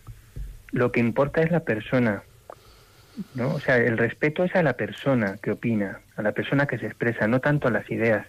lo 0.74 0.92
que 0.92 1.00
importa 1.00 1.42
es 1.42 1.50
la 1.50 1.62
persona 1.62 2.24
¿no? 3.34 3.54
O 3.54 3.60
sea, 3.62 3.78
el 3.78 3.98
respeto 3.98 4.44
es 4.44 4.54
a 4.54 4.64
la 4.64 4.74
persona 4.74 5.38
que 5.42 5.52
opina, 5.52 6.02
a 6.18 6.24
la 6.24 6.34
persona 6.34 6.68
que 6.68 6.78
se 6.78 6.88
expresa, 6.88 7.26
no 7.30 7.40
tanto 7.40 7.70
a 7.70 7.72
las 7.72 7.90
ideas. 7.90 8.28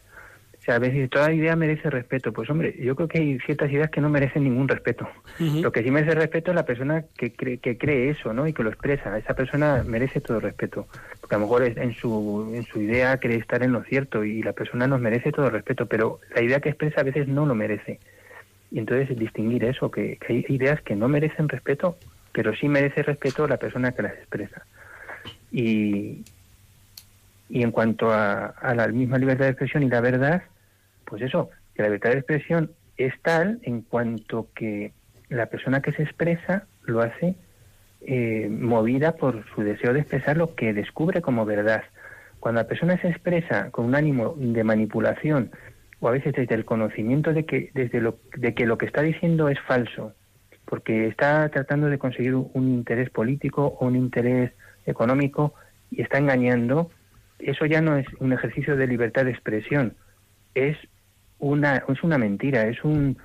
Sea, 0.69 0.77
a 0.77 0.81
veces 0.81 1.09
toda 1.09 1.33
idea 1.33 1.57
merece 1.57 1.89
respeto. 1.89 2.31
Pues 2.31 2.51
hombre, 2.51 2.77
yo 2.79 2.95
creo 2.95 3.09
que 3.09 3.21
hay 3.21 3.39
ciertas 3.39 3.73
ideas 3.73 3.89
que 3.89 4.03
no 4.03 4.11
merecen 4.11 4.45
ningún 4.45 4.69
respeto. 4.69 5.09
Lo 5.39 5.73
que 5.73 5.83
sí 5.83 5.91
merece 5.91 6.15
respeto 6.15 6.51
es 6.51 6.57
la 6.57 6.67
persona 6.67 7.07
que 7.17 7.33
cree, 7.33 7.57
que 7.57 7.79
cree 7.79 8.11
eso, 8.11 8.35
¿no? 8.35 8.47
Y 8.47 8.53
que 8.53 8.63
lo 8.63 8.69
expresa. 8.69 9.17
Esa 9.17 9.33
persona 9.33 9.83
merece 9.87 10.21
todo 10.21 10.41
respeto. 10.41 10.87
Porque 11.23 11.37
a 11.37 11.39
lo 11.39 11.47
mejor 11.47 11.63
en 11.63 11.95
su, 11.95 12.53
en 12.55 12.65
su 12.65 12.83
idea 12.83 13.17
cree 13.17 13.39
estar 13.39 13.63
en 13.63 13.73
lo 13.73 13.83
cierto 13.85 14.25
y 14.25 14.43
la 14.43 14.53
persona 14.53 14.87
nos 14.87 15.01
merece 15.01 15.33
todo 15.33 15.49
respeto, 15.49 15.87
pero 15.87 16.21
la 16.35 16.43
idea 16.43 16.61
que 16.61 16.69
expresa 16.69 17.01
a 17.01 17.05
veces 17.05 17.29
no 17.29 17.47
lo 17.47 17.55
merece. 17.55 17.99
Y 18.71 18.79
entonces 18.79 19.19
distinguir 19.19 19.65
eso, 19.65 19.91
que, 19.91 20.19
que 20.19 20.35
hay 20.35 20.45
ideas 20.51 20.83
que 20.83 20.97
no 20.97 21.09
merecen 21.09 21.49
respeto, 21.49 21.97
pero 22.33 22.55
sí 22.55 22.69
merece 22.69 23.03
respeto 23.03 23.49
la 23.49 23.57
persona 23.57 23.93
que 23.93 24.03
las 24.03 24.13
expresa. 24.13 24.67
Y, 25.51 26.25
y 27.49 27.63
en 27.63 27.71
cuanto 27.71 28.13
a, 28.13 28.49
a, 28.49 28.75
la 28.75 28.89
misma 28.89 29.17
libertad 29.17 29.47
de 29.47 29.53
expresión 29.53 29.83
y 29.83 29.89
la 29.89 30.03
verdad, 30.03 30.43
pues 31.09 31.23
eso, 31.23 31.51
que 31.75 31.83
la 31.83 31.89
libertad 31.89 32.11
de 32.11 32.19
expresión 32.19 32.71
es 32.97 33.15
tal 33.23 33.61
en 33.63 33.83
cuanto 33.83 34.49
que 34.55 34.93
la 35.29 35.47
persona 35.47 35.81
que 35.81 35.93
se 35.93 36.03
expresa 36.03 36.67
lo 36.85 37.01
hace 37.01 37.37
eh, 38.01 38.49
movida 38.51 39.13
por 39.13 39.45
su 39.55 39.63
deseo 39.63 39.93
de 39.93 40.01
expresar 40.01 40.37
lo 40.37 40.55
que 40.55 40.73
descubre 40.73 41.21
como 41.21 41.45
verdad. 41.45 41.83
Cuando 42.41 42.61
la 42.61 42.69
persona 42.69 43.01
se 43.01 43.09
expresa 43.09 43.71
con 43.71 43.87
un 43.87 43.95
ánimo 43.95 44.35
de 44.37 44.65
manipulación 44.65 45.51
o 46.01 46.09
a 46.09 46.13
veces 46.13 46.33
desde 46.33 46.55
el 46.55 46.65
conocimiento 46.65 47.33
de 47.33 47.45
que 47.45 47.71
desde 47.75 48.01
lo 48.01 48.19
de 48.37 48.55
que 48.55 48.67
lo 48.67 48.79
que 48.79 48.87
está 48.87 49.03
diciendo 49.03 49.49
es 49.49 49.59
falso, 49.61 50.15
porque 50.65 51.09
está 51.09 51.49
tratando 51.49 51.89
de 51.89 51.99
conseguir 51.99 52.35
un 52.35 52.69
interés 52.69 53.11
político 53.11 53.77
o 53.81 53.87
un 53.87 53.97
interés 53.97 54.53
económico 54.87 55.55
y 55.91 56.03
está 56.03 56.19
engañando, 56.19 56.91
eso 57.39 57.67
ya 57.67 57.81
no 57.81 57.97
es 57.97 58.07
un 58.21 58.33
ejercicio 58.33 58.77
de 58.77 58.87
libertad 58.87 59.25
de 59.25 59.33
expresión, 59.33 59.97
es 60.55 60.77
una, 61.39 61.85
es 61.89 62.03
una 62.03 62.19
mentira, 62.19 62.67
es, 62.67 62.83
un, 62.85 63.17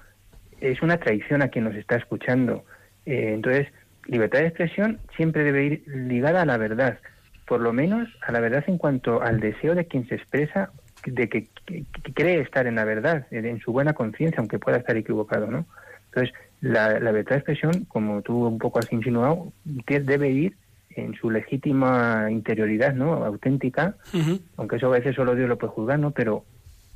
es 0.62 0.82
una 0.82 0.98
traición 0.98 1.42
a 1.42 1.48
quien 1.48 1.66
nos 1.66 1.76
está 1.76 1.96
escuchando. 1.96 2.64
Eh, 3.06 3.32
entonces, 3.34 3.68
libertad 4.06 4.40
de 4.40 4.48
expresión 4.48 5.00
siempre 5.16 5.44
debe 5.44 5.66
ir 5.66 5.84
ligada 5.88 6.42
a 6.42 6.46
la 6.46 6.58
verdad, 6.58 7.00
por 7.48 7.60
lo 7.62 7.74
menos 7.74 8.08
a 8.26 8.32
la 8.32 8.40
verdad 8.40 8.64
en 8.68 8.78
cuanto 8.78 9.22
al 9.22 9.40
deseo 9.40 9.76
de 9.76 9.86
quien 9.86 10.08
se 10.08 10.16
expresa, 10.16 10.72
de 11.06 11.28
que, 11.28 11.48
que, 11.66 11.84
que 12.04 12.14
cree 12.14 12.40
estar 12.40 12.66
en 12.66 12.76
la 12.76 12.86
verdad, 12.86 13.28
en 13.32 13.60
su 13.60 13.74
buena 13.74 13.94
conciencia, 13.94 14.40
aunque 14.40 14.60
pueda 14.60 14.78
estar 14.78 14.96
equivocado, 14.96 15.48
¿no? 15.52 15.66
Entonces, 16.06 16.34
la, 16.62 17.00
la 17.00 17.12
libertad 17.12 17.36
de 17.36 17.40
expresión, 17.40 17.86
como 17.90 18.22
tú 18.22 18.46
un 18.48 18.58
poco 18.58 18.80
has 18.80 18.92
insinuado, 18.94 19.52
debe 19.86 20.30
ir 20.30 20.56
en 20.96 21.14
su 21.16 21.30
legítima 21.30 22.28
interioridad, 22.30 22.94
¿no? 22.94 23.26
Auténtica, 23.26 23.96
uh 24.14 24.18
-huh. 24.18 24.42
aunque 24.58 24.78
eso 24.78 24.88
a 24.88 24.98
veces 24.98 25.16
solo 25.16 25.36
Dios 25.36 25.50
lo 25.50 25.58
puede 25.58 25.74
juzgar, 25.74 26.00
¿no? 26.00 26.12
Pero, 26.12 26.46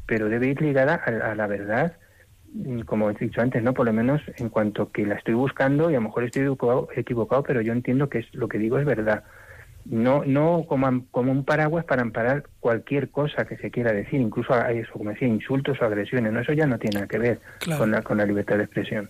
pero 0.08 0.30
debe 0.30 0.48
ir 0.48 0.62
ligada 0.62 0.96
a, 1.06 1.32
a, 1.32 1.36
la 1.36 1.46
verdad, 1.46 1.98
como 2.86 3.12
he 3.12 3.14
dicho 3.14 3.42
antes, 3.42 3.62
¿no? 3.62 3.74
Por 3.74 3.86
lo 3.86 3.94
menos 3.94 4.22
en 4.38 4.50
cuanto 4.50 4.92
que 4.92 5.06
la 5.06 5.16
estoy 5.16 5.36
buscando 5.36 5.92
y 5.92 5.94
a 5.94 5.98
lo 5.98 6.04
mejor 6.04 6.24
estoy 6.24 6.42
equivocado, 6.42 6.88
equivocado 6.96 7.44
pero 7.44 7.62
yo 7.62 7.74
entiendo 7.74 8.10
que 8.10 8.20
es, 8.20 8.34
lo 8.34 8.48
que 8.48 8.58
digo 8.58 8.80
es 8.80 8.86
verdad. 8.86 9.24
No, 9.86 10.24
no 10.26 10.66
como, 10.68 11.06
como 11.12 11.32
un 11.32 11.46
paraguas 11.46 11.86
para 11.86 12.02
amparar 12.02 12.44
cualquier 12.60 13.10
cosa 13.10 13.46
que 13.46 13.58
se 13.58 13.70
quiera 13.70 13.94
decir, 13.94 14.20
incluso 14.20 14.54
a 14.54 14.72
eso, 14.72 14.92
como 14.94 15.12
decía, 15.12 15.28
insultos 15.28 15.78
o 15.82 15.86
agresiones, 15.86 16.34
¿no? 16.34 16.42
Eso 16.42 16.54
ya 16.54 16.66
no 16.66 16.80
tiene 16.80 16.96
nada 16.96 17.08
que 17.08 17.20
ver 17.20 17.40
claro. 17.60 17.80
con, 17.80 17.92
la, 17.92 18.02
con 18.02 18.18
la 18.18 18.26
libertad 18.26 18.58
de 18.58 18.64
expresión. 18.64 19.10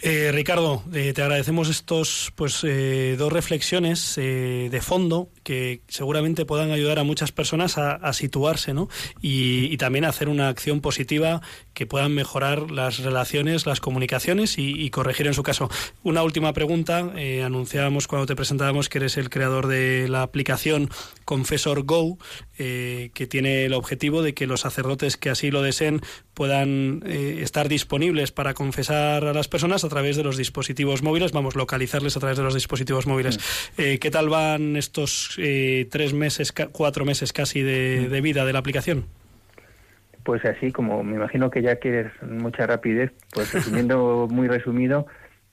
Eh, 0.00 0.30
Ricardo, 0.32 0.84
eh, 0.94 1.12
te 1.12 1.22
agradecemos 1.22 1.68
estos 1.68 2.32
pues 2.36 2.62
eh, 2.62 3.16
dos 3.18 3.32
reflexiones 3.32 4.16
eh, 4.16 4.68
de 4.70 4.80
fondo 4.80 5.28
que 5.48 5.80
seguramente 5.88 6.44
puedan 6.44 6.72
ayudar 6.72 6.98
a 6.98 7.04
muchas 7.04 7.32
personas 7.32 7.78
a, 7.78 7.94
a 7.94 8.12
situarse, 8.12 8.74
¿no? 8.74 8.90
Y, 9.22 9.72
y, 9.72 9.78
también 9.78 10.04
a 10.04 10.10
hacer 10.10 10.28
una 10.28 10.50
acción 10.50 10.82
positiva 10.82 11.40
que 11.72 11.86
puedan 11.86 12.12
mejorar 12.12 12.70
las 12.70 12.98
relaciones, 12.98 13.64
las 13.64 13.80
comunicaciones 13.80 14.58
y, 14.58 14.78
y 14.78 14.90
corregir 14.90 15.26
en 15.26 15.32
su 15.32 15.42
caso. 15.42 15.70
Una 16.02 16.22
última 16.22 16.52
pregunta. 16.52 17.12
Eh, 17.16 17.42
anunciábamos 17.42 18.08
cuando 18.08 18.26
te 18.26 18.36
presentábamos 18.36 18.90
que 18.90 18.98
eres 18.98 19.16
el 19.16 19.30
creador 19.30 19.68
de 19.68 20.06
la 20.08 20.20
aplicación 20.20 20.90
Confessor 21.24 21.84
Go, 21.84 22.18
eh, 22.58 23.10
que 23.14 23.26
tiene 23.26 23.64
el 23.64 23.72
objetivo 23.72 24.20
de 24.20 24.34
que 24.34 24.46
los 24.46 24.60
sacerdotes 24.60 25.16
que 25.16 25.30
así 25.30 25.50
lo 25.50 25.62
deseen 25.62 26.02
puedan 26.34 27.02
eh, 27.06 27.40
estar 27.42 27.68
disponibles 27.68 28.32
para 28.32 28.54
confesar 28.54 29.24
a 29.24 29.32
las 29.32 29.48
personas 29.48 29.84
a 29.84 29.88
través 29.88 30.16
de 30.16 30.24
los 30.24 30.36
dispositivos 30.36 31.02
móviles, 31.02 31.32
vamos, 31.32 31.56
localizarles 31.56 32.16
a 32.16 32.20
través 32.20 32.38
de 32.38 32.44
los 32.44 32.54
dispositivos 32.54 33.06
móviles. 33.06 33.38
Sí. 33.76 33.82
Eh, 33.82 33.98
¿Qué 33.98 34.10
tal 34.10 34.28
van 34.28 34.76
estos 34.76 35.37
eh, 35.38 35.86
tres 35.90 36.12
meses, 36.12 36.52
cuatro 36.72 37.04
meses 37.04 37.32
casi 37.32 37.62
de, 37.62 38.08
de, 38.08 38.20
vida 38.20 38.44
de 38.44 38.52
la 38.52 38.58
aplicación? 38.58 39.06
Pues 40.24 40.44
así, 40.44 40.72
como 40.72 41.02
me 41.02 41.16
imagino 41.16 41.50
que 41.50 41.62
ya 41.62 41.76
quieres 41.76 42.12
mucha 42.22 42.66
rapidez, 42.66 43.12
pues 43.32 43.52
resumiendo 43.52 44.28
muy 44.30 44.48
resumido, 44.48 45.06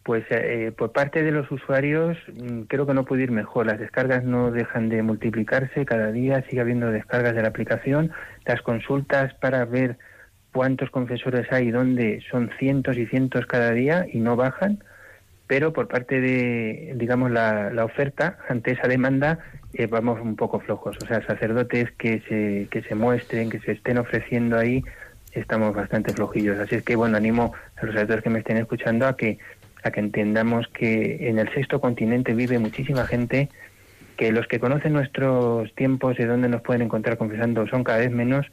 pues 0.05 0.23
eh, 0.29 0.71
por 0.77 0.91
parte 0.91 1.23
de 1.23 1.31
los 1.31 1.49
usuarios 1.51 2.15
mm, 2.31 2.61
creo 2.63 2.85
que 2.85 2.93
no 2.93 3.05
puede 3.05 3.23
ir 3.23 3.31
mejor. 3.31 3.65
Las 3.65 3.79
descargas 3.79 4.23
no 4.23 4.51
dejan 4.51 4.87
de 4.87 5.01
multiplicarse, 5.01 5.83
cada 5.85 6.11
día 6.11 6.43
sigue 6.47 6.61
habiendo 6.61 6.91
descargas 6.91 7.35
de 7.35 7.41
la 7.41 7.47
aplicación, 7.47 8.11
las 8.45 8.61
consultas 8.61 9.33
para 9.35 9.65
ver 9.65 9.97
cuántos 10.51 10.91
confesores 10.91 11.51
hay, 11.51 11.71
donde 11.71 12.21
son 12.29 12.51
cientos 12.59 12.97
y 12.97 13.07
cientos 13.07 13.47
cada 13.47 13.71
día 13.71 14.05
y 14.11 14.19
no 14.19 14.35
bajan, 14.35 14.83
pero 15.47 15.73
por 15.73 15.87
parte 15.87 16.21
de, 16.21 16.93
digamos, 16.95 17.31
la, 17.31 17.71
la 17.71 17.83
oferta, 17.83 18.37
ante 18.47 18.71
esa 18.71 18.87
demanda, 18.87 19.39
eh, 19.77 19.87
vamos 19.87 20.19
un 20.21 20.35
poco 20.35 20.59
flojos. 20.59 20.97
O 21.03 21.05
sea, 21.05 21.25
sacerdotes 21.25 21.91
que 21.97 22.21
se, 22.27 22.67
que 22.69 22.81
se 22.83 22.95
muestren, 22.95 23.49
que 23.49 23.59
se 23.59 23.73
estén 23.73 23.97
ofreciendo 23.97 24.57
ahí, 24.57 24.83
estamos 25.33 25.75
bastante 25.75 26.13
flojillos. 26.13 26.57
Así 26.59 26.75
es 26.75 26.83
que, 26.83 26.95
bueno, 26.95 27.17
animo 27.17 27.53
a 27.75 27.85
los 27.85 27.93
sacerdotes 27.93 28.23
que 28.23 28.29
me 28.29 28.39
estén 28.39 28.57
escuchando 28.57 29.07
a 29.07 29.15
que 29.15 29.37
a 29.83 29.91
que 29.91 29.99
entendamos 29.99 30.67
que 30.69 31.29
en 31.29 31.37
el 31.37 31.53
sexto 31.53 31.79
continente 31.79 32.33
vive 32.33 32.57
muchísima 32.57 33.05
gente, 33.05 33.49
que 34.17 34.31
los 34.31 34.47
que 34.47 34.59
conocen 34.59 34.93
nuestros 34.93 35.73
tiempos 35.75 36.17
de 36.17 36.25
dónde 36.25 36.49
nos 36.49 36.63
pueden 36.63 36.81
encontrar 36.81 37.17
confesando 37.17 37.67
son 37.67 37.83
cada 37.83 37.99
vez 37.99 38.09
menos 38.09 38.47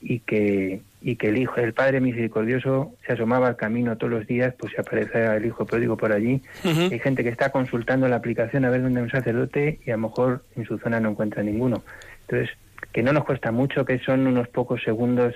y 0.00 0.20
que 0.20 0.82
y 1.02 1.16
que 1.16 1.28
el 1.28 1.38
hijo 1.38 1.56
el 1.56 1.72
padre 1.72 2.00
misericordioso 2.00 2.94
se 3.06 3.14
asomaba 3.14 3.48
al 3.48 3.56
camino 3.56 3.96
todos 3.96 4.12
los 4.12 4.26
días 4.26 4.54
pues 4.58 4.72
se 4.74 4.80
aparece 4.80 5.24
el 5.24 5.46
hijo 5.46 5.64
pródigo 5.64 5.96
por 5.96 6.12
allí 6.12 6.42
uh 6.64 6.68
-huh. 6.68 6.92
hay 6.92 6.98
gente 6.98 7.22
que 7.22 7.30
está 7.30 7.50
consultando 7.50 8.06
la 8.08 8.16
aplicación 8.16 8.64
a 8.64 8.70
ver 8.70 8.82
dónde 8.82 9.00
hay 9.00 9.04
un 9.04 9.10
sacerdote 9.10 9.78
y 9.84 9.90
a 9.90 9.94
lo 9.94 10.08
mejor 10.08 10.44
en 10.56 10.66
su 10.66 10.78
zona 10.78 11.00
no 11.00 11.10
encuentra 11.10 11.42
ninguno 11.42 11.82
entonces 12.22 12.50
que 12.92 13.02
no 13.02 13.12
nos 13.12 13.24
cuesta 13.24 13.52
mucho, 13.52 13.84
que 13.84 13.98
son 14.00 14.26
unos 14.26 14.48
pocos 14.48 14.82
segundos, 14.82 15.34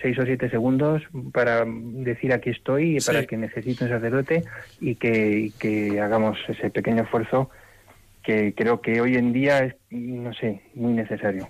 seis 0.00 0.18
o 0.18 0.24
siete 0.24 0.48
segundos, 0.50 1.02
para 1.32 1.64
decir 1.66 2.32
aquí 2.32 2.50
estoy, 2.50 3.00
sí. 3.00 3.06
para 3.06 3.24
que 3.24 3.36
necesito 3.36 3.84
un 3.84 3.90
sacerdote 3.90 4.44
y 4.80 4.94
que, 4.96 5.38
y 5.38 5.50
que 5.50 6.00
hagamos 6.00 6.38
ese 6.48 6.70
pequeño 6.70 7.02
esfuerzo 7.02 7.50
que 8.22 8.54
creo 8.54 8.80
que 8.80 9.00
hoy 9.00 9.16
en 9.16 9.32
día 9.32 9.64
es, 9.64 9.74
no 9.90 10.32
sé, 10.32 10.60
muy 10.74 10.92
necesario. 10.92 11.48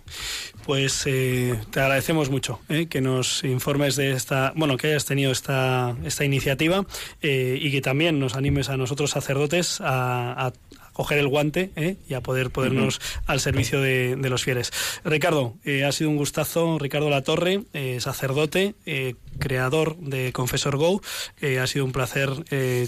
Pues 0.65 1.03
eh, 1.07 1.59
te 1.71 1.81
agradecemos 1.81 2.31
mucho 2.31 2.61
eh, 2.69 2.87
que 2.87 3.01
nos 3.01 3.45
informes 3.45 3.97
de 3.97 4.13
esta, 4.13 4.53
bueno, 4.55 4.77
que 4.77 4.89
hayas 4.89 5.05
tenido 5.05 5.33
esta, 5.33 5.97
esta 6.05 6.25
iniciativa 6.25 6.87
eh, 7.21 7.59
y 7.61 7.71
que 7.71 7.81
también 7.81 8.19
nos 8.19 8.37
animes 8.37 8.69
a 8.69 8.77
nosotros 8.77 9.11
sacerdotes 9.11 9.81
a, 9.81 10.47
a 10.47 10.53
coger 10.93 11.19
el 11.19 11.29
guante 11.29 11.71
¿eh? 11.77 11.97
y 12.09 12.15
a 12.15 12.21
poder 12.21 12.51
ponernos 12.51 12.97
uh 12.97 13.01
-huh. 13.01 13.23
al 13.27 13.41
servicio 13.41 13.81
de, 13.81 14.17
de, 14.17 14.31
los 14.31 14.45
fieles. 14.45 14.71
Ricardo, 15.05 15.55
eh, 15.65 15.85
ha 15.85 15.93
sido 15.93 16.11
un 16.11 16.17
gustazo. 16.17 16.79
Ricardo 16.79 17.11
Latorre, 17.11 17.63
eh, 17.73 17.99
sacerdote, 18.01 18.75
creador 19.39 19.97
de 19.97 20.33
Confesor 20.33 20.77
Go. 20.77 21.01
ha 21.61 21.67
sido 21.67 21.85
un 21.85 21.93
placer 21.93 22.31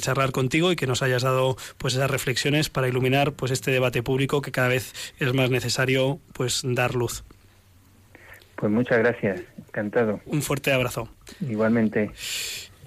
charlar 0.01 0.33
contigo 0.33 0.73
y 0.73 0.77
que 0.77 0.87
nos 0.87 1.03
hayas 1.03 1.23
dado 1.23 1.57
pues 1.79 1.95
esas 1.95 2.11
reflexiones 2.11 2.69
para 2.69 2.89
iluminar 2.89 3.33
pues 3.33 3.53
este 3.53 3.71
debate 3.71 4.03
público 4.03 4.43
que 4.43 4.53
cada 4.53 4.69
vez 4.69 4.93
es 5.19 5.33
más 5.33 5.51
necesario 5.51 6.19
pues 6.33 6.63
dar 6.65 6.95
luz. 6.95 7.25
Pues 8.57 8.71
muchas 8.73 8.99
gracias, 8.99 9.43
encantado. 9.69 10.21
Un 10.27 10.43
fuerte 10.43 10.73
abrazo. 10.73 11.09
Igualmente. 11.41 12.11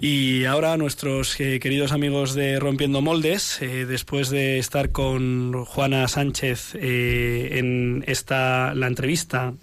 Y 0.00 0.44
ahora 0.44 0.76
nuestros 0.76 1.40
eh, 1.40 1.58
queridos 1.58 1.90
amigos 1.90 2.34
de 2.34 2.60
Rompiendo 2.60 3.00
Moldes, 3.02 3.60
eh, 3.60 3.84
después 3.84 4.30
de 4.30 4.58
estar 4.58 4.92
con 4.92 5.64
Juana 5.64 6.06
Sánchez 6.06 6.76
eh, 6.76 7.58
en 7.58 8.04
esta 8.06 8.74
la 8.74 8.86
entrevista 8.86 9.54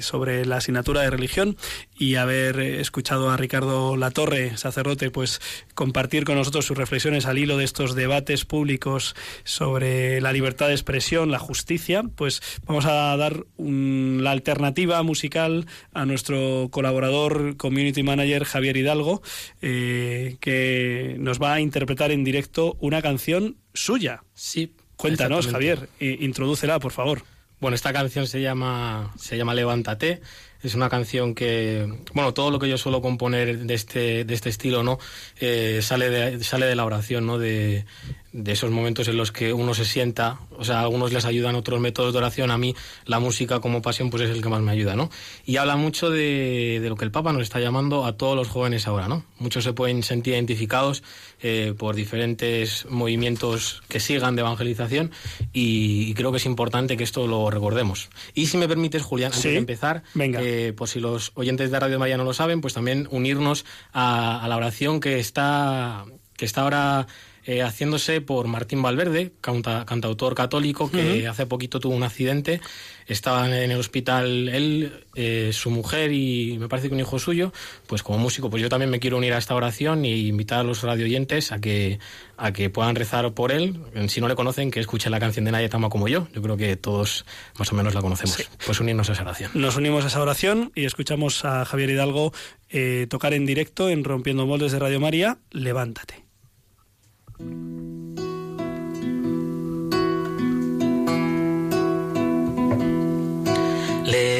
sobre 0.00 0.44
la 0.44 0.56
asignatura 0.58 1.00
de 1.00 1.10
religión 1.10 1.56
y 1.98 2.14
haber 2.14 2.60
escuchado 2.60 3.30
a 3.30 3.36
Ricardo 3.36 3.96
Latorre, 3.96 4.56
sacerdote, 4.56 5.10
pues 5.10 5.40
compartir 5.74 6.24
con 6.24 6.36
nosotros 6.36 6.64
sus 6.64 6.76
reflexiones 6.78 7.26
al 7.26 7.38
hilo 7.38 7.56
de 7.56 7.64
estos 7.64 7.94
debates 7.94 8.44
públicos 8.44 9.16
sobre 9.44 10.20
la 10.20 10.32
libertad 10.32 10.68
de 10.68 10.74
expresión, 10.74 11.30
la 11.30 11.38
justicia, 11.38 12.04
pues 12.14 12.40
vamos 12.66 12.86
a 12.86 13.16
dar 13.16 13.44
un, 13.56 14.20
la 14.22 14.30
alternativa 14.30 15.02
musical 15.02 15.66
a 15.92 16.04
nuestro 16.06 16.68
colaborador, 16.70 17.56
community 17.56 18.02
manager 18.02 18.44
Javier 18.44 18.76
Hidalgo. 18.76 19.22
Eh, 19.60 20.36
que 20.40 21.16
nos 21.18 21.40
va 21.42 21.54
a 21.54 21.60
interpretar 21.60 22.10
en 22.12 22.22
directo 22.24 22.76
una 22.80 23.02
canción 23.02 23.56
suya. 23.74 24.22
Sí, 24.34 24.72
Cuéntanos. 24.96 25.46
Javier, 25.48 25.88
i- 26.00 26.24
introdúcela, 26.24 26.78
por 26.80 26.92
favor. 26.92 27.22
Bueno, 27.60 27.74
esta 27.74 27.92
canción 27.92 28.26
se 28.26 28.40
llama, 28.40 29.12
se 29.18 29.36
llama 29.36 29.54
Levántate. 29.54 30.20
Es 30.62 30.74
una 30.74 30.88
canción 30.88 31.34
que, 31.34 31.86
bueno, 32.14 32.34
todo 32.34 32.50
lo 32.50 32.58
que 32.58 32.68
yo 32.68 32.76
suelo 32.78 33.00
componer 33.00 33.58
de 33.60 33.74
este, 33.74 34.24
de 34.24 34.34
este 34.34 34.48
estilo, 34.48 34.82
¿no? 34.82 34.98
Eh, 35.40 35.80
sale, 35.82 36.10
de, 36.10 36.42
sale 36.42 36.66
de 36.66 36.74
la 36.74 36.84
oración, 36.84 37.26
¿no? 37.26 37.38
De, 37.38 37.84
de 38.32 38.52
esos 38.52 38.70
momentos 38.70 39.06
en 39.08 39.16
los 39.16 39.30
que 39.32 39.52
uno 39.52 39.72
se 39.72 39.84
sienta, 39.84 40.38
o 40.58 40.64
sea, 40.64 40.78
a 40.78 40.82
algunos 40.82 41.12
les 41.12 41.24
ayudan 41.24 41.54
otros 41.54 41.80
métodos 41.80 42.12
de 42.12 42.18
oración, 42.18 42.50
a 42.50 42.58
mí 42.58 42.74
la 43.06 43.20
música 43.20 43.60
como 43.60 43.80
pasión 43.82 44.10
pues 44.10 44.24
es 44.24 44.30
el 44.30 44.42
que 44.42 44.48
más 44.48 44.60
me 44.60 44.70
ayuda, 44.72 44.96
¿no? 44.96 45.10
Y 45.46 45.56
habla 45.56 45.76
mucho 45.76 46.10
de, 46.10 46.78
de 46.82 46.88
lo 46.88 46.96
que 46.96 47.04
el 47.04 47.10
Papa 47.10 47.32
nos 47.32 47.42
está 47.42 47.58
llamando 47.60 48.04
a 48.04 48.16
todos 48.16 48.36
los 48.36 48.48
jóvenes 48.48 48.86
ahora, 48.86 49.08
¿no? 49.08 49.24
Muchos 49.38 49.64
se 49.64 49.72
pueden 49.72 50.02
sentir 50.02 50.34
identificados 50.34 51.02
eh, 51.40 51.72
por 51.78 51.94
diferentes 51.94 52.84
movimientos 52.90 53.82
que 53.88 54.00
sigan 54.00 54.34
de 54.36 54.40
evangelización 54.42 55.10
y, 55.52 56.10
y 56.10 56.14
creo 56.14 56.30
que 56.32 56.36
es 56.38 56.46
importante 56.46 56.96
que 56.96 57.04
esto 57.04 57.26
lo 57.26 57.48
recordemos. 57.50 58.10
Y 58.34 58.46
si 58.46 58.56
me 58.58 58.68
permites, 58.68 59.02
Julián, 59.02 59.28
antes 59.28 59.42
Sí, 59.42 59.50
de 59.50 59.56
empezar, 59.56 60.02
venga. 60.14 60.40
eh, 60.42 60.47
por 60.76 60.88
si 60.88 61.00
los 61.00 61.32
oyentes 61.34 61.70
de 61.70 61.80
Radio 61.80 61.98
María 61.98 62.16
no 62.16 62.24
lo 62.24 62.34
saben, 62.34 62.60
pues 62.60 62.74
también 62.74 63.08
unirnos 63.10 63.64
a, 63.92 64.42
a 64.42 64.48
la 64.48 64.56
oración 64.56 65.00
que 65.00 65.18
está, 65.18 66.04
que 66.36 66.44
está 66.44 66.62
ahora 66.62 67.06
eh, 67.48 67.62
haciéndose 67.62 68.20
por 68.20 68.46
Martín 68.46 68.82
Valverde, 68.82 69.32
canta- 69.40 69.86
cantautor 69.86 70.34
católico, 70.34 70.90
que 70.90 71.26
hace 71.26 71.46
poquito 71.46 71.80
tuvo 71.80 71.94
un 71.96 72.02
accidente. 72.02 72.60
Estaba 73.06 73.46
en 73.46 73.70
el 73.70 73.78
hospital 73.80 74.50
él, 74.50 75.06
eh, 75.14 75.48
su 75.54 75.70
mujer 75.70 76.12
y 76.12 76.58
me 76.58 76.68
parece 76.68 76.88
que 76.88 76.94
un 76.94 77.00
hijo 77.00 77.18
suyo. 77.18 77.54
Pues 77.86 78.02
como 78.02 78.18
músico, 78.18 78.50
pues 78.50 78.62
yo 78.62 78.68
también 78.68 78.90
me 78.90 79.00
quiero 79.00 79.16
unir 79.16 79.32
a 79.32 79.38
esta 79.38 79.54
oración 79.54 80.04
y 80.04 80.26
invitar 80.28 80.58
a 80.58 80.62
los 80.62 80.82
radioyentes 80.82 81.50
a 81.50 81.58
que, 81.58 81.98
a 82.36 82.52
que 82.52 82.68
puedan 82.68 82.94
rezar 82.96 83.32
por 83.32 83.50
él. 83.50 83.80
Si 84.08 84.20
no 84.20 84.28
le 84.28 84.34
conocen, 84.34 84.70
que 84.70 84.80
escuchen 84.80 85.10
la 85.10 85.18
canción 85.18 85.46
de 85.46 85.52
Nadie 85.52 85.70
Tama 85.70 85.88
como 85.88 86.06
yo. 86.06 86.28
Yo 86.34 86.42
creo 86.42 86.58
que 86.58 86.76
todos 86.76 87.24
más 87.58 87.72
o 87.72 87.76
menos 87.76 87.94
la 87.94 88.02
conocemos. 88.02 88.46
Pues 88.66 88.78
unirnos 88.78 89.08
a 89.08 89.14
esa 89.14 89.22
oración. 89.22 89.52
Nos 89.54 89.74
unimos 89.78 90.04
a 90.04 90.08
esa 90.08 90.20
oración 90.20 90.70
y 90.74 90.84
escuchamos 90.84 91.46
a 91.46 91.64
Javier 91.64 91.88
Hidalgo 91.88 92.34
eh, 92.68 93.06
tocar 93.08 93.32
en 93.32 93.46
directo 93.46 93.88
en 93.88 94.04
Rompiendo 94.04 94.44
Moldes 94.44 94.72
de 94.72 94.78
Radio 94.80 95.00
María, 95.00 95.38
Levántate. 95.50 96.27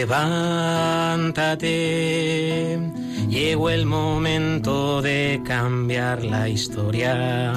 Levántate, 0.08 2.80
llegó 3.28 3.70
el 3.70 3.86
momento 3.86 5.00
de 5.02 5.40
cambiar 5.44 6.24
la 6.24 6.48
historia. 6.48 7.52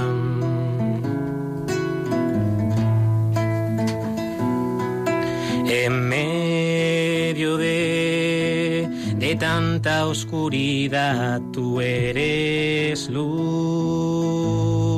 En 5.65 6.09
medio 6.09 7.57
de, 7.57 8.87
de 9.15 9.35
tanta 9.37 10.05
oscuridad, 10.05 11.41
tú 11.51 11.81
eres 11.81 13.09
luz. 13.09 14.90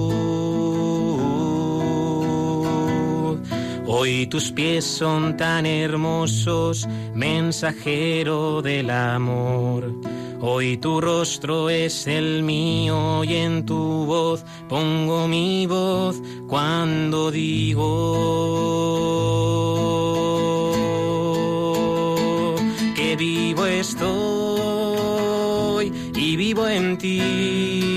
Hoy 3.96 4.26
tus 4.26 4.52
pies 4.52 4.86
son 4.86 5.38
tan 5.38 5.68
hermosos, 5.68 6.88
mensajero 7.14 8.64
del 8.64 8.90
amor. 8.90 9.94
Hoy 10.42 10.78
tu 10.78 11.00
rostro 11.00 11.70
es 11.70 12.08
el 12.08 12.42
mío 12.42 13.24
y 13.24 13.36
en 13.36 13.68
tu 13.68 14.06
voz 14.08 14.44
pongo 14.68 15.28
mi 15.28 15.68
voz 15.68 16.20
cuando 16.48 17.30
digo 17.30 17.84
que 22.96 23.16
vivo 23.16 23.68
estoy 23.68 24.74
y 26.16 26.36
vivo 26.36 26.68
en 26.68 26.98
ti 26.98 27.93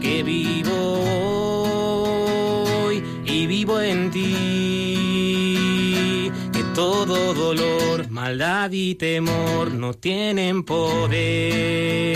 que 0.00 0.22
vivo 0.22 1.00
hoy 2.84 3.02
y 3.24 3.46
vivo 3.46 3.80
en 3.80 4.10
ti. 4.10 5.40
Que 6.52 6.62
todo 6.74 7.34
dolor 7.34 8.10
maldad 8.10 8.70
y 8.72 8.94
temor 8.94 9.72
no 9.72 9.94
tienen 9.94 10.64
poder 10.64 12.12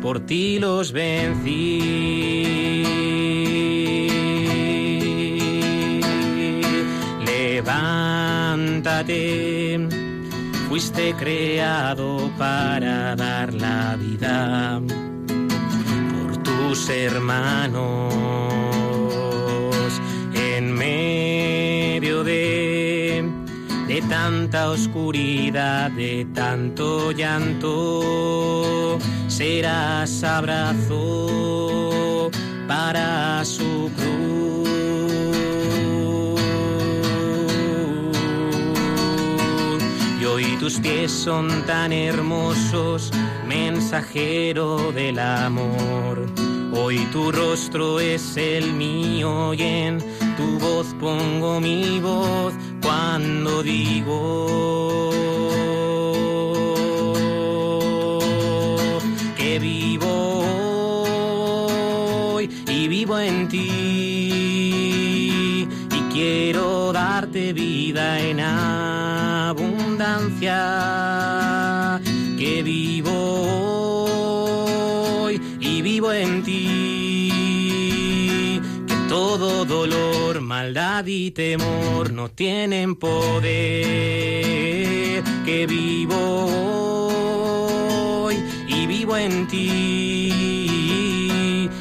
por 0.00 0.20
ti 0.20 0.58
los 0.58 0.92
vencí. 0.92 2.84
Levántate 7.26 8.38
fuiste 10.78 11.12
creado 11.14 12.30
para 12.38 13.16
dar 13.16 13.52
la 13.52 13.96
vida 13.96 14.80
por 16.12 16.36
tus 16.44 16.88
hermanos 16.88 18.14
en 20.34 20.72
medio 20.72 22.22
de, 22.22 23.28
de 23.88 24.02
tanta 24.02 24.70
oscuridad, 24.70 25.90
de 25.90 26.24
tanto 26.32 27.10
llanto, 27.10 29.00
serás 29.26 30.22
abrazo 30.22 31.50
para 32.68 33.44
su 33.44 33.90
cruz. 33.96 34.57
Hoy 40.38 40.56
tus 40.60 40.78
pies 40.78 41.10
son 41.10 41.48
tan 41.66 41.92
hermosos, 41.92 43.10
mensajero 43.48 44.92
del 44.92 45.18
amor. 45.18 46.26
Hoy 46.72 46.98
tu 47.10 47.32
rostro 47.32 47.98
es 47.98 48.36
el 48.36 48.72
mío 48.72 49.52
y 49.54 49.62
en 49.62 49.98
tu 50.36 50.60
voz 50.60 50.94
pongo 51.00 51.60
mi 51.60 51.98
voz 51.98 52.54
cuando 52.80 53.64
digo 53.64 55.10
que 59.36 59.58
vivo 59.58 60.44
hoy 62.34 62.48
y 62.68 62.86
vivo 62.86 63.18
en 63.18 63.48
ti 63.48 63.58
y 65.96 66.00
quiero 66.12 66.92
darte 66.92 67.52
vida 67.52 68.20
en 68.20 68.38
abundancia 70.08 72.00
que 72.38 72.62
vivo 72.62 73.12
hoy 75.22 75.40
y 75.60 75.82
vivo 75.82 76.12
en 76.12 76.42
ti. 76.42 77.38
Que 78.86 78.94
todo 79.08 79.64
dolor 79.64 80.40
maldad 80.40 81.04
y 81.06 81.30
temor 81.32 82.12
no 82.12 82.30
tienen 82.30 82.96
poder. 82.96 83.42
Que 85.44 85.66
vivo 85.66 86.16
hoy 88.24 88.36
y 88.66 88.86
vivo 88.86 89.16
en 89.16 89.46
ti. 89.48 90.32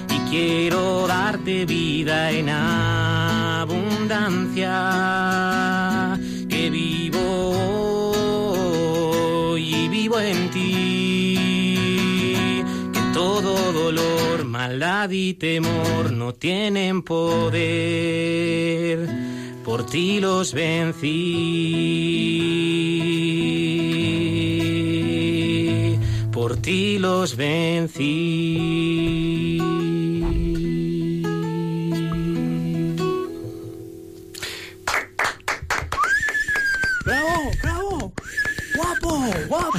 Y 0.09 0.19
quiero 0.29 1.07
darte 1.07 1.65
vida 1.65 2.31
en 2.31 2.49
abundancia 2.49 3.97
en 10.19 10.49
ti. 10.51 11.35
Que 12.93 13.01
todo 13.13 13.71
dolor 13.73 14.45
maldad 14.45 15.09
y 15.11 15.33
temor 15.33 16.11
no 16.11 16.33
tienen 16.33 17.01
poder. 17.01 17.57
Por 19.63 19.85
ti 19.85 20.19
los 20.19 20.53
vencí. 20.53 21.07
Por 26.31 26.57
ti 26.57 26.99
los 26.99 27.35
vencí 27.35 28.67
¡Guapo! 39.47 39.71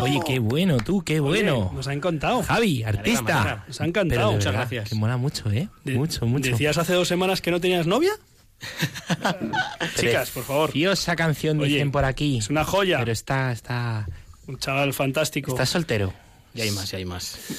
Oye, 0.00 0.20
qué 0.26 0.38
bueno, 0.38 0.76
tú, 0.78 1.02
qué 1.02 1.20
bueno. 1.20 1.58
Oye, 1.68 1.76
nos 1.76 1.88
ha 1.88 1.92
encantado. 1.92 2.42
Javi, 2.42 2.82
artista. 2.82 3.64
Nos 3.66 3.80
ha 3.80 3.84
encantado. 3.84 4.08
Pero 4.20 4.28
de 4.28 4.34
Muchas 4.36 4.52
verdad, 4.52 4.60
gracias. 4.70 4.88
Que 4.88 4.94
mola 4.96 5.16
mucho, 5.16 5.50
¿eh? 5.50 5.68
De- 5.84 5.94
mucho, 5.94 6.26
mucho. 6.26 6.50
¿Decías 6.50 6.76
hace 6.78 6.94
dos 6.94 7.08
semanas 7.08 7.40
que 7.40 7.50
no 7.50 7.60
tenías 7.60 7.86
novia? 7.86 8.12
Chicas, 9.96 10.30
por 10.30 10.44
favor. 10.44 10.70
Preciosa 10.70 11.16
canción, 11.16 11.60
Oye, 11.60 11.74
dicen 11.74 11.90
por 11.90 12.04
aquí. 12.04 12.38
Es 12.38 12.50
una 12.50 12.64
joya. 12.64 12.98
Pero 12.98 13.12
está, 13.12 13.52
está, 13.52 14.06
Un 14.46 14.58
chaval 14.58 14.92
fantástico. 14.94 15.50
está 15.52 15.66
soltero. 15.66 16.12
Y 16.56 16.60
hay 16.62 16.70
más, 16.70 16.92
y 16.92 16.96
hay 16.96 17.04
más. 17.04 17.38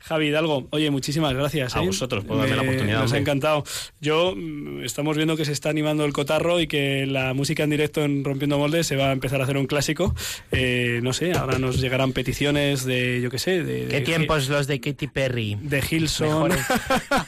Javi 0.00 0.28
Hidalgo, 0.28 0.68
oye, 0.70 0.90
muchísimas 0.90 1.34
gracias. 1.34 1.76
A 1.76 1.82
¿eh? 1.82 1.86
vosotros 1.86 2.24
por 2.24 2.38
darme 2.38 2.56
la 2.56 2.62
oportunidad, 2.62 3.00
Nos 3.02 3.12
ha 3.12 3.18
encantado. 3.18 3.64
Yo 4.00 4.34
mm, 4.36 4.82
estamos 4.84 5.16
viendo 5.16 5.36
que 5.36 5.44
se 5.44 5.52
está 5.52 5.68
animando 5.70 6.04
el 6.04 6.12
cotarro 6.12 6.60
y 6.60 6.66
que 6.66 7.06
la 7.06 7.34
música 7.34 7.62
en 7.64 7.70
directo 7.70 8.02
en 8.02 8.24
Rompiendo 8.24 8.58
Moldes 8.58 8.86
se 8.86 8.96
va 8.96 9.10
a 9.10 9.12
empezar 9.12 9.40
a 9.40 9.44
hacer 9.44 9.56
un 9.56 9.66
clásico. 9.66 10.14
Eh, 10.50 11.00
no 11.02 11.12
sé, 11.12 11.32
ahora 11.32 11.58
nos 11.58 11.80
llegarán 11.80 12.12
peticiones 12.12 12.84
de, 12.84 13.20
yo 13.22 13.30
qué 13.30 13.38
sé, 13.38 13.62
de, 13.62 13.86
¿Qué 13.88 13.96
de- 13.96 14.00
tiempos 14.02 14.48
los 14.48 14.66
de 14.66 14.80
Katy 14.80 15.08
Perry? 15.08 15.58
de 15.60 15.82
Hilson, 15.90 16.52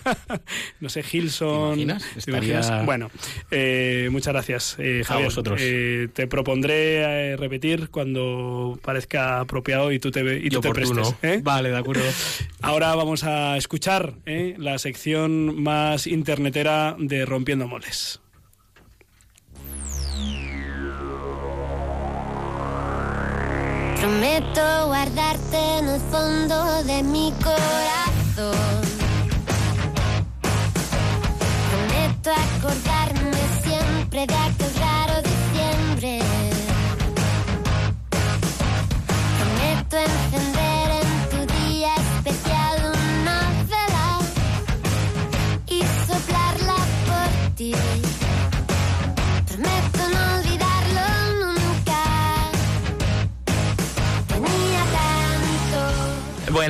no 0.81 0.89
sé, 0.89 1.05
Hilson. 1.13 1.77
¿Te 1.77 1.83
imaginas? 1.83 2.25
¿Te 2.25 2.31
imaginas? 2.31 2.65
Estaría- 2.67 2.85
Bueno, 2.85 3.11
eh, 3.51 4.09
muchas 4.11 4.33
gracias, 4.33 4.77
eh, 4.79 5.03
A 5.09 5.19
vosotros. 5.19 5.61
Te 5.61 6.27
propondré 6.29 7.37
repetir 7.37 7.89
cuando 7.91 8.79
parezca 8.83 9.34
apropiado 9.41 9.93
y 9.93 9.99
tú 9.99 10.11
te, 10.11 10.39
y 10.39 10.49
tú 10.49 10.61
te 10.61 10.71
prestes. 10.71 11.15
¿eh? 11.23 11.41
Vale, 11.43 11.71
de 11.71 11.77
acuerdo. 11.77 12.03
Ahora 12.63 12.95
vamos 12.95 13.25
a 13.25 13.57
escuchar 13.57 14.15
¿eh? 14.27 14.55
la 14.59 14.79
sección 14.79 15.63
más 15.63 16.07
internetera 16.07 16.97
de 16.99 17.25
Rompiendo 17.27 17.69
Moles. 17.69 18.21
Prometo 24.01 24.87
guardarte 24.87 25.79
en 25.79 25.89
el 25.89 26.01
fondo 26.03 26.85
de 26.85 27.03
mi 27.03 27.33
corazón. 27.43 28.83
Prometo 31.71 32.31
acordarme 32.31 33.43
siempre 33.63 34.27
de 34.27 34.35
aquel 34.35 34.84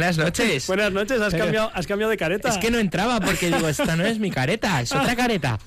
Buenas 0.04 0.18
noches. 0.18 0.66
Buenas 0.68 0.92
noches, 0.92 1.20
has 1.20 1.34
cambiado, 1.34 1.70
has 1.74 1.86
cambiado 1.86 2.10
de 2.10 2.16
careta. 2.16 2.48
Es 2.50 2.58
que 2.58 2.70
no 2.70 2.78
entraba 2.78 3.20
porque 3.20 3.46
digo, 3.50 3.68
esta 3.68 3.96
no 3.96 4.04
es 4.04 4.18
mi 4.18 4.30
careta, 4.30 4.80
es 4.82 4.92
otra 4.92 5.16
careta. 5.24 5.58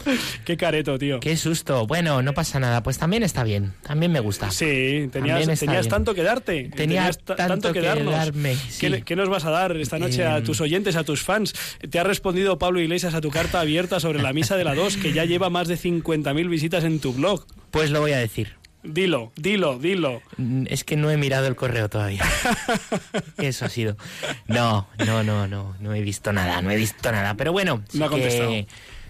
Qué 0.46 0.56
careto, 0.58 0.98
tío. 1.00 1.20
Qué 1.20 1.36
susto. 1.38 1.88
Bueno, 1.88 2.22
no 2.22 2.34
pasa 2.34 2.60
nada, 2.60 2.84
pues 2.84 2.98
también 2.98 3.24
está 3.24 3.44
bien, 3.44 3.74
también 3.82 4.12
me 4.12 4.20
gusta. 4.20 4.52
Sí, 4.52 5.10
tenías, 5.12 5.60
tenías 5.60 5.88
tanto 5.88 6.14
que 6.14 6.24
darte. 6.24 6.70
Tenía 6.70 6.76
Tenías 6.76 7.18
ta- 7.20 7.36
tanto 7.36 7.74
que 7.74 7.82
darnos. 7.82 8.14
darme, 8.14 8.56
¿Qué, 8.80 8.90
sí. 8.92 9.02
qué 9.04 9.16
nos 9.16 9.30
vas 9.30 9.46
a 9.46 9.50
dar 9.52 9.76
esta 9.78 9.98
noche 9.98 10.24
a 10.26 10.38
Em. 10.38 10.44
tus 10.44 10.62
oyentes, 10.62 10.96
a 10.96 11.04
tus 11.04 11.22
fans? 11.24 11.54
Te 11.90 12.00
ha 12.00 12.04
respondido 12.04 12.58
Pablo 12.60 12.80
Iglesias 12.80 13.14
a 13.16 13.22
tu 13.22 13.30
carta 13.32 13.60
abierta 13.60 14.00
sobre 14.00 14.22
la 14.22 14.34
misa 14.34 14.56
de 14.58 14.64
la 14.64 14.76
2, 14.76 14.98
que 14.98 15.14
ya 15.14 15.26
lleva 15.26 15.50
más 15.50 15.68
de 15.68 15.78
50.000 15.78 16.50
visitas 16.50 16.84
en 16.84 17.00
tu 17.00 17.14
blog. 17.14 17.46
Pues 17.72 17.90
lo 17.92 18.02
voy 18.02 18.12
a 18.12 18.18
decir. 18.18 18.54
Dilo, 18.88 19.32
dilo, 19.36 19.78
dilo. 19.78 20.22
Mm, 20.38 20.66
Es 20.70 20.84
que 20.84 20.96
no 20.98 21.12
he 21.12 21.18
mirado 21.18 21.48
el 21.48 21.56
correo 21.56 21.90
todavía. 21.90 22.24
Eso 23.38 23.66
ha 23.66 23.70
sido. 23.70 23.98
No, 24.48 24.88
no, 25.06 25.24
no, 25.24 25.48
no, 25.48 25.76
no 25.80 25.94
he 25.94 26.02
visto 26.02 26.32
nada, 26.34 26.62
no 26.62 26.72
he 26.72 26.76
visto 26.76 27.12
nada. 27.12 27.36
Pero 27.36 27.52
bueno, 27.52 27.84
sí 27.90 28.00
No 28.00 28.06
ha 28.06 28.10
que- 28.10 28.14
contestado. 28.14 28.54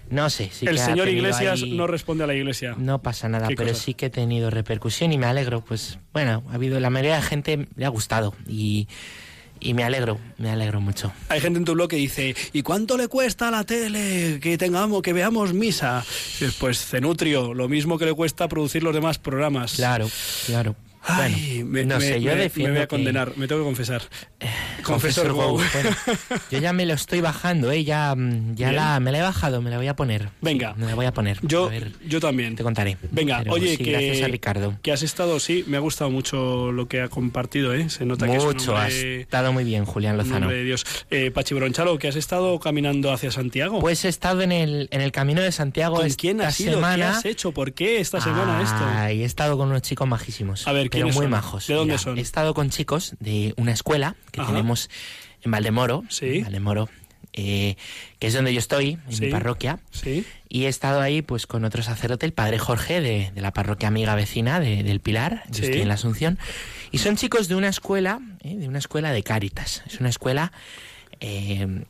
No 0.10 0.30
sé, 0.30 0.50
sí 0.54 0.66
El 0.66 0.80
señor 0.80 1.10
Iglesias 1.10 1.62
ahí- 1.64 1.72
no 1.76 1.86
responde 1.86 2.24
a 2.24 2.28
la 2.28 2.34
iglesia. 2.34 2.76
No 2.78 3.02
pasa 3.02 3.28
nada, 3.28 3.50
¿Qué 3.50 3.56
pero 3.58 3.72
cosa? 3.72 3.82
sí 3.84 3.94
que 3.94 4.06
he 4.06 4.10
tenido 4.10 4.50
repercusión 4.50 5.12
y 5.12 5.18
me 5.18 5.26
alegro. 5.26 5.60
Pues 5.66 6.00
bueno, 6.14 6.44
ha 6.50 6.54
habido 6.56 6.80
la 6.80 6.90
mayoría 6.90 7.18
de 7.18 7.22
gente 7.24 7.68
le 7.76 7.86
ha 7.86 7.90
gustado 7.90 8.34
y, 8.48 8.88
y 9.68 9.74
me 9.74 9.84
alegro, 9.84 10.18
me 10.38 10.50
alegro 10.50 10.80
mucho. 10.80 11.12
Hay 11.28 11.42
gente 11.42 11.60
en 11.60 11.66
tu 11.66 11.74
blog 11.74 11.90
que 11.90 11.98
dice, 11.98 12.34
¿y 12.54 12.62
cuánto 12.62 12.96
le 12.96 13.10
cuesta 13.10 13.50
a 13.50 13.52
la 13.52 13.66
tele 13.66 14.40
que 14.42 14.58
tengamos, 14.58 15.02
que 15.02 15.12
veamos 15.12 15.54
misa? 15.54 16.06
Pues 16.58 16.86
Cenutrio, 16.86 17.54
lo 17.54 17.68
mismo 17.68 17.98
que 17.98 18.06
le 18.06 18.14
cuesta 18.14 18.48
producir 18.48 18.82
los 18.82 18.94
demás 18.94 19.18
programas. 19.18 19.74
Claro, 19.74 20.10
claro. 20.46 20.74
Ay, 21.04 21.64
bueno, 21.64 21.70
me, 21.72 21.86
no 21.86 22.00
me- 22.00 22.06
sé, 22.06 22.22
yo 22.22 22.32
me- 22.36 22.52
me 22.56 22.70
voy 22.70 22.78
a 22.78 22.82
que- 22.82 22.88
condenar, 22.88 23.34
me 23.38 23.48
tengo 23.48 23.62
que 23.62 23.66
confesar. 23.66 24.02
Confesor 24.84 25.34
Confesor. 25.36 25.68
Bueno, 25.78 25.96
yo 26.52 26.60
ya 26.60 26.74
me 26.74 26.86
lo 26.86 26.94
estoy 26.94 27.22
bajando, 27.22 27.72
¿eh? 27.72 27.84
Ya, 27.84 28.14
mm, 28.16 28.56
ya 28.56 28.72
la, 28.72 29.00
me 29.00 29.12
la 29.12 29.20
he 29.20 29.22
bajado, 29.22 29.62
me 29.62 29.70
la 29.70 29.78
voy 29.78 29.88
a 29.88 29.96
poner. 29.96 30.30
Venga. 30.42 30.74
Me 30.76 30.86
la 30.86 30.96
voy 30.96 31.06
a 31.06 31.14
poner. 31.14 31.40
Yo, 31.42 31.66
A 31.66 31.70
ver, 31.70 31.92
yo 32.06 32.20
también. 32.20 32.56
te 32.56 32.64
contaré. 32.64 32.98
Venga, 33.12 33.40
Pero 33.40 33.54
oye, 33.54 33.78
sí, 33.78 33.84
que, 33.84 33.92
gracias 33.92 34.22
a 34.22 34.28
Ricardo. 34.28 34.76
que 34.82 34.92
has 34.92 35.02
estado, 35.04 35.40
sí, 35.40 35.64
me 35.68 35.78
ha 35.78 35.80
gustado 35.80 36.10
mucho 36.10 36.72
lo 36.72 36.88
que 36.88 37.02
ha 37.02 37.08
compartido, 37.10 37.74
¿eh? 37.74 37.90
Se 37.90 38.06
nota 38.06 38.26
que 38.28 38.36
es 38.38 38.44
un 38.44 38.48
Mucho, 38.54 38.76
has 38.78 38.94
estado 38.94 39.52
muy 39.54 39.64
bien, 39.64 39.86
Julián 39.86 40.18
Lozano. 40.18 40.50
de 40.50 40.64
Dios. 40.64 40.86
Eh, 41.12 41.32
Pachi 41.32 41.54
Bronchalo, 41.56 41.98
que 42.00 42.08
has 42.08 42.16
estado 42.16 42.60
caminando 42.60 43.12
hacia 43.12 43.32
Santiago. 43.32 43.80
Pues 43.80 44.04
he 44.06 44.10
estado 44.10 44.42
en 44.42 44.52
el, 44.52 44.88
en 44.92 45.02
el 45.02 45.12
camino 45.12 45.42
de 45.42 45.52
Santiago 45.52 45.98
¿Con 45.98 46.06
esta 46.06 46.20
quién 46.20 46.42
has 46.42 46.60
ido? 46.60 46.74
semana. 46.76 46.96
¿Qué 46.98 47.04
has 47.04 47.26
hecho? 47.26 47.52
¿Por 47.52 47.74
qué 47.74 48.00
esta 48.00 48.22
semana 48.22 48.62
esto? 48.62 48.78
Ay, 48.86 49.22
he 49.22 49.26
estado 49.26 49.58
con 49.58 49.70
unos 49.70 49.82
chicos 49.82 50.08
majísimos. 50.08 50.68
A 50.68 50.72
ver, 50.72 50.90
pero 50.98 51.06
¿quiénes 51.06 51.16
muy 51.16 51.24
son? 51.24 51.32
majos. 51.32 51.68
¿De 51.68 51.74
dónde 51.74 51.94
Mira, 51.94 52.04
son? 52.04 52.18
He 52.18 52.22
estado 52.22 52.54
con 52.54 52.70
chicos 52.70 53.16
de 53.20 53.54
una 53.58 53.72
escuela 53.72 54.16
que 54.32 54.42
Ajá. 54.42 54.52
tenemos 54.52 54.90
en 55.44 55.52
Valdemoro. 55.52 56.04
Sí. 56.10 56.38
en 56.38 56.44
Valdemoro, 56.44 56.90
eh, 57.34 57.76
que 58.20 58.28
es 58.28 58.34
donde 58.34 58.54
yo 58.54 58.60
estoy, 58.60 58.98
en 59.08 59.12
Sí. 59.16 59.26
mi 59.26 59.32
parroquia. 59.32 59.80
Sí. 59.92 60.26
Y 60.50 60.66
he 60.66 60.68
estado 60.68 61.02
ahí 61.02 61.22
pues 61.22 61.46
con 61.48 61.64
otro 61.66 61.84
sacerdote, 61.84 62.26
el 62.26 62.34
padre 62.34 62.58
Jorge, 62.58 63.00
de, 63.02 63.32
de 63.34 63.42
la 63.42 63.52
parroquia 63.54 63.88
amiga 63.90 64.16
vecina 64.16 64.60
de- 64.60 64.82
del 64.84 65.00
Pilar. 65.02 65.44
Yo 65.52 65.64
estoy 65.64 65.82
en 65.82 65.88
la 65.88 65.94
Asunción. 65.96 66.40
Y 66.92 66.98
son 67.00 67.16
chicos 67.18 67.48
de 67.48 67.56
una 67.56 67.68
escuela, 67.68 68.20
eh, 68.44 68.56
de 68.56 68.68
una 68.68 68.80
escuela 68.80 69.12
de 69.12 69.24
Cáritas. 69.24 69.84
Es 69.86 70.00
una 70.00 70.10
escuela... 70.10 70.52
eh, 71.20 71.84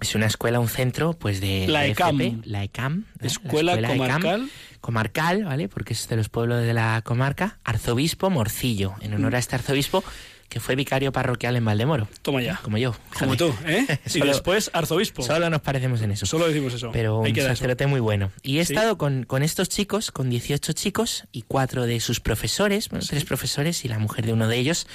es 0.00 0.14
una 0.14 0.24
escuela, 0.24 0.60
un 0.60 0.68
centro, 0.70 1.12
pues 1.12 1.42
de... 1.42 1.68
La 1.68 1.84
ECAM. 1.84 2.18
FP, 2.22 2.48
la 2.48 2.64
ECAM. 2.64 3.00
¿eh? 3.00 3.18
La 3.20 3.26
Escuela 3.26 3.74
ECAM 3.74 4.48
comarcal. 4.80 5.44
¿vale? 5.44 5.68
Porque 5.68 5.92
es 5.94 6.08
de 6.08 6.16
los 6.16 6.28
pueblos 6.28 6.62
de 6.62 6.74
la 6.74 7.00
comarca, 7.04 7.58
arzobispo 7.64 8.30
Morcillo, 8.30 8.94
en 9.00 9.14
honor 9.14 9.36
a 9.36 9.38
este 9.38 9.56
arzobispo 9.56 10.02
que 10.48 10.58
fue 10.58 10.74
vicario 10.74 11.12
parroquial 11.12 11.54
en 11.54 11.64
Valdemoro. 11.64 12.08
Toma 12.22 12.42
ya. 12.42 12.56
Como 12.64 12.76
yo. 12.76 12.92
Como 13.16 13.36
tú. 13.36 13.54
¿eh? 13.66 13.86
Y 14.14 14.20
después 14.20 14.68
arzobispo. 14.74 15.22
Solo 15.22 15.48
nos 15.48 15.60
parecemos 15.60 16.02
en 16.02 16.10
eso. 16.10 16.26
Solo 16.26 16.48
decimos 16.48 16.74
eso. 16.74 16.90
Pero 16.92 17.20
un 17.20 17.32
sacerdote 17.36 17.86
muy 17.86 18.00
bueno. 18.00 18.32
Y 18.42 18.58
he 18.58 18.64
Sí. 18.64 18.72
estado 18.72 18.98
con, 18.98 19.22
con 19.22 19.44
estos 19.44 19.68
chicos, 19.68 20.10
con 20.10 20.28
18 20.28 20.72
chicos 20.72 21.24
y 21.30 21.42
cuatro 21.42 21.86
de 21.86 22.00
sus 22.00 22.18
profesores, 22.18 22.88
bueno, 22.88 23.06
tres 23.08 23.24
profesores 23.24 23.84
y 23.84 23.88
la 23.88 24.00
mujer 24.00 24.26
de 24.26 24.32
uno 24.32 24.48
de 24.48 24.56
ellos, 24.56 24.88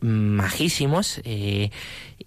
majísimos. 0.00 1.20
eh, 1.24 1.70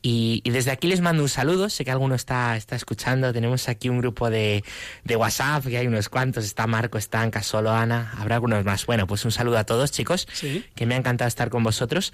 y, 0.06 0.42
y 0.44 0.50
desde 0.50 0.72
aquí 0.72 0.88
les 0.88 1.00
mando 1.00 1.24
un 1.24 1.30
saludo. 1.30 1.70
Sé 1.70 1.86
que 1.86 1.92
alguno 1.92 2.16
está, 2.16 2.58
está 2.58 2.76
escuchando. 2.76 3.32
Tenemos 3.32 3.70
aquí 3.70 3.88
un 3.90 4.00
grupo 4.00 4.30
de, 4.30 4.64
de 5.06 5.16
WhatsApp, 5.16 5.66
que 5.66 5.78
hay 5.78 5.88
unos 5.88 6.10
cuantos. 6.10 6.44
Está 6.44 6.68
Marco, 6.68 6.98
está 6.98 7.22
Anca, 7.22 7.42
solo 7.42 7.72
Ana. 7.72 8.12
Habrá 8.18 8.36
algunos 8.36 8.66
más. 8.66 8.86
Bueno, 8.86 9.08
pues 9.08 9.24
un 9.24 9.32
saludo 9.32 9.58
a 9.60 9.64
todos, 9.66 9.92
chicos. 9.92 10.28
Sí. 10.34 10.66
Que 10.76 10.86
me 10.86 10.96
ha 10.96 10.98
encantado 10.98 11.28
estar 11.30 11.50
con 11.50 11.64
vosotros. 11.64 12.12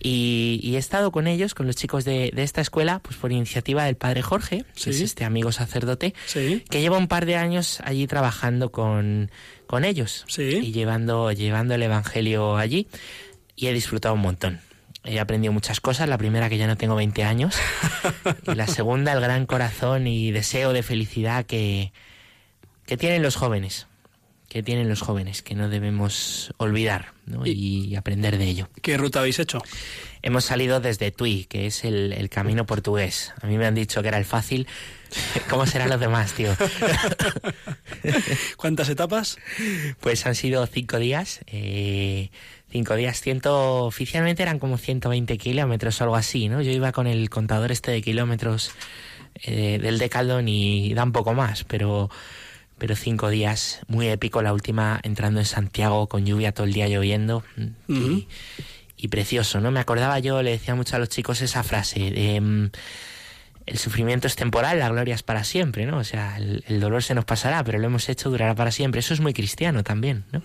Y, 0.00 0.60
y 0.62 0.76
he 0.76 0.78
estado 0.78 1.10
con 1.10 1.26
ellos, 1.26 1.54
con 1.54 1.66
los 1.66 1.74
chicos 1.76 2.04
de, 2.04 2.30
de 2.32 2.42
esta 2.44 2.60
escuela, 2.60 3.00
pues 3.00 3.16
por 3.16 3.32
iniciativa 3.32 3.84
del 3.84 3.96
padre 3.96 4.22
Jorge, 4.22 4.64
que 4.74 4.80
Sí. 4.80 4.90
es 4.90 5.00
este 5.00 5.24
amigo 5.24 5.50
sacerdote, 5.52 6.14
Sí. 6.26 6.62
que 6.70 6.80
lleva 6.80 6.96
un 6.98 7.08
par 7.08 7.24
de 7.26 7.36
años 7.36 7.80
allí 7.84 8.06
trabajando 8.06 8.70
con, 8.72 9.30
con 9.66 9.84
ellos 9.84 10.24
Sí. 10.28 10.60
y 10.62 10.72
llevando, 10.72 11.32
llevando 11.32 11.74
el 11.74 11.82
Evangelio 11.82 12.56
allí 12.56 12.88
y 13.56 13.66
he 13.68 13.72
disfrutado 13.72 14.14
un 14.14 14.20
montón. 14.22 14.60
He 15.04 15.18
aprendido 15.18 15.52
muchas 15.52 15.80
cosas, 15.80 16.08
la 16.08 16.16
primera 16.18 16.48
que 16.48 16.58
ya 16.58 16.66
no 16.66 16.76
tengo 16.76 16.94
20 16.94 17.24
años 17.24 17.56
y 18.46 18.54
la 18.54 18.66
segunda 18.68 19.12
el 19.12 19.20
gran 19.20 19.46
corazón 19.46 20.06
y 20.06 20.30
deseo 20.30 20.72
de 20.72 20.82
felicidad 20.84 21.44
que, 21.44 21.92
que 22.86 22.96
tienen 22.96 23.20
los 23.22 23.34
jóvenes, 23.34 23.88
que 24.48 24.62
tienen 24.62 24.88
los 24.88 25.00
jóvenes, 25.00 25.42
que 25.42 25.56
no 25.56 25.68
debemos 25.68 26.52
olvidar 26.58 27.14
¿no? 27.26 27.44
y 27.46 27.96
aprender 27.96 28.38
de 28.38 28.44
ello. 28.44 28.68
¿Qué 28.80 28.96
ruta 28.96 29.18
habéis 29.18 29.40
hecho? 29.40 29.60
Hemos 30.22 30.44
salido 30.44 30.78
desde 30.78 31.10
Tui, 31.10 31.46
que 31.46 31.66
es 31.66 31.82
el, 31.84 32.12
el 32.12 32.28
camino 32.30 32.64
portugués. 32.64 33.32
A 33.42 33.48
mí 33.48 33.58
me 33.58 33.66
han 33.66 33.74
dicho 33.74 34.02
que 34.02 34.08
era 34.08 34.18
el 34.18 34.24
fácil. 34.24 34.68
¿Cómo 35.50 35.66
serán 35.66 35.88
los 35.88 35.98
demás, 35.98 36.32
tío? 36.34 36.54
¿Cuántas 38.56 38.88
etapas? 38.88 39.36
Pues 39.98 40.24
han 40.26 40.36
sido 40.36 40.64
cinco 40.66 40.98
días. 40.98 41.40
eh, 41.46 42.30
cinco 42.72 42.96
días, 42.96 43.20
ciento, 43.20 43.84
oficialmente 43.84 44.42
eran 44.42 44.58
como 44.58 44.78
120 44.78 45.36
kilómetros 45.36 46.00
o 46.00 46.04
algo 46.04 46.16
así, 46.16 46.48
¿no? 46.48 46.62
Yo 46.62 46.72
iba 46.72 46.90
con 46.90 47.06
el 47.06 47.28
contador 47.28 47.70
este 47.70 47.90
de 47.90 48.00
kilómetros 48.00 48.72
eh, 49.42 49.78
del 49.80 49.98
Decaldón 49.98 50.48
y 50.48 50.94
da 50.94 51.04
un 51.04 51.12
poco 51.12 51.34
más, 51.34 51.64
pero, 51.64 52.10
pero 52.78 52.96
cinco 52.96 53.28
días, 53.28 53.80
muy 53.88 54.08
épico. 54.08 54.42
La 54.42 54.54
última 54.54 54.98
entrando 55.02 55.40
en 55.40 55.46
Santiago 55.46 56.08
con 56.08 56.24
lluvia 56.24 56.52
todo 56.52 56.66
el 56.66 56.72
día 56.72 56.88
lloviendo. 56.88 57.44
y, 57.88 58.26
y 58.96 59.08
precioso, 59.08 59.60
¿no? 59.60 59.70
Me 59.70 59.80
acordaba 59.80 60.18
yo, 60.18 60.42
le 60.42 60.52
decía 60.52 60.74
mucho 60.74 60.96
a 60.96 60.98
los 60.98 61.10
chicos 61.10 61.42
esa 61.42 61.62
frase 61.62 62.10
de... 62.10 62.70
el 63.72 63.78
sufrimiento 63.78 64.26
es 64.26 64.36
temporal, 64.36 64.78
la 64.78 64.90
gloria 64.90 65.14
es 65.14 65.22
para 65.22 65.44
siempre, 65.44 65.86
¿no? 65.86 65.96
O 65.96 66.04
sea, 66.04 66.36
el, 66.36 66.62
el 66.68 66.78
dolor 66.78 67.02
se 67.02 67.14
nos 67.14 67.24
pasará, 67.24 67.64
pero 67.64 67.78
lo 67.78 67.86
hemos 67.86 68.06
hecho 68.10 68.28
durará 68.28 68.54
para 68.54 68.70
siempre. 68.70 68.98
Eso 69.00 69.14
es 69.14 69.20
muy 69.20 69.32
cristiano 69.32 69.82
también, 69.82 70.24
¿no? 70.30 70.42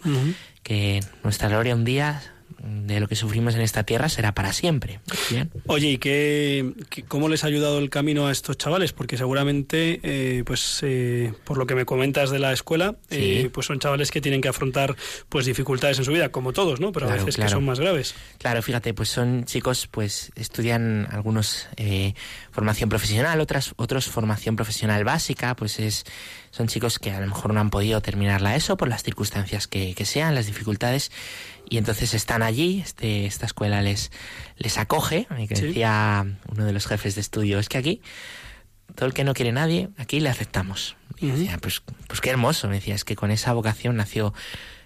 Que 0.64 1.02
nuestra 1.24 1.50
gloria 1.50 1.76
un 1.76 1.84
día 1.84 2.22
de 2.64 3.00
lo 3.00 3.08
que 3.08 3.16
sufrimos 3.16 3.56
en 3.56 3.62
esta 3.62 3.84
tierra 3.84 4.10
será 4.10 4.34
para 4.34 4.52
siempre. 4.54 5.00
Bien. 5.30 5.50
Oye, 5.68 5.92
¿y 5.92 5.98
qué, 5.98 6.74
qué- 6.90 7.04
cómo 7.04 7.30
les 7.30 7.44
ha 7.44 7.48
ayudado 7.48 7.80
el 7.80 7.90
camino 7.90 8.28
a 8.28 8.32
estos 8.32 8.58
chavales? 8.58 8.94
Porque 8.94 9.18
seguramente, 9.18 10.00
eh, 10.04 10.44
pues 10.46 10.80
eh, 10.82 11.34
por 11.46 11.58
lo 11.58 11.66
que 11.68 11.76
me 11.76 11.86
comentas 11.86 12.30
de 12.32 12.40
la 12.40 12.52
escuela, 12.54 12.96
eh, 13.10 13.50
pues 13.54 13.68
son 13.68 13.80
chavales 13.80 14.10
que 14.12 14.22
tienen 14.22 14.42
que 14.42 14.48
afrontar 14.48 14.96
pues 15.30 15.46
dificultades 15.46 16.00
en 16.00 16.06
su 16.06 16.12
vida, 16.12 16.30
como 16.30 16.54
todos, 16.54 16.80
¿no? 16.80 16.92
Pero 16.92 17.06
a 17.06 17.10
Claro, 17.10 17.26
veces 17.26 17.42
que 17.44 17.50
son 17.50 17.66
más 17.66 17.80
graves. 17.80 18.16
Claro, 18.40 18.62
fíjate, 18.64 18.94
pues 18.94 19.10
son 19.10 19.46
chicos, 19.46 19.88
pues 19.90 20.32
estudian 20.36 21.08
algunos 21.12 21.68
eh, 21.78 22.14
formación 22.52 22.90
profesional, 22.90 23.40
otras 23.40 23.74
otros 23.78 24.08
formación 24.08 24.56
profesional 24.56 25.04
básica, 25.04 25.56
pues 25.56 25.80
es 25.80 26.06
son 26.58 26.68
chicos 26.68 26.98
que 27.00 27.12
a 27.12 27.20
lo 27.22 27.28
mejor 27.28 27.54
no 27.54 27.60
han 27.60 27.70
podido 27.70 28.02
terminar 28.02 28.42
la 28.42 28.56
ESO 28.56 28.78
por 28.78 28.88
las 28.88 29.04
circunstancias 29.04 29.68
que, 29.68 29.94
que 29.94 30.06
sean, 30.06 30.34
las 30.34 30.48
dificultades, 30.48 31.12
y 31.70 31.78
entonces 31.78 32.14
están 32.14 32.42
allí, 32.42 32.82
este, 32.84 33.26
esta 33.28 33.46
escuela 33.46 33.82
les, 33.82 34.12
les 34.58 34.78
acoge, 34.78 35.28
que 35.48 35.56
Sí. 35.56 35.68
decía 35.68 36.26
uno 36.52 36.66
de 36.66 36.74
los 36.74 36.88
jefes 36.88 37.14
de 37.16 37.22
estudio, 37.22 37.60
es 37.60 37.70
que 37.70 37.78
aquí 37.78 38.02
todo 38.96 39.06
el 39.06 39.14
que 39.14 39.24
no 39.24 39.34
quiere 39.34 39.52
nadie, 39.52 39.90
aquí 39.98 40.20
le 40.20 40.30
aceptamos. 40.30 40.96
Y 41.20 41.28
Ujú. 41.28 41.38
decía, 41.38 41.58
pues, 41.60 41.84
pues 42.08 42.22
qué 42.22 42.30
hermoso, 42.32 42.68
me 42.70 42.76
decía, 42.76 42.96
es 42.96 43.04
que 43.04 43.16
con 43.16 43.30
esa 43.32 43.54
vocación 43.54 43.96
nació, 43.96 44.34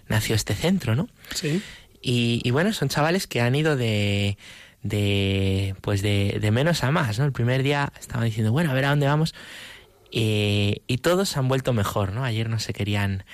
nació 0.08 0.34
este 0.34 0.54
centro, 0.54 0.94
¿no? 0.94 1.08
Sí. 1.34 1.62
Y, 2.02 2.40
y 2.44 2.50
bueno, 2.50 2.72
son 2.74 2.88
chavales 2.88 3.26
que 3.26 3.40
han 3.40 3.54
ido 3.54 3.76
de, 3.76 4.36
de 4.82 5.74
pues 5.80 6.02
de, 6.02 6.38
de 6.40 6.50
menos 6.50 6.82
a 6.84 6.90
más, 6.90 7.18
¿no? 7.18 7.24
El 7.24 7.32
primer 7.32 7.62
día 7.62 7.92
estaban 8.00 8.24
diciendo, 8.24 8.50
bueno, 8.52 8.70
a 8.70 8.74
ver 8.74 8.84
a 8.86 8.90
dónde 8.90 9.06
vamos. 9.06 9.34
Eh, 10.12 10.82
y 10.86 10.98
todos 10.98 11.36
han 11.38 11.48
vuelto 11.48 11.72
mejor, 11.72 12.12
¿no? 12.12 12.22
Ayer 12.24 12.50
no 12.50 12.58
se 12.58 12.74
querían, 12.74 13.24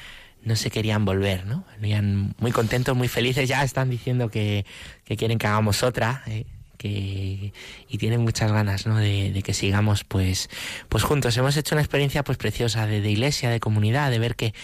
no 0.43 0.55
se 0.55 0.70
querían 0.70 1.05
volver, 1.05 1.45
¿no? 1.45 1.64
Venían 1.81 2.35
muy 2.39 2.53
contentos, 2.53 2.97
muy 2.97 3.09
felices, 3.09 3.49
ya 3.49 3.64
están 3.64 3.91
diciendo 3.91 4.31
que, 4.31 4.64
que 5.05 5.16
quieren 5.16 5.39
que 5.39 5.49
hagamos 5.49 5.83
otra, 5.83 6.22
¿eh? 6.26 6.47
que 6.79 7.53
y 7.89 7.99
tienen 7.99 8.22
muchas 8.22 8.53
ganas 8.53 8.87
¿no? 8.87 8.97
de, 8.97 9.33
de 9.33 9.43
que 9.43 9.53
sigamos 9.53 10.05
pues 10.05 10.49
pues 10.89 11.03
juntos 11.03 11.37
hemos 11.37 11.57
hecho 11.57 11.74
una 11.74 11.83
experiencia 11.83 12.22
pues 12.22 12.39
preciosa 12.39 12.87
de, 12.87 13.01
de 13.01 13.11
iglesia 13.11 13.51
de 13.51 13.59
comunidad 13.59 14.11
de 14.12 14.20
ver 14.20 14.37
que 14.37 14.55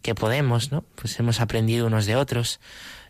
que 0.00 0.14
podemos 0.14 0.72
no 0.72 0.82
pues 0.94 1.20
hemos 1.20 1.40
aprendido 1.40 1.86
unos 1.86 2.06
de 2.06 2.16
otros 2.16 2.58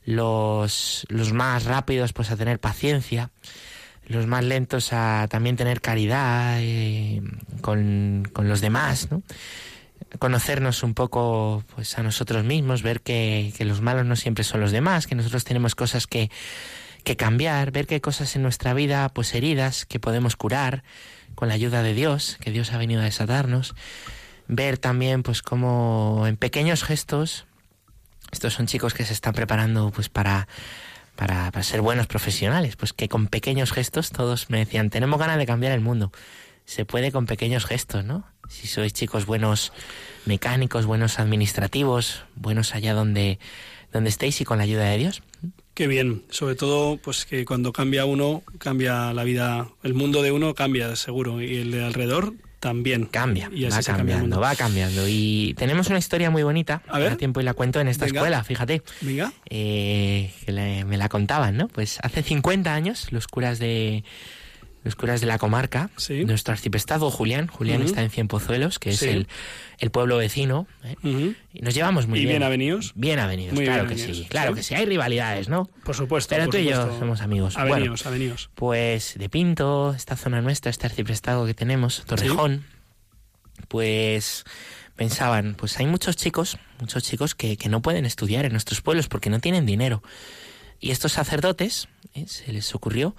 los 0.04 1.06
los 1.08 1.32
más 1.32 1.66
rápidos 1.66 2.12
pues 2.12 2.32
a 2.32 2.36
tener 2.36 2.58
paciencia 2.58 3.30
los 4.08 4.26
más 4.26 4.44
lentos 4.44 4.92
a 4.92 5.26
también 5.28 5.56
tener 5.56 5.80
caridad 5.80 6.56
eh, 6.60 7.22
con, 7.60 8.28
con 8.32 8.48
los 8.48 8.60
demás 8.60 9.10
no 9.10 9.22
conocernos 10.18 10.82
un 10.82 10.94
poco 10.94 11.62
pues 11.74 11.98
a 11.98 12.02
nosotros 12.02 12.44
mismos 12.44 12.82
ver 12.82 13.00
que, 13.02 13.52
que 13.56 13.64
los 13.64 13.82
malos 13.82 14.06
no 14.06 14.16
siempre 14.16 14.44
son 14.44 14.60
los 14.60 14.72
demás 14.72 15.06
que 15.06 15.14
nosotros 15.14 15.44
tenemos 15.44 15.74
cosas 15.74 16.06
que 16.06 16.30
que 17.04 17.16
cambiar, 17.16 17.70
ver 17.70 17.86
que 17.86 17.94
hay 17.94 18.00
cosas 18.00 18.36
en 18.36 18.42
nuestra 18.42 18.74
vida, 18.74 19.08
pues 19.08 19.34
heridas 19.34 19.86
que 19.86 19.98
podemos 19.98 20.36
curar 20.36 20.82
con 21.34 21.48
la 21.48 21.54
ayuda 21.54 21.82
de 21.82 21.94
Dios, 21.94 22.36
que 22.40 22.50
Dios 22.50 22.72
ha 22.72 22.76
venido 22.78 23.00
a 23.00 23.04
desatarnos, 23.04 23.74
ver 24.46 24.76
también 24.76 25.22
pues 25.22 25.40
como 25.40 26.24
en 26.26 26.36
pequeños 26.36 26.84
gestos, 26.84 27.46
estos 28.30 28.52
son 28.52 28.66
chicos 28.66 28.92
que 28.92 29.06
se 29.06 29.14
están 29.14 29.32
preparando 29.32 29.90
pues 29.90 30.08
para, 30.08 30.48
para, 31.18 31.50
para 31.50 31.64
ser 31.64 31.80
buenos 31.80 32.06
profesionales, 32.06 32.76
pues 32.76 32.92
que 32.92 33.08
con 33.08 33.26
pequeños 33.26 33.72
gestos 33.72 34.12
todos 34.12 34.50
me 34.50 34.58
decían, 34.58 34.88
tenemos 34.88 35.18
ganas 35.18 35.36
de 35.36 35.46
cambiar 35.46 35.72
el 35.72 35.80
mundo, 35.80 36.12
se 36.64 36.84
puede 36.84 37.10
con 37.10 37.26
pequeños 37.26 37.66
gestos, 37.66 38.04
¿no? 38.04 38.24
Si 38.48 38.68
sois 38.68 38.92
chicos 38.92 39.26
buenos 39.26 39.72
mecánicos, 40.26 40.86
buenos 40.86 41.18
administrativos, 41.18 42.22
buenos 42.36 42.72
allá 42.76 42.94
donde, 42.94 43.40
donde 43.92 44.10
estéis 44.10 44.40
y 44.40 44.44
con 44.44 44.58
la 44.58 44.64
ayuda 44.64 44.84
de 44.84 44.96
Dios. 44.96 45.22
Qué 45.74 45.88
bien, 45.88 46.22
sobre 46.30 46.54
todo 46.54 46.98
pues 46.98 47.26
que 47.26 47.44
cuando 47.44 47.72
cambia 47.72 48.04
uno, 48.04 48.44
cambia 48.58 49.12
la 49.12 49.24
vida, 49.24 49.70
el 49.82 49.94
mundo 49.94 50.22
de 50.22 50.30
uno 50.30 50.54
cambia 50.54 50.94
seguro 50.94 51.42
y 51.42 51.56
el 51.56 51.72
de 51.72 51.84
alrededor 51.84 52.34
también. 52.60 53.06
Cambia, 53.06 53.48
y 53.52 53.64
va 53.64 53.82
cambiando, 53.82 54.40
va 54.40 54.54
cambiando. 54.56 55.06
Y 55.08 55.54
tenemos 55.58 55.88
una 55.88 55.98
historia 55.98 56.30
muy 56.30 56.42
bonita, 56.42 56.82
A 56.88 56.98
ver. 56.98 57.16
tiempo 57.16 57.40
y 57.40 57.44
la 57.44 57.54
cuento 57.54 57.80
en 57.80 57.88
esta 57.88 58.04
Venga. 58.06 58.20
escuela, 58.20 58.44
fíjate, 58.44 58.82
Venga, 59.00 59.32
eh, 59.48 60.32
que 60.44 60.52
le- 60.52 60.84
me 60.84 60.96
la 60.96 61.08
contaban, 61.08 61.56
¿no? 61.56 61.68
Pues 61.68 61.98
hace 62.02 62.22
50 62.22 62.74
años 62.74 63.12
los 63.12 63.26
curas 63.28 63.58
de 63.58 64.04
los 64.88 64.96
curas 64.96 65.20
de 65.20 65.26
la 65.26 65.36
comarca, 65.38 65.90
Sí. 65.96 66.24
nuestro 66.24 66.52
arciprestado 66.52 67.10
Julián, 67.10 67.46
Julián 67.46 67.82
está 67.82 68.02
en 68.02 68.08
Cienpozuelos, 68.10 68.78
que 68.78 68.88
es 68.90 69.00
Sí. 69.00 69.08
el, 69.10 69.28
el 69.78 69.90
pueblo 69.90 70.16
vecino, 70.16 70.66
¿eh? 70.82 71.34
Y 71.52 71.60
nos 71.60 71.74
llevamos 71.74 72.06
muy 72.06 72.20
¿Y 72.20 72.22
bien. 72.22 72.32
bien 72.36 72.42
avenidos? 72.42 72.92
Bien 72.94 73.18
avenidos, 73.18 73.52
Muy 73.54 73.64
claro 73.66 73.84
bien 73.84 73.96
que 73.96 74.02
avenidos, 74.02 74.24
sí, 74.24 74.28
claro 74.30 74.50
sí. 74.52 74.56
que 74.56 74.62
sí, 74.62 74.74
hay 74.74 74.86
rivalidades, 74.86 75.48
¿no? 75.50 75.68
por 75.84 75.94
supuesto. 75.94 76.30
Pero 76.30 76.44
por 76.46 76.52
tú 76.54 76.58
y 76.58 76.64
yo 76.70 76.98
somos 76.98 77.20
amigos. 77.20 77.54
Bueno, 77.54 77.74
Avenidos, 77.74 78.06
avenidos. 78.06 78.50
pues 78.54 79.14
de 79.18 79.28
Pinto, 79.28 79.92
esta 79.94 80.16
zona 80.16 80.40
nuestra, 80.40 80.70
este 80.70 80.86
arciprestado 80.86 81.44
que 81.44 81.52
tenemos, 81.54 82.04
Torrejón, 82.06 82.64
pues 83.68 84.44
pensaban, 84.96 85.54
pues 85.54 85.78
hay 85.78 85.86
muchos 85.86 86.16
chicos, 86.16 86.58
muchos 86.80 87.02
chicos 87.04 87.34
que, 87.34 87.56
que 87.56 87.68
no 87.68 87.82
pueden 87.82 88.04
estudiar 88.06 88.44
en 88.46 88.52
nuestros 88.52 88.80
pueblos 88.80 89.08
porque 89.08 89.30
no 89.30 89.38
tienen 89.40 89.66
dinero. 89.66 90.02
Y 90.80 90.90
estos 90.92 91.12
sacerdotes 91.12 91.88
¿eh? 92.14 92.24
se 92.26 92.52
les 92.52 92.74
ocurrió 92.74 93.14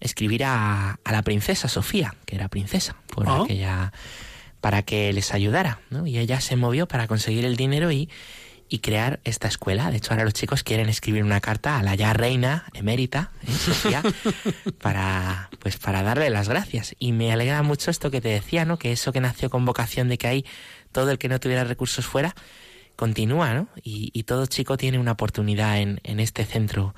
escribir 0.00 0.44
a, 0.44 0.98
a 1.04 1.12
la 1.12 1.22
princesa 1.22 1.68
Sofía, 1.68 2.14
que 2.26 2.36
era 2.36 2.48
princesa, 2.48 2.96
por 3.14 3.28
Ah. 3.28 3.42
aquella, 3.44 3.92
para 4.60 4.82
que 4.82 5.12
les 5.12 5.32
ayudara, 5.32 5.80
¿no? 5.90 6.06
Y 6.06 6.18
ella 6.18 6.40
se 6.40 6.56
movió 6.56 6.86
para 6.86 7.06
conseguir 7.06 7.44
el 7.44 7.56
dinero 7.56 7.90
y, 7.92 8.08
y 8.68 8.78
crear 8.80 9.20
esta 9.24 9.48
escuela. 9.48 9.90
De 9.90 9.96
hecho, 9.96 10.12
ahora 10.12 10.24
los 10.24 10.34
chicos 10.34 10.62
quieren 10.62 10.88
escribir 10.88 11.24
una 11.24 11.40
carta 11.40 11.78
a 11.78 11.82
la 11.82 11.94
ya 11.94 12.12
reina 12.12 12.66
emérita, 12.74 13.30
¿eh? 13.46 13.52
Sofía, 13.52 14.02
para, 14.80 15.50
pues, 15.58 15.76
para 15.76 16.02
darle 16.02 16.30
las 16.30 16.48
gracias. 16.48 16.94
Y 16.98 17.12
me 17.12 17.32
alegra 17.32 17.62
mucho 17.62 17.90
esto 17.90 18.10
que 18.10 18.20
te 18.20 18.28
decía, 18.28 18.64
¿no? 18.64 18.78
Que 18.78 18.92
eso 18.92 19.12
que 19.12 19.20
nació 19.20 19.50
con 19.50 19.64
vocación 19.64 20.08
de 20.08 20.18
que 20.18 20.26
hay 20.28 20.46
todo 20.92 21.10
el 21.10 21.18
que 21.18 21.28
no 21.28 21.40
tuviera 21.40 21.64
recursos 21.64 22.06
fuera, 22.06 22.34
continúa, 22.96 23.54
¿no? 23.54 23.68
Y, 23.82 24.10
y 24.12 24.24
todo 24.24 24.46
chico 24.46 24.76
tiene 24.76 24.98
una 24.98 25.12
oportunidad 25.12 25.78
en, 25.80 26.00
en 26.04 26.20
este 26.20 26.44
centro 26.44 26.94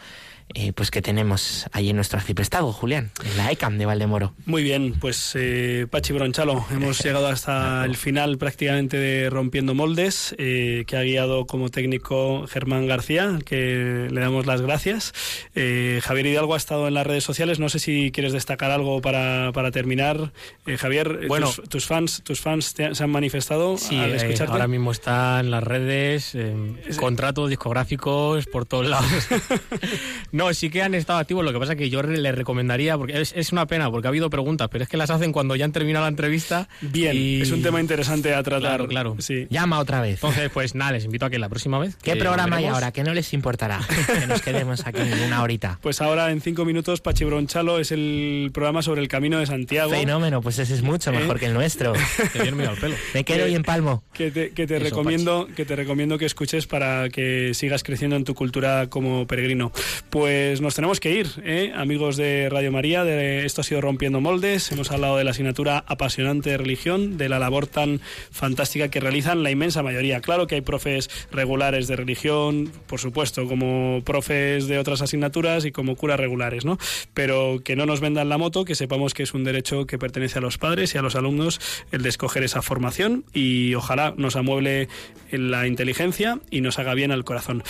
eh, 0.55 0.72
pues 0.72 0.90
que 0.90 1.03
tenemos 1.03 1.66
ahí 1.72 1.90
en 1.90 1.97
nuestro 1.97 2.18
arciprestado, 2.18 2.72
Julián, 2.72 3.11
en 3.24 3.36
la 3.36 3.51
ECAM 3.51 3.78
de 3.78 3.86
Valdemoro. 3.86 4.34
Muy 4.47 4.62
bien, 4.62 4.95
pues 5.01 5.32
eh, 5.34 5.86
Pachi 5.90 6.12
Bronchalo, 6.12 6.64
hemos 6.70 6.99
llegado 7.05 7.26
hasta 7.28 7.84
el 7.84 7.97
final 7.97 8.38
prácticamente 8.38 8.97
de 8.97 9.30
Rompiendo 9.30 9.74
Moldes, 9.74 10.34
eh, 10.38 10.84
que 10.86 10.97
ha 10.97 11.03
guiado 11.03 11.47
como 11.47 11.68
técnico 11.70 12.47
Germán 12.47 12.86
García, 12.86 13.38
que 13.45 14.09
le 14.11 14.20
damos 14.20 14.47
las 14.47 14.61
gracias. 14.61 15.12
Eh, 15.55 16.01
Javier 16.03 16.26
Hidalgo 16.26 16.55
ha 16.55 16.59
estado 16.59 16.88
en 16.88 16.95
las 16.95 17.07
redes 17.07 17.24
sociales, 17.24 17.59
no 17.59 17.68
sé 17.68 17.78
si 17.78 18.11
quieres 18.12 18.32
destacar 18.32 18.70
algo 18.70 19.01
para, 19.01 19.51
para 19.53 19.70
terminar. 19.70 20.32
Eh, 20.66 20.76
Javier, 20.76 21.20
eh, 21.22 21.26
Bueno. 21.28 21.51
tus, 21.53 21.68
tus 21.68 21.86
fans, 21.86 22.22
tus 22.24 22.40
fans 22.40 22.74
te- 22.74 22.95
se 22.95 23.05
han 23.05 23.11
manifestado 23.11 23.78
Sí, 23.78 23.97
al 23.99 24.12
eh, 24.12 24.16
escucharte. 24.16 24.53
ahora 24.53 24.68
mismo 24.68 24.93
está 24.93 25.40
en 25.40 25.51
las 25.51 25.62
redes, 25.64 26.34
eh, 26.34 26.55
contratos 26.97 27.49
discográficos 27.51 28.47
por 28.47 28.66
todos 28.66 28.86
lados. 28.88 29.11
no, 30.33 30.53
sí 30.55 30.70
que 30.70 30.83
han 30.83 30.95
estado 30.95 31.18
activos, 31.18 31.45
lo 31.45 31.53
que 31.53 31.59
pasa 31.59 31.72
es 31.72 31.78
que 31.78 31.89
yo 31.91 32.03
les 32.03 32.35
recomendaría, 32.35 32.99
porque 32.99 33.20
es, 33.20 33.33
es 33.37 33.53
una 33.53 33.66
pena, 33.66 33.91
porque 33.91 34.09
ha 34.09 34.11
habido 34.11 34.28
preguntas, 34.30 34.68
pero 34.70 34.83
es 34.85 34.91
que 34.91 34.97
las 34.97 35.11
hacen 35.11 35.33
cuando 35.33 35.55
ya 35.57 35.64
han 35.64 35.72
terminado 35.72 36.05
la 36.05 36.09
entrevista. 36.09 36.68
Bien, 36.80 37.16
y- 37.16 37.41
es 37.43 37.51
un 37.51 37.62
tema 37.62 37.80
interesante 37.80 38.35
a 38.35 38.43
tratar. 38.43 38.61
Claro, 38.62 38.89
claro. 38.89 39.16
Sí. 39.18 39.47
Llama 39.51 39.78
otra 39.78 40.01
vez. 40.01 40.14
Entonces, 40.14 40.51
pues 40.53 40.74
nada, 40.74 40.93
les 40.93 41.05
invito 41.05 41.26
a 41.26 41.30
que 41.30 41.39
la 41.39 41.49
próxima 41.49 41.78
vez... 41.78 41.97
¿Qué 42.03 42.16
programa 42.16 42.57
hay 42.57 42.66
ahora? 42.66 42.93
Que 42.93 43.05
no 43.05 43.14
les 43.14 43.33
importará 43.33 43.80
que 44.20 44.26
nos 44.26 44.43
quedemos 44.43 44.87
aquí 44.87 45.01
una 45.26 45.43
horita. 45.43 45.78
Pues 45.83 46.01
ahora 46.01 46.30
en 46.30 46.41
cinco 46.41 46.64
minutos 46.64 47.01
Pachi 47.01 47.24
Bronchalo 47.24 47.78
es 47.78 47.93
el 47.93 48.51
programa 48.55 48.83
sobre 48.83 49.01
el 49.03 49.09
Camino 49.09 49.39
de 49.39 49.47
Santiago. 49.47 49.91
Fenómeno, 49.91 50.41
pues 50.41 50.59
ese 50.59 50.74
es 50.74 50.83
mucho 50.83 51.12
mejor 51.12 51.37
¿Eh? 51.37 51.41
que 51.41 51.47
el 51.47 51.55
nuestro. 51.55 51.93
Que 52.33 52.43
bien 52.43 52.57
me 52.57 52.64
el 52.64 52.76
pelo. 52.78 52.95
Me 53.14 53.24
quedo 53.24 53.47
y 53.49 53.55
empalmo. 53.55 54.03
que 54.12 54.30
te, 54.30 54.51
que 54.51 54.66
te 54.66 54.76
Eso, 54.76 54.85
recomiendo 54.85 55.49
que 55.55 55.64
te 55.64 55.76
recomiendo 55.76 56.16
que 56.18 56.24
escuches 56.26 56.66
para 56.66 57.09
que 57.11 57.53
sigas 57.55 57.83
creciendo 57.83 58.16
en 58.16 58.24
tu 58.24 58.35
cultura 58.35 58.87
como 58.89 59.26
peregrino. 59.26 59.72
Pues 60.09 60.22
nos 60.23 60.75
tenemos 60.77 61.01
que 61.01 61.11
ir, 61.11 61.29
¿eh? 61.45 61.73
amigos 61.75 62.16
de 62.16 62.49
Radio 62.49 62.70
María. 62.70 63.03
Esto 63.45 63.61
ha 63.61 63.64
sido 63.64 63.81
Rompiendo 63.81 64.20
Moldes. 64.20 64.70
Hemos 64.70 64.93
hablado 64.93 65.16
de 65.16 65.25
la 65.25 65.33
asignatura 65.33 65.85
apasionante 65.87 66.51
de 66.51 66.59
religión, 66.59 67.16
de 67.16 67.29
la 67.29 67.41
labor 67.41 67.66
tan 67.66 68.01
fantástica 68.31 68.89
que 68.89 69.01
realizan 69.01 69.43
la 69.43 69.51
inmensa 69.51 69.83
mayoría. 69.83 70.20
Claro 70.20 70.47
que 70.47 70.55
hay 70.55 70.61
profes 70.61 71.11
regulares 71.33 71.89
de 71.89 71.97
religión, 71.97 72.70
por 72.87 73.01
supuesto, 73.01 73.49
como 73.49 74.03
profes 74.05 74.68
de 74.68 74.79
otras 74.79 75.03
asignaturas 75.03 75.64
y 75.64 75.73
como 75.73 75.97
curas 75.97 76.20
regulares, 76.20 76.64
¿no? 76.64 76.79
Pero 77.14 77.61
que 77.64 77.75
no 77.75 77.85
nos 77.85 78.01
vendan 78.01 78.29
la 78.29 78.39
moto, 78.39 78.64
que 78.64 78.77
sepamos 78.77 79.14
que 79.14 79.25
es 79.25 79.35
un 79.35 79.43
derecho 79.43 79.87
que 79.87 79.99
pertenece 79.99 80.39
a 80.39 80.43
los 80.43 80.57
padres 80.57 80.95
y 80.95 80.99
a 80.99 81.03
los 81.03 81.16
alumnos 81.16 81.61
el 81.91 82.03
de 82.03 82.09
escoger 82.09 82.45
esa 82.45 82.62
formación 82.62 83.25
y 83.33 83.75
ojalá 83.75 84.14
nos 84.16 84.37
amueble 84.37 84.89
la 85.33 85.66
inteligencia 85.66 86.39
y 86.51 86.61
nos 86.61 86.79
haga 86.79 86.95
bien 86.95 87.11
al 87.11 87.25
corazón. 87.25 87.64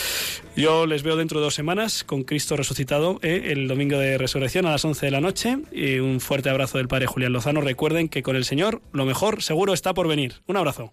Yo 0.55 0.87
les 0.87 1.03
veo 1.03 1.17
dentro 1.17 1.41
de 1.41 1.45
dos 1.45 1.55
semanas 1.55 2.05
con 2.05 2.25
Cristo 2.25 2.42
resucitado 2.51 3.19
¿eh? 3.23 3.53
el 3.53 3.69
domingo 3.69 3.99
de 3.99 4.19
resurrección 4.19 4.67
a 4.67 4.71
las 4.71 4.85
11 4.85 5.07
de 5.07 5.13
la 5.13 5.21
noche 5.21 5.59
y 5.73 5.99
un 5.99 6.21
fuerte 6.21 6.51
abrazo 6.51 6.79
del 6.79 6.89
Padre 6.89 7.07
Julián 7.07 7.33
Lozano. 7.33 7.61
Recuerden 7.61 8.09
que 8.09 8.23
con 8.23 8.37
el 8.37 8.45
Señor 8.45 8.83
lo 8.93 9.05
mejor 9.05 9.43
seguro 9.43 9.73
está 9.73 9.95
por 9.95 10.09
venir. 10.09 10.43
Un 10.47 10.57
abrazo. 10.57 10.93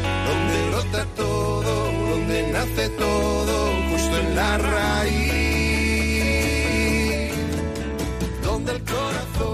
todo, 1.15 1.91
donde 2.09 2.51
nace 2.51 2.89
todo, 2.89 3.73
justo 3.91 4.17
en 4.17 4.35
la 4.35 4.57
raíz, 4.57 5.11
donde 8.43 8.71
el 8.73 8.83
corazón... 8.83 9.50